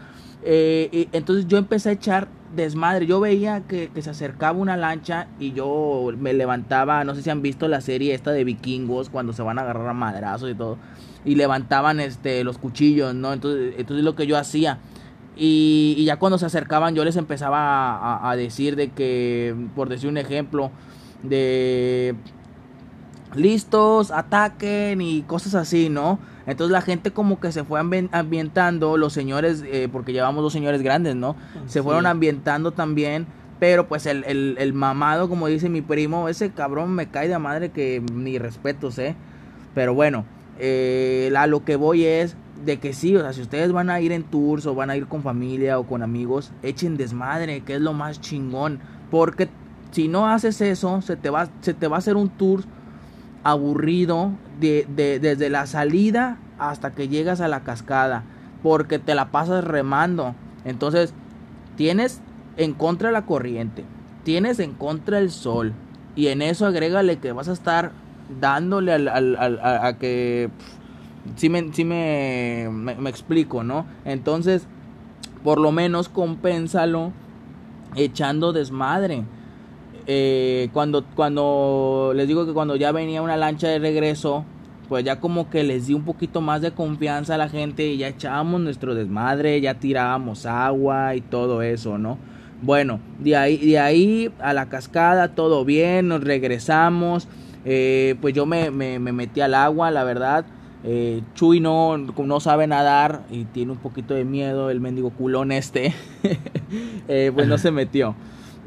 Eh, 0.45 1.07
entonces 1.11 1.47
yo 1.47 1.57
empecé 1.57 1.89
a 1.89 1.91
echar 1.93 2.27
desmadre. 2.55 3.05
Yo 3.05 3.19
veía 3.19 3.61
que, 3.61 3.89
se 4.01 4.09
acercaba 4.09 4.57
una 4.57 4.77
lancha 4.77 5.27
y 5.39 5.53
yo 5.53 6.11
me 6.17 6.33
levantaba. 6.33 7.03
No 7.03 7.15
sé 7.15 7.21
si 7.21 7.29
han 7.29 7.41
visto 7.41 7.67
la 7.67 7.81
serie 7.81 8.13
esta 8.13 8.31
de 8.31 8.43
vikingos 8.43 9.09
cuando 9.09 9.33
se 9.33 9.41
van 9.41 9.59
a 9.59 9.61
agarrar 9.61 9.87
a 9.87 9.93
madrazos 9.93 10.51
y 10.51 10.55
todo. 10.55 10.77
Y 11.25 11.35
levantaban 11.35 11.99
este 11.99 12.43
los 12.43 12.57
cuchillos, 12.57 13.15
¿no? 13.15 13.33
Entonces, 13.33 13.75
entonces 13.77 14.03
lo 14.03 14.15
que 14.15 14.27
yo 14.27 14.37
hacía. 14.37 14.79
Y, 15.35 16.03
ya 16.05 16.17
cuando 16.17 16.37
se 16.37 16.45
acercaban 16.45 16.93
yo 16.93 17.03
les 17.03 17.15
empezaba 17.15 18.29
a 18.29 18.35
decir 18.35 18.75
de 18.75 18.89
que, 18.91 19.55
por 19.75 19.89
decir 19.89 20.09
un 20.09 20.17
ejemplo, 20.17 20.71
de 21.23 22.15
listos, 23.36 24.11
ataquen 24.11 25.01
y 25.01 25.21
cosas 25.23 25.55
así, 25.55 25.89
¿no? 25.89 26.19
Entonces 26.45 26.71
la 26.71 26.81
gente 26.81 27.11
como 27.11 27.39
que 27.39 27.51
se 27.51 27.63
fue 27.63 27.79
ambientando, 27.79 28.97
los 28.97 29.13
señores, 29.13 29.63
eh, 29.65 29.88
porque 29.91 30.11
llevamos 30.11 30.43
dos 30.43 30.53
señores 30.53 30.81
grandes, 30.81 31.15
¿no? 31.15 31.36
Se 31.67 31.81
fueron 31.81 32.05
ambientando 32.05 32.71
también, 32.71 33.27
pero 33.59 33.88
pues 33.88 34.05
el, 34.05 34.25
el, 34.25 34.73
mamado, 34.73 35.29
como 35.29 35.47
dice 35.47 35.69
mi 35.69 35.81
primo, 35.81 36.27
ese 36.27 36.51
cabrón 36.51 36.93
me 36.93 37.07
cae 37.07 37.29
de 37.29 37.39
madre 37.39 37.71
que 37.71 38.03
ni 38.13 38.38
respetos, 38.39 38.99
¿eh? 38.99 39.15
Pero 39.73 39.93
bueno, 39.93 40.25
eh, 40.59 41.31
a 41.36 41.47
lo 41.47 41.63
que 41.63 41.77
voy 41.77 42.05
es 42.05 42.36
de 42.65 42.77
que 42.77 42.93
sí, 42.93 43.15
o 43.15 43.21
sea, 43.21 43.34
si 43.34 43.41
ustedes 43.41 43.71
van 43.71 43.89
a 43.89 44.01
ir 44.01 44.11
en 44.11 44.23
tours 44.23 44.65
o 44.65 44.75
van 44.75 44.89
a 44.89 44.97
ir 44.97 45.07
con 45.07 45.23
familia 45.23 45.79
o 45.79 45.88
con 45.88 46.03
amigos, 46.03 46.51
echen 46.61 46.97
desmadre, 46.97 47.61
que 47.61 47.75
es 47.75 47.81
lo 47.81 47.93
más 47.93 48.19
chingón, 48.19 48.79
porque 49.09 49.47
si 49.91 50.07
no 50.07 50.27
haces 50.27 50.59
eso, 50.61 51.01
se 51.01 51.15
te 51.15 51.29
va, 51.29 51.49
se 51.61 51.73
te 51.73 51.88
va 51.88 51.97
a 51.97 51.99
hacer 51.99 52.15
un 52.15 52.29
tour 52.29 52.63
aburrido 53.43 54.31
de, 54.59 54.85
desde 55.21 55.49
la 55.49 55.67
salida 55.67 56.37
hasta 56.59 56.91
que 56.91 57.07
llegas 57.07 57.41
a 57.41 57.47
la 57.47 57.61
cascada, 57.61 58.23
porque 58.61 58.99
te 58.99 59.15
la 59.15 59.31
pasas 59.31 59.63
remando. 59.63 60.35
Entonces, 60.65 61.13
tienes 61.75 62.21
en 62.57 62.73
contra 62.73 63.11
la 63.11 63.25
corriente, 63.25 63.83
tienes 64.23 64.59
en 64.59 64.73
contra 64.73 65.19
el 65.19 65.31
sol, 65.31 65.73
y 66.15 66.27
en 66.27 66.41
eso 66.41 66.65
agrégale 66.65 67.17
que 67.17 67.31
vas 67.31 67.49
a 67.49 67.53
estar 67.53 67.91
dándole 68.39 68.93
al, 68.93 69.07
al, 69.07 69.59
a, 69.61 69.97
que... 69.97 70.49
si 71.35 71.49
me, 71.49 71.63
me, 71.63 72.69
me, 72.69 73.09
explico, 73.09 73.63
¿no? 73.63 73.85
Entonces, 74.05 74.67
por 75.43 75.59
lo 75.59 75.71
menos 75.71 76.09
compénsalo 76.09 77.11
echando 77.95 78.53
desmadre. 78.53 79.23
Eh, 80.06 80.70
cuando, 80.74 81.06
cuando 81.16 82.12
les 82.16 82.28
digo 82.28 82.45
que 82.45 82.54
cuando 82.54 82.76
ya 82.76 82.91
venía 82.91 83.22
una 83.22 83.38
lancha 83.38 83.68
de 83.68 83.80
regreso, 83.80 84.43
pues 84.89 85.06
ya 85.06 85.20
como 85.20 85.49
que 85.49 85.64
les 85.64 85.88
di 85.88 85.93
un 85.93 86.04
poquito 86.04 86.41
más 86.41 86.62
de 86.62 86.72
confianza 86.72 87.36
a 87.36 87.38
la 87.38 87.49
gente 87.49 87.88
y 87.88 87.97
ya 87.97 88.10
echábamos 88.10 88.62
nuestro 88.62 88.95
desmadre, 88.95 89.62
ya 89.62 89.76
tirábamos 89.76 90.45
agua 90.45 91.16
y 91.16 91.22
todo 91.22 91.62
eso, 91.62 91.97
¿no? 91.97 92.18
Bueno, 92.62 92.99
de 93.20 93.36
ahí, 93.36 93.58
de 93.58 93.80
ahí 93.80 94.32
a 94.39 94.54
la 94.54 94.70
cascada, 94.70 95.30
todo 95.36 95.66
bien, 95.66 96.08
nos 96.08 96.24
regresamos. 96.24 97.28
Eh, 97.66 98.16
pues 98.22 98.34
yo 98.34 98.45
me, 98.45 98.72
me, 98.72 98.99
metí 98.99 99.41
al 99.41 99.54
agua, 99.54 99.91
la 99.91 100.04
verdad. 100.04 100.45
Eh, 100.86 101.22
Chuy 101.34 101.62
no, 101.62 101.97
no 101.97 102.39
sabe 102.41 102.68
nadar 102.68 103.24
y 103.32 103.45
tiene 103.45 103.72
un 103.72 103.78
poquito 103.78 104.14
de 104.14 104.26
miedo, 104.26 104.70
el 104.70 104.82
mendigo 104.82 105.12
culón 105.12 105.51
este. 105.51 105.93
pues 107.08 107.47
no 107.47 107.58
se 107.58 107.72
metió. 107.72 108.16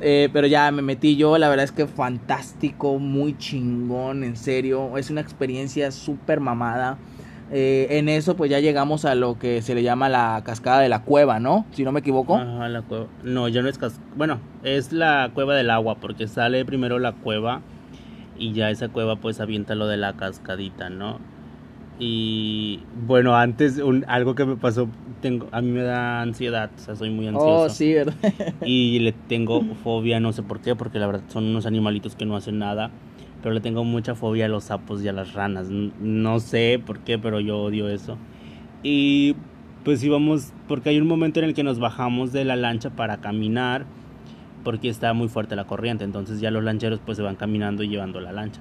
Eh, 0.01 0.29
pero 0.33 0.47
ya 0.47 0.71
me 0.71 0.83
metí 0.83 1.17
yo, 1.17 1.39
la 1.39 1.49
verdad 1.49 1.65
es 1.65 1.73
que 1.73 1.87
fantástico, 1.87 2.99
muy 2.99 3.37
chingón, 3.39 4.25
en 4.25 4.37
serio. 4.37 4.97
Es 4.97 5.11
una 5.11 5.21
experiencia 5.21 5.91
súper 5.91 6.41
mamada. 6.41 6.99
Eh, 7.53 7.87
en 7.91 8.09
eso 8.09 8.35
pues 8.35 8.51
ya 8.51 8.59
llegamos 8.59 9.05
a 9.05 9.15
lo 9.15 9.39
que 9.39 9.63
se 9.63 9.77
le 9.77 9.85
llama 9.85 10.09
la 10.09 10.43
cascada 10.45 10.81
de 10.81 10.89
la 10.89 11.03
cueva, 11.03 11.39
¿no? 11.39 11.65
Si 11.71 11.85
no 11.85 11.93
me 11.93 12.01
equivoco. 12.01 12.37
Ajá, 12.37 12.69
la 12.69 12.83
cueva. 12.83 13.07
No, 13.23 13.49
ya 13.49 13.63
no 13.63 13.69
es 13.69 13.79
cascada. 13.79 14.05
Bueno, 14.17 14.41
es 14.65 14.93
la 14.93 15.31
cueva 15.33 15.55
del 15.55 15.71
agua 15.71 15.97
porque 15.97 16.27
sale 16.27 16.65
primero 16.65 16.99
la 16.99 17.13
cueva 17.13 17.63
y 18.37 18.53
ya 18.53 18.71
esa 18.71 18.89
cueva 18.89 19.17
pues 19.17 19.41
avienta 19.41 19.75
lo 19.75 19.87
de 19.87 19.97
la 19.97 20.15
cascadita, 20.15 20.91
¿no? 20.91 21.21
Y 21.99 22.83
bueno, 23.07 23.37
antes 23.37 23.79
un, 23.79 24.05
algo 24.09 24.35
que 24.35 24.45
me 24.45 24.57
pasó, 24.57 24.89
tengo, 25.27 25.49
a 25.51 25.61
mí 25.61 25.71
me 25.71 25.83
da 25.83 26.23
ansiedad, 26.23 26.71
o 26.77 26.79
sea, 26.79 26.95
soy 26.95 27.11
muy 27.11 27.27
ansioso. 27.27 27.63
Oh, 27.65 27.69
sí, 27.69 27.95
¿verdad? 27.95 28.15
y 28.65 29.01
le 29.01 29.13
tengo 29.13 29.63
fobia, 29.83 30.21
no 30.21 30.33
sé 30.33 30.43
por 30.43 30.61
qué, 30.61 30.77
porque 30.77 30.99
la 30.99 31.07
verdad 31.07 31.23
son 31.29 31.45
unos 31.45 31.67
animalitos 31.67 32.15
que 32.15 32.25
no 32.27 32.37
hacen 32.37 32.59
nada, 32.59 32.91
pero 33.43 33.55
le 33.55 33.61
tengo 33.61 33.85
mucha 33.85 34.15
fobia 34.15 34.47
a 34.47 34.49
los 34.49 34.65
sapos 34.65 35.03
y 35.03 35.09
a 35.09 35.13
las 35.13 35.35
ranas. 35.35 35.69
No 35.69 36.39
sé 36.39 36.81
por 36.85 37.01
qué, 37.01 37.19
pero 37.19 37.41
yo 37.41 37.59
odio 37.59 37.89
eso. 37.89 38.17
Y 38.83 39.35
pues 39.85 40.03
íbamos, 40.05 40.53
porque 40.69 40.91
hay 40.91 41.01
un 41.01 41.09
momento 41.09 41.41
en 41.41 41.47
el 41.47 41.55
que 41.55 41.65
nos 41.65 41.79
bajamos 41.79 42.33
de 42.33 42.45
la 42.45 42.57
lancha 42.57 42.91
para 42.91 43.19
caminar, 43.19 43.87
porque 44.63 44.89
está 44.89 45.13
muy 45.13 45.29
fuerte 45.29 45.57
la 45.57 45.65
corriente, 45.65 46.05
entonces 46.05 46.41
ya 46.41 46.51
los 46.51 46.63
lancheros 46.63 47.01
pues 47.05 47.17
se 47.17 47.23
van 47.23 47.37
caminando 47.37 47.83
y 47.83 47.89
llevando 47.89 48.21
la 48.21 48.33
lancha 48.33 48.61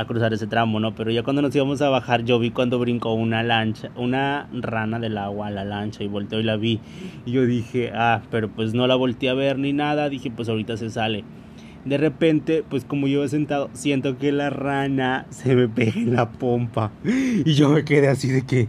a 0.00 0.06
cruzar 0.06 0.32
ese 0.32 0.46
tramo, 0.46 0.80
¿no? 0.80 0.94
Pero 0.94 1.10
ya 1.10 1.22
cuando 1.22 1.42
nos 1.42 1.54
íbamos 1.54 1.80
a 1.82 1.88
bajar, 1.88 2.24
yo 2.24 2.38
vi 2.38 2.50
cuando 2.50 2.78
brincó 2.78 3.14
una 3.14 3.42
lancha, 3.42 3.90
una 3.96 4.48
rana 4.52 4.98
del 4.98 5.18
agua 5.18 5.48
a 5.48 5.50
la 5.50 5.64
lancha 5.64 6.02
y 6.02 6.08
volteó 6.08 6.40
y 6.40 6.42
la 6.42 6.56
vi. 6.56 6.80
Y 7.26 7.32
yo 7.32 7.46
dije, 7.46 7.92
ah, 7.94 8.22
pero 8.30 8.48
pues 8.48 8.74
no 8.74 8.86
la 8.86 8.96
volteé 8.96 9.30
a 9.30 9.34
ver 9.34 9.58
ni 9.58 9.72
nada, 9.72 10.08
dije, 10.08 10.30
pues 10.30 10.48
ahorita 10.48 10.76
se 10.76 10.90
sale. 10.90 11.24
De 11.84 11.96
repente, 11.96 12.62
pues 12.68 12.84
como 12.84 13.08
yo 13.08 13.24
he 13.24 13.28
sentado, 13.28 13.70
siento 13.72 14.18
que 14.18 14.32
la 14.32 14.50
rana 14.50 15.26
se 15.30 15.54
me 15.54 15.68
pega 15.68 15.98
en 15.98 16.14
la 16.14 16.30
pompa. 16.30 16.92
Y 17.04 17.54
yo 17.54 17.70
me 17.70 17.84
quedé 17.84 18.08
así 18.08 18.28
de 18.28 18.42
que, 18.42 18.68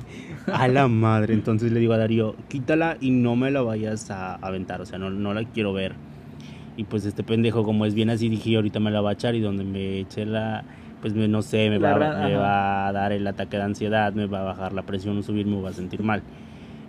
a 0.51 0.67
la 0.67 0.88
madre. 0.88 1.34
Entonces 1.34 1.71
le 1.71 1.79
digo 1.79 1.93
a 1.93 1.97
Darío, 1.97 2.36
quítala 2.47 2.97
y 3.01 3.11
no 3.11 3.36
me 3.36 3.51
la 3.51 3.61
vayas 3.61 4.09
a 4.11 4.36
aventar, 4.36 4.82
o 4.82 4.86
sea, 4.86 4.97
no, 4.97 5.09
no 5.09 5.34
la 5.34 5.43
quiero 5.43 5.73
ver. 5.73 5.95
Y 6.77 6.86
pues 6.86 7.05
este 7.05 7.23
pendejo, 7.23 7.63
como 7.63 7.86
es 7.86 7.93
bien 7.93 8.09
así, 8.09 8.29
dije, 8.29 8.55
ahorita 8.55 8.79
me 8.79 8.91
la 8.91 9.01
va 9.01 9.11
a 9.11 9.13
echar 9.13 9.36
y 9.36 9.41
donde 9.41 9.65
me 9.65 9.99
eche 9.99 10.25
la 10.25 10.63
pues 11.02 11.14
no 11.14 11.41
sé, 11.41 11.70
me, 11.70 11.78
va, 11.78 11.97
me 11.97 12.36
va, 12.36 12.88
a 12.88 12.91
dar 12.93 13.12
el 13.12 13.26
ataque 13.26 13.58
de 13.58 13.64
ansiedad, 13.64 14.14
me 14.14 14.28
va 14.28 14.41
a 14.41 14.43
bajar 14.43 14.74
la 14.74 14.84
presión, 14.84 15.22
subir, 15.24 15.45
me 15.47 15.62
va 15.62 15.70
a 15.70 15.74
sentir 15.74 16.04
mal. 16.04 16.22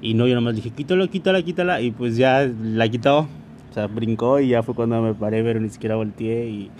Y 0.00 0.14
no, 0.14 0.26
yo 0.26 0.34
nomás 0.34 0.54
dije, 0.54 0.70
quítala, 0.70 1.06
quítala, 1.08 1.42
quítala, 1.42 1.80
y 1.80 1.90
pues 1.92 2.16
ya 2.16 2.48
la 2.62 2.88
quitó, 2.88 3.20
o 3.20 3.74
sea, 3.74 3.86
brincó 3.86 4.40
y 4.40 4.48
ya 4.48 4.62
fue 4.62 4.74
cuando 4.74 5.00
me 5.00 5.14
paré, 5.14 5.42
pero 5.42 5.60
ni 5.60 5.70
siquiera 5.70 5.96
volteé 5.96 6.48
y, 6.48 6.70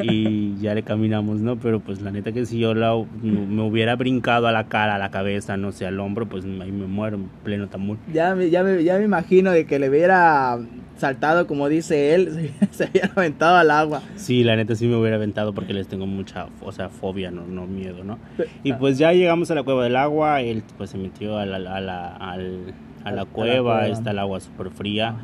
y 0.00 0.56
ya 0.58 0.74
le 0.74 0.82
caminamos, 0.82 1.40
¿no? 1.40 1.56
Pero 1.58 1.80
pues 1.80 2.00
la 2.00 2.10
neta 2.10 2.32
que 2.32 2.46
si 2.46 2.58
yo 2.58 2.74
la, 2.74 2.94
me 3.22 3.62
hubiera 3.62 3.96
brincado 3.96 4.46
a 4.46 4.52
la 4.52 4.64
cara, 4.68 4.96
a 4.96 4.98
la 4.98 5.10
cabeza, 5.10 5.56
no 5.56 5.72
sé, 5.72 5.86
al 5.86 5.98
hombro, 6.00 6.28
pues 6.28 6.44
ahí 6.44 6.72
me 6.72 6.86
muero 6.86 7.16
en 7.16 7.28
pleno 7.44 7.68
tamur. 7.68 7.98
Ya, 8.12 8.34
ya, 8.36 8.62
me, 8.62 8.82
ya 8.84 8.98
me 8.98 9.04
imagino 9.04 9.50
de 9.50 9.66
que 9.66 9.78
le 9.78 9.88
hubiera 9.88 10.58
saltado, 10.98 11.46
como 11.46 11.68
dice 11.68 12.14
él, 12.14 12.52
se 12.70 12.84
había 12.84 13.10
aventado 13.14 13.56
al 13.56 13.70
agua. 13.70 14.02
Sí, 14.16 14.44
la 14.44 14.56
neta 14.56 14.74
sí 14.74 14.86
me 14.86 14.96
hubiera 14.96 15.16
aventado 15.16 15.52
porque 15.52 15.72
les 15.72 15.88
tengo 15.88 16.06
mucha, 16.06 16.46
o 16.60 16.72
sea, 16.72 16.88
fobia, 16.88 17.30
no, 17.30 17.46
no 17.46 17.66
miedo, 17.66 18.04
¿no? 18.04 18.18
Y 18.62 18.72
pues 18.74 18.98
ya 18.98 19.12
llegamos 19.12 19.50
a 19.50 19.54
la 19.54 19.62
cueva 19.62 19.84
del 19.84 19.96
agua, 19.96 20.40
él 20.42 20.62
pues 20.76 20.90
se 20.90 20.98
metió 20.98 21.38
a 21.38 21.46
la, 21.46 21.56
a 21.56 21.80
la, 21.80 22.16
a 22.16 23.12
la, 23.12 23.24
cueva, 23.24 23.88
está 23.88 24.10
el 24.10 24.18
agua 24.18 24.40
súper 24.40 24.70
fría. 24.70 25.16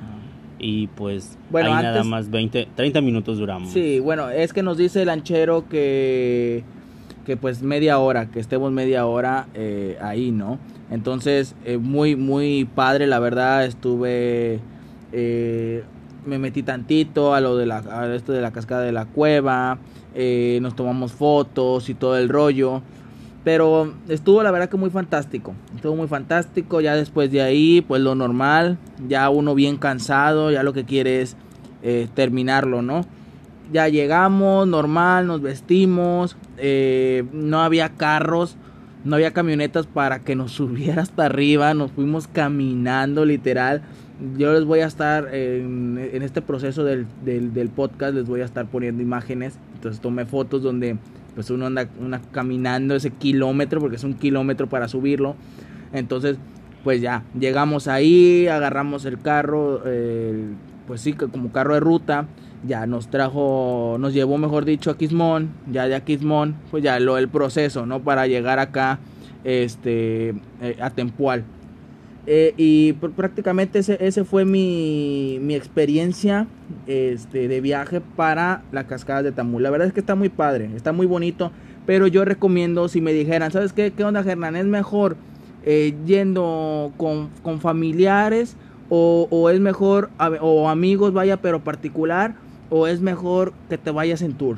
Y 0.58 0.86
pues 0.88 1.36
bueno, 1.50 1.74
ahí 1.74 1.82
nada 1.82 2.04
más 2.04 2.30
20, 2.30 2.68
30 2.74 3.00
minutos 3.00 3.38
duramos. 3.38 3.70
Sí, 3.70 4.00
bueno, 4.00 4.30
es 4.30 4.52
que 4.52 4.62
nos 4.62 4.78
dice 4.78 5.00
el 5.00 5.06
lanchero 5.08 5.68
que, 5.68 6.64
que 7.26 7.36
pues 7.36 7.62
media 7.62 7.98
hora, 7.98 8.30
que 8.30 8.40
estemos 8.40 8.72
media 8.72 9.06
hora 9.06 9.48
eh, 9.54 9.98
ahí, 10.00 10.30
¿no? 10.30 10.58
Entonces, 10.90 11.56
eh, 11.64 11.78
muy, 11.78 12.14
muy 12.16 12.64
padre, 12.64 13.06
la 13.06 13.18
verdad, 13.18 13.64
estuve 13.64 14.60
eh, 15.16 15.84
me 16.26 16.38
metí 16.38 16.62
tantito 16.62 17.34
a 17.34 17.40
lo 17.40 17.56
de 17.56 17.66
la, 17.66 17.78
a 17.78 18.12
esto 18.14 18.32
de 18.32 18.40
la 18.40 18.50
cascada 18.50 18.82
de 18.82 18.92
la 18.92 19.04
cueva, 19.04 19.78
eh, 20.14 20.58
nos 20.62 20.74
tomamos 20.74 21.12
fotos 21.12 21.88
y 21.88 21.94
todo 21.94 22.16
el 22.16 22.28
rollo. 22.28 22.82
Pero 23.44 23.92
estuvo 24.08 24.42
la 24.42 24.50
verdad 24.50 24.68
que 24.68 24.76
muy 24.76 24.90
fantástico. 24.90 25.54
Estuvo 25.74 25.94
muy 25.94 26.08
fantástico. 26.08 26.80
Ya 26.80 26.96
después 26.96 27.30
de 27.30 27.42
ahí, 27.42 27.82
pues 27.86 28.00
lo 28.00 28.14
normal. 28.14 28.78
Ya 29.06 29.28
uno 29.28 29.54
bien 29.54 29.76
cansado. 29.76 30.50
Ya 30.50 30.62
lo 30.62 30.72
que 30.72 30.84
quiere 30.84 31.20
es 31.20 31.36
eh, 31.82 32.08
terminarlo, 32.14 32.80
¿no? 32.82 33.04
Ya 33.72 33.88
llegamos, 33.88 34.66
normal, 34.66 35.26
nos 35.26 35.42
vestimos. 35.42 36.36
no 37.32 37.62
había 37.62 37.90
carros. 37.90 38.56
No 39.04 39.16
había 39.16 39.32
camionetas 39.32 39.86
para 39.86 40.20
que 40.20 40.34
nos 40.34 40.52
subiera 40.52 41.02
hasta 41.02 41.26
arriba. 41.26 41.74
Nos 41.74 41.92
fuimos 41.92 42.26
caminando 42.26 43.26
literal 43.26 43.82
yo 44.36 44.52
les 44.52 44.64
voy 44.64 44.80
a 44.80 44.86
estar 44.86 45.34
en, 45.34 45.98
este 46.22 46.40
proceso 46.40 46.84
del, 46.84 47.06
del, 47.24 47.68
podcast, 47.68 48.14
les 48.14 48.26
voy 48.26 48.40
a 48.40 48.44
estar 48.44 48.66
poniendo 48.66 49.02
imágenes. 49.02 49.58
Entonces 49.74 50.00
tomé 50.00 50.24
fotos 50.24 50.62
donde 50.62 50.96
pues 51.34 51.50
uno 51.50 51.66
anda 51.66 51.88
caminando 52.32 52.94
ese 52.94 53.10
kilómetro, 53.10 53.80
porque 53.80 53.96
es 53.96 54.04
un 54.04 54.14
kilómetro 54.14 54.68
para 54.68 54.88
subirlo. 54.88 55.36
Entonces, 55.92 56.38
pues 56.82 57.00
ya, 57.00 57.24
llegamos 57.38 57.88
ahí, 57.88 58.46
agarramos 58.46 59.04
el 59.04 59.18
carro, 59.18 59.82
pues 60.86 61.00
sí, 61.00 61.14
como 61.14 61.50
carro 61.50 61.74
de 61.74 61.80
ruta. 61.80 62.26
Ya 62.66 62.86
nos 62.86 63.08
trajo, 63.08 63.96
nos 64.00 64.14
llevó, 64.14 64.38
mejor 64.38 64.64
dicho, 64.64 64.90
a 64.90 64.96
Quismón. 64.96 65.50
Ya 65.70 65.86
de 65.86 66.00
Quismón, 66.02 66.56
pues 66.70 66.82
ya 66.82 66.98
lo 66.98 67.18
el 67.18 67.28
proceso, 67.28 67.84
¿no? 67.84 68.00
Para 68.00 68.26
llegar 68.26 68.58
acá, 68.58 69.00
este, 69.44 70.30
eh, 70.62 70.76
a 70.80 70.90
Tempual. 70.90 71.44
Eh, 72.26 72.54
y 72.56 72.94
prácticamente 72.94 73.80
ese, 73.80 73.98
ese 74.00 74.24
fue 74.24 74.46
mi, 74.46 75.38
mi, 75.42 75.54
experiencia 75.54 76.46
este, 76.86 77.48
de 77.48 77.60
viaje 77.60 78.00
para 78.00 78.62
la 78.72 78.86
cascada 78.86 79.22
de 79.22 79.32
Tamul. 79.32 79.62
La 79.62 79.70
verdad 79.70 79.88
es 79.88 79.92
que 79.92 80.00
está 80.00 80.14
muy 80.14 80.30
padre, 80.30 80.70
está 80.74 80.92
muy 80.92 81.04
bonito, 81.04 81.52
pero 81.84 82.06
yo 82.06 82.24
recomiendo 82.24 82.88
si 82.88 83.02
me 83.02 83.12
dijeran, 83.12 83.50
¿sabes 83.52 83.74
qué, 83.74 83.92
qué 83.92 84.04
onda 84.04 84.20
Hernán? 84.20 84.56
¿Es 84.56 84.64
mejor 84.64 85.16
eh, 85.64 85.94
yendo 86.06 86.92
con, 86.96 87.28
con 87.42 87.60
familiares 87.60 88.56
o, 88.88 89.28
o, 89.30 89.50
es 89.50 89.60
mejor, 89.60 90.08
o 90.40 90.70
amigos, 90.70 91.12
vaya, 91.12 91.36
pero 91.42 91.62
particular, 91.62 92.36
o 92.70 92.86
es 92.86 93.02
mejor 93.02 93.52
que 93.68 93.76
te 93.76 93.90
vayas 93.90 94.22
en 94.22 94.32
tour? 94.32 94.56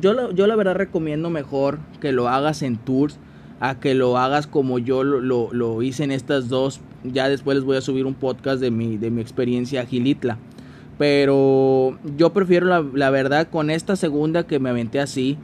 Yo, 0.00 0.30
yo 0.30 0.46
la 0.46 0.54
verdad 0.54 0.76
recomiendo 0.76 1.28
mejor 1.28 1.80
que 2.00 2.12
lo 2.12 2.28
hagas 2.28 2.62
en 2.62 2.76
tours 2.76 3.18
a 3.60 3.80
que 3.80 3.94
lo 3.94 4.18
hagas 4.18 4.46
como 4.46 4.78
yo 4.78 5.04
lo, 5.04 5.52
lo, 5.52 5.82
hice 5.82 6.04
en 6.04 6.12
estas 6.12 6.48
dos. 6.48 6.80
Ya 7.04 7.28
después 7.28 7.56
les 7.56 7.64
voy 7.64 7.76
a 7.76 7.80
subir 7.80 8.06
un 8.06 8.14
podcast 8.14 8.60
de 8.60 8.70
mi, 8.70 8.96
de 8.96 9.10
mi 9.10 9.20
experiencia 9.20 9.84
Gilitla. 9.84 10.38
Pero 10.96 11.98
yo 12.16 12.32
prefiero 12.32 12.66
la, 12.66 12.84
la, 12.92 13.10
verdad 13.10 13.48
con 13.48 13.70
esta 13.70 13.96
segunda 13.96 14.46
que 14.46 14.58
me 14.58 14.70
aventé 14.70 15.00
así. 15.00 15.38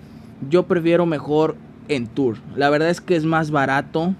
Yo 0.50 0.64
prefiero 0.64 1.06
mejor 1.06 1.56
en 1.88 2.06
tour. 2.06 2.38
La 2.56 2.70
verdad 2.70 2.90
es 2.90 3.00
que 3.00 3.16
es 3.16 3.24
más 3.24 3.50
barato. 3.50 4.14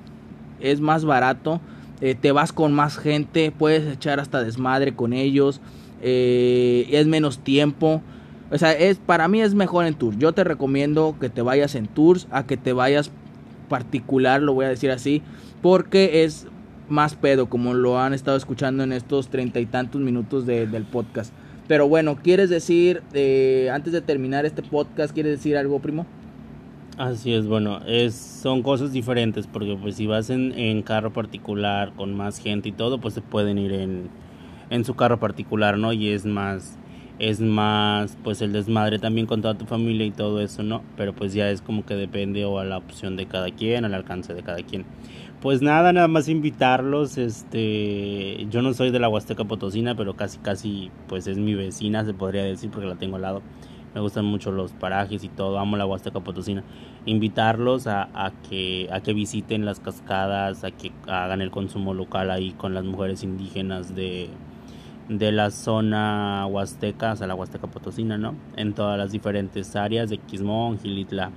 Es 0.60 0.80
más 0.80 1.04
barato. 1.04 1.60
Eh, 2.00 2.14
te 2.14 2.32
vas 2.32 2.52
con 2.52 2.72
más 2.72 2.98
gente. 2.98 3.52
Puedes 3.56 3.92
echar 3.92 4.20
hasta 4.20 4.42
desmadre 4.42 4.94
con 4.94 5.12
ellos. 5.12 5.60
Eh, 6.02 6.88
es 6.90 7.06
menos 7.06 7.38
tiempo. 7.38 8.02
O 8.50 8.58
sea, 8.58 8.72
es, 8.72 8.98
para 8.98 9.26
mí 9.26 9.40
es 9.40 9.54
mejor 9.54 9.86
en 9.86 9.94
tour. 9.94 10.16
Yo 10.18 10.32
te 10.32 10.44
recomiendo 10.44 11.16
que 11.20 11.30
te 11.30 11.42
vayas 11.42 11.74
en 11.74 11.86
tours 11.86 12.28
a 12.30 12.46
que 12.46 12.56
te 12.56 12.72
vayas 12.72 13.10
particular, 13.68 14.42
lo 14.42 14.54
voy 14.54 14.66
a 14.66 14.68
decir 14.68 14.90
así, 14.90 15.22
porque 15.62 16.24
es 16.24 16.46
más 16.88 17.14
pedo, 17.14 17.48
como 17.48 17.74
lo 17.74 17.98
han 17.98 18.12
estado 18.12 18.36
escuchando 18.36 18.82
en 18.82 18.92
estos 18.92 19.28
treinta 19.28 19.60
y 19.60 19.66
tantos 19.66 20.00
minutos 20.00 20.46
del 20.46 20.84
podcast. 20.84 21.32
Pero 21.66 21.88
bueno, 21.88 22.16
¿quieres 22.22 22.50
decir, 22.50 23.02
eh, 23.14 23.70
antes 23.72 23.92
de 23.92 24.02
terminar 24.02 24.44
este 24.44 24.62
podcast, 24.62 25.14
¿quieres 25.14 25.38
decir 25.38 25.56
algo, 25.56 25.78
primo? 25.78 26.06
Así 26.98 27.32
es, 27.32 27.46
bueno, 27.46 27.80
es, 27.86 28.14
son 28.14 28.62
cosas 28.62 28.92
diferentes, 28.92 29.46
porque 29.46 29.76
pues 29.80 29.96
si 29.96 30.06
vas 30.06 30.30
en, 30.30 30.52
en 30.52 30.82
carro 30.82 31.12
particular, 31.12 31.92
con 31.94 32.14
más 32.14 32.38
gente 32.38 32.68
y 32.68 32.72
todo, 32.72 33.00
pues 33.00 33.14
se 33.14 33.20
pueden 33.20 33.58
ir 33.58 33.72
en, 33.72 34.10
en 34.70 34.84
su 34.84 34.94
carro 34.94 35.18
particular, 35.18 35.78
¿no? 35.78 35.92
Y 35.92 36.10
es 36.10 36.24
más 36.26 36.78
es 37.18 37.40
más 37.40 38.18
pues 38.24 38.42
el 38.42 38.52
desmadre 38.52 38.98
también 38.98 39.26
con 39.26 39.40
toda 39.40 39.54
tu 39.54 39.66
familia 39.66 40.06
y 40.06 40.10
todo 40.10 40.40
eso, 40.40 40.62
¿no? 40.62 40.82
Pero 40.96 41.14
pues 41.14 41.32
ya 41.32 41.50
es 41.50 41.62
como 41.62 41.84
que 41.86 41.94
depende 41.94 42.44
o 42.44 42.58
a 42.58 42.64
la 42.64 42.78
opción 42.78 43.16
de 43.16 43.26
cada 43.26 43.50
quien, 43.50 43.84
al 43.84 43.94
alcance 43.94 44.34
de 44.34 44.42
cada 44.42 44.62
quien. 44.62 44.84
Pues 45.40 45.60
nada, 45.60 45.92
nada 45.92 46.08
más 46.08 46.28
invitarlos, 46.28 47.18
este, 47.18 48.46
yo 48.50 48.62
no 48.62 48.72
soy 48.72 48.90
de 48.90 48.98
la 48.98 49.08
Huasteca 49.08 49.44
Potosina, 49.44 49.94
pero 49.94 50.14
casi 50.16 50.38
casi 50.38 50.90
pues 51.06 51.26
es 51.26 51.36
mi 51.36 51.54
vecina, 51.54 52.04
se 52.04 52.14
podría 52.14 52.42
decir, 52.44 52.70
porque 52.70 52.88
la 52.88 52.96
tengo 52.96 53.16
al 53.16 53.22
lado. 53.22 53.42
Me 53.94 54.00
gustan 54.00 54.24
mucho 54.24 54.50
los 54.50 54.72
parajes 54.72 55.22
y 55.22 55.28
todo, 55.28 55.58
amo 55.58 55.76
la 55.76 55.86
Huasteca 55.86 56.18
Potosina. 56.20 56.64
Invitarlos 57.04 57.86
a, 57.86 58.08
a, 58.14 58.32
que, 58.48 58.88
a 58.90 59.00
que 59.00 59.12
visiten 59.12 59.64
las 59.64 59.78
cascadas, 59.78 60.64
a 60.64 60.72
que 60.72 60.90
hagan 61.06 61.42
el 61.42 61.50
consumo 61.52 61.94
local 61.94 62.30
ahí 62.30 62.52
con 62.52 62.74
las 62.74 62.84
mujeres 62.84 63.22
indígenas 63.22 63.94
de, 63.94 64.30
de 65.09 65.32
la 65.32 65.51
zona 65.51 66.47
huasteca, 66.47 67.12
o 67.12 67.16
sea, 67.16 67.26
la 67.26 67.35
huasteca 67.35 67.66
potosina, 67.66 68.16
¿no? 68.18 68.35
En 68.56 68.72
todas 68.72 68.98
las 68.98 69.12
diferentes 69.12 69.76
áreas 69.76 70.10
de 70.10 70.18
Quismón, 70.18 70.78
Gilitla. 70.78 71.31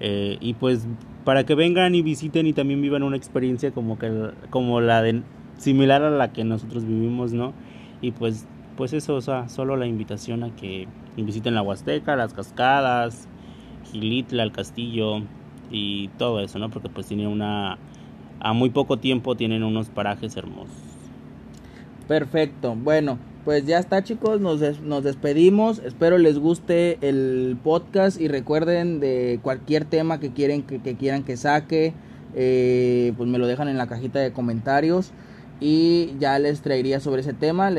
Eh, 0.00 0.38
y 0.40 0.54
pues 0.54 0.86
para 1.24 1.44
que 1.44 1.54
vengan 1.54 1.94
y 1.94 2.02
visiten 2.02 2.46
y 2.46 2.52
también 2.54 2.80
vivan 2.80 3.02
una 3.02 3.16
experiencia 3.16 3.70
como 3.72 3.98
que 3.98 4.30
como 4.48 4.80
la 4.80 5.02
de 5.02 5.22
similar 5.58 6.02
a 6.02 6.10
la 6.10 6.32
que 6.32 6.42
nosotros 6.44 6.84
vivimos, 6.86 7.32
¿no? 7.32 7.52
Y 8.00 8.12
pues 8.12 8.46
pues 8.76 8.94
eso, 8.94 9.14
o 9.16 9.20
sea, 9.20 9.48
solo 9.50 9.76
la 9.76 9.86
invitación 9.86 10.42
a 10.42 10.56
que 10.56 10.88
visiten 11.16 11.54
la 11.54 11.60
Huasteca, 11.60 12.16
las 12.16 12.32
cascadas, 12.32 13.28
Gilitla, 13.92 14.42
el 14.42 14.52
castillo 14.52 15.22
y 15.70 16.08
todo 16.16 16.40
eso, 16.40 16.58
¿no? 16.58 16.70
Porque 16.70 16.88
pues 16.88 17.06
tiene 17.06 17.28
una 17.28 17.76
a 18.40 18.54
muy 18.54 18.70
poco 18.70 18.96
tiempo 18.96 19.36
tienen 19.36 19.64
unos 19.64 19.90
parajes 19.90 20.34
hermosos. 20.36 20.89
Perfecto. 22.10 22.74
Bueno, 22.74 23.20
pues 23.44 23.66
ya 23.66 23.78
está 23.78 24.02
chicos, 24.02 24.40
nos, 24.40 24.58
despedimos. 25.04 25.78
Espero 25.78 26.18
les 26.18 26.40
guste 26.40 26.98
el 27.02 27.56
podcast 27.62 28.20
y 28.20 28.26
recuerden 28.26 28.98
de 28.98 29.38
cualquier 29.44 29.84
tema 29.84 30.18
que, 30.18 30.32
quieren, 30.32 30.64
que, 30.64 30.96
quieran 30.96 31.22
que 31.22 31.36
saque, 31.36 31.94
eh, 32.34 33.12
pues 33.16 33.28
me 33.28 33.38
lo 33.38 33.46
dejan 33.46 33.68
en 33.68 33.78
la 33.78 33.86
cajita 33.86 34.18
de 34.18 34.32
comentarios 34.32 35.12
y 35.60 36.16
ya 36.18 36.36
les 36.40 36.62
traería 36.62 36.98
sobre 36.98 37.20
ese 37.20 37.32
tema. 37.32 37.70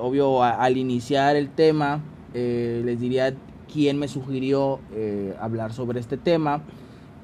Obvio, 0.00 0.42
al 0.42 0.78
iniciar 0.78 1.36
el 1.36 1.50
tema, 1.50 2.02
eh, 2.32 2.80
les 2.86 2.98
diría 3.00 3.34
quién 3.70 3.98
me 3.98 4.08
sugirió 4.08 4.80
eh, 4.94 5.34
hablar 5.38 5.74
sobre 5.74 6.00
este 6.00 6.16
tema 6.16 6.62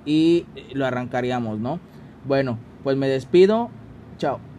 y 0.05 0.45
lo 0.75 0.85
arrancaríamos, 0.85 1.59
¿no? 1.59 1.81
Bueno, 2.27 2.59
pues 2.85 2.99
me 2.99 3.09
despido. 3.09 3.71
Chao. 4.19 4.50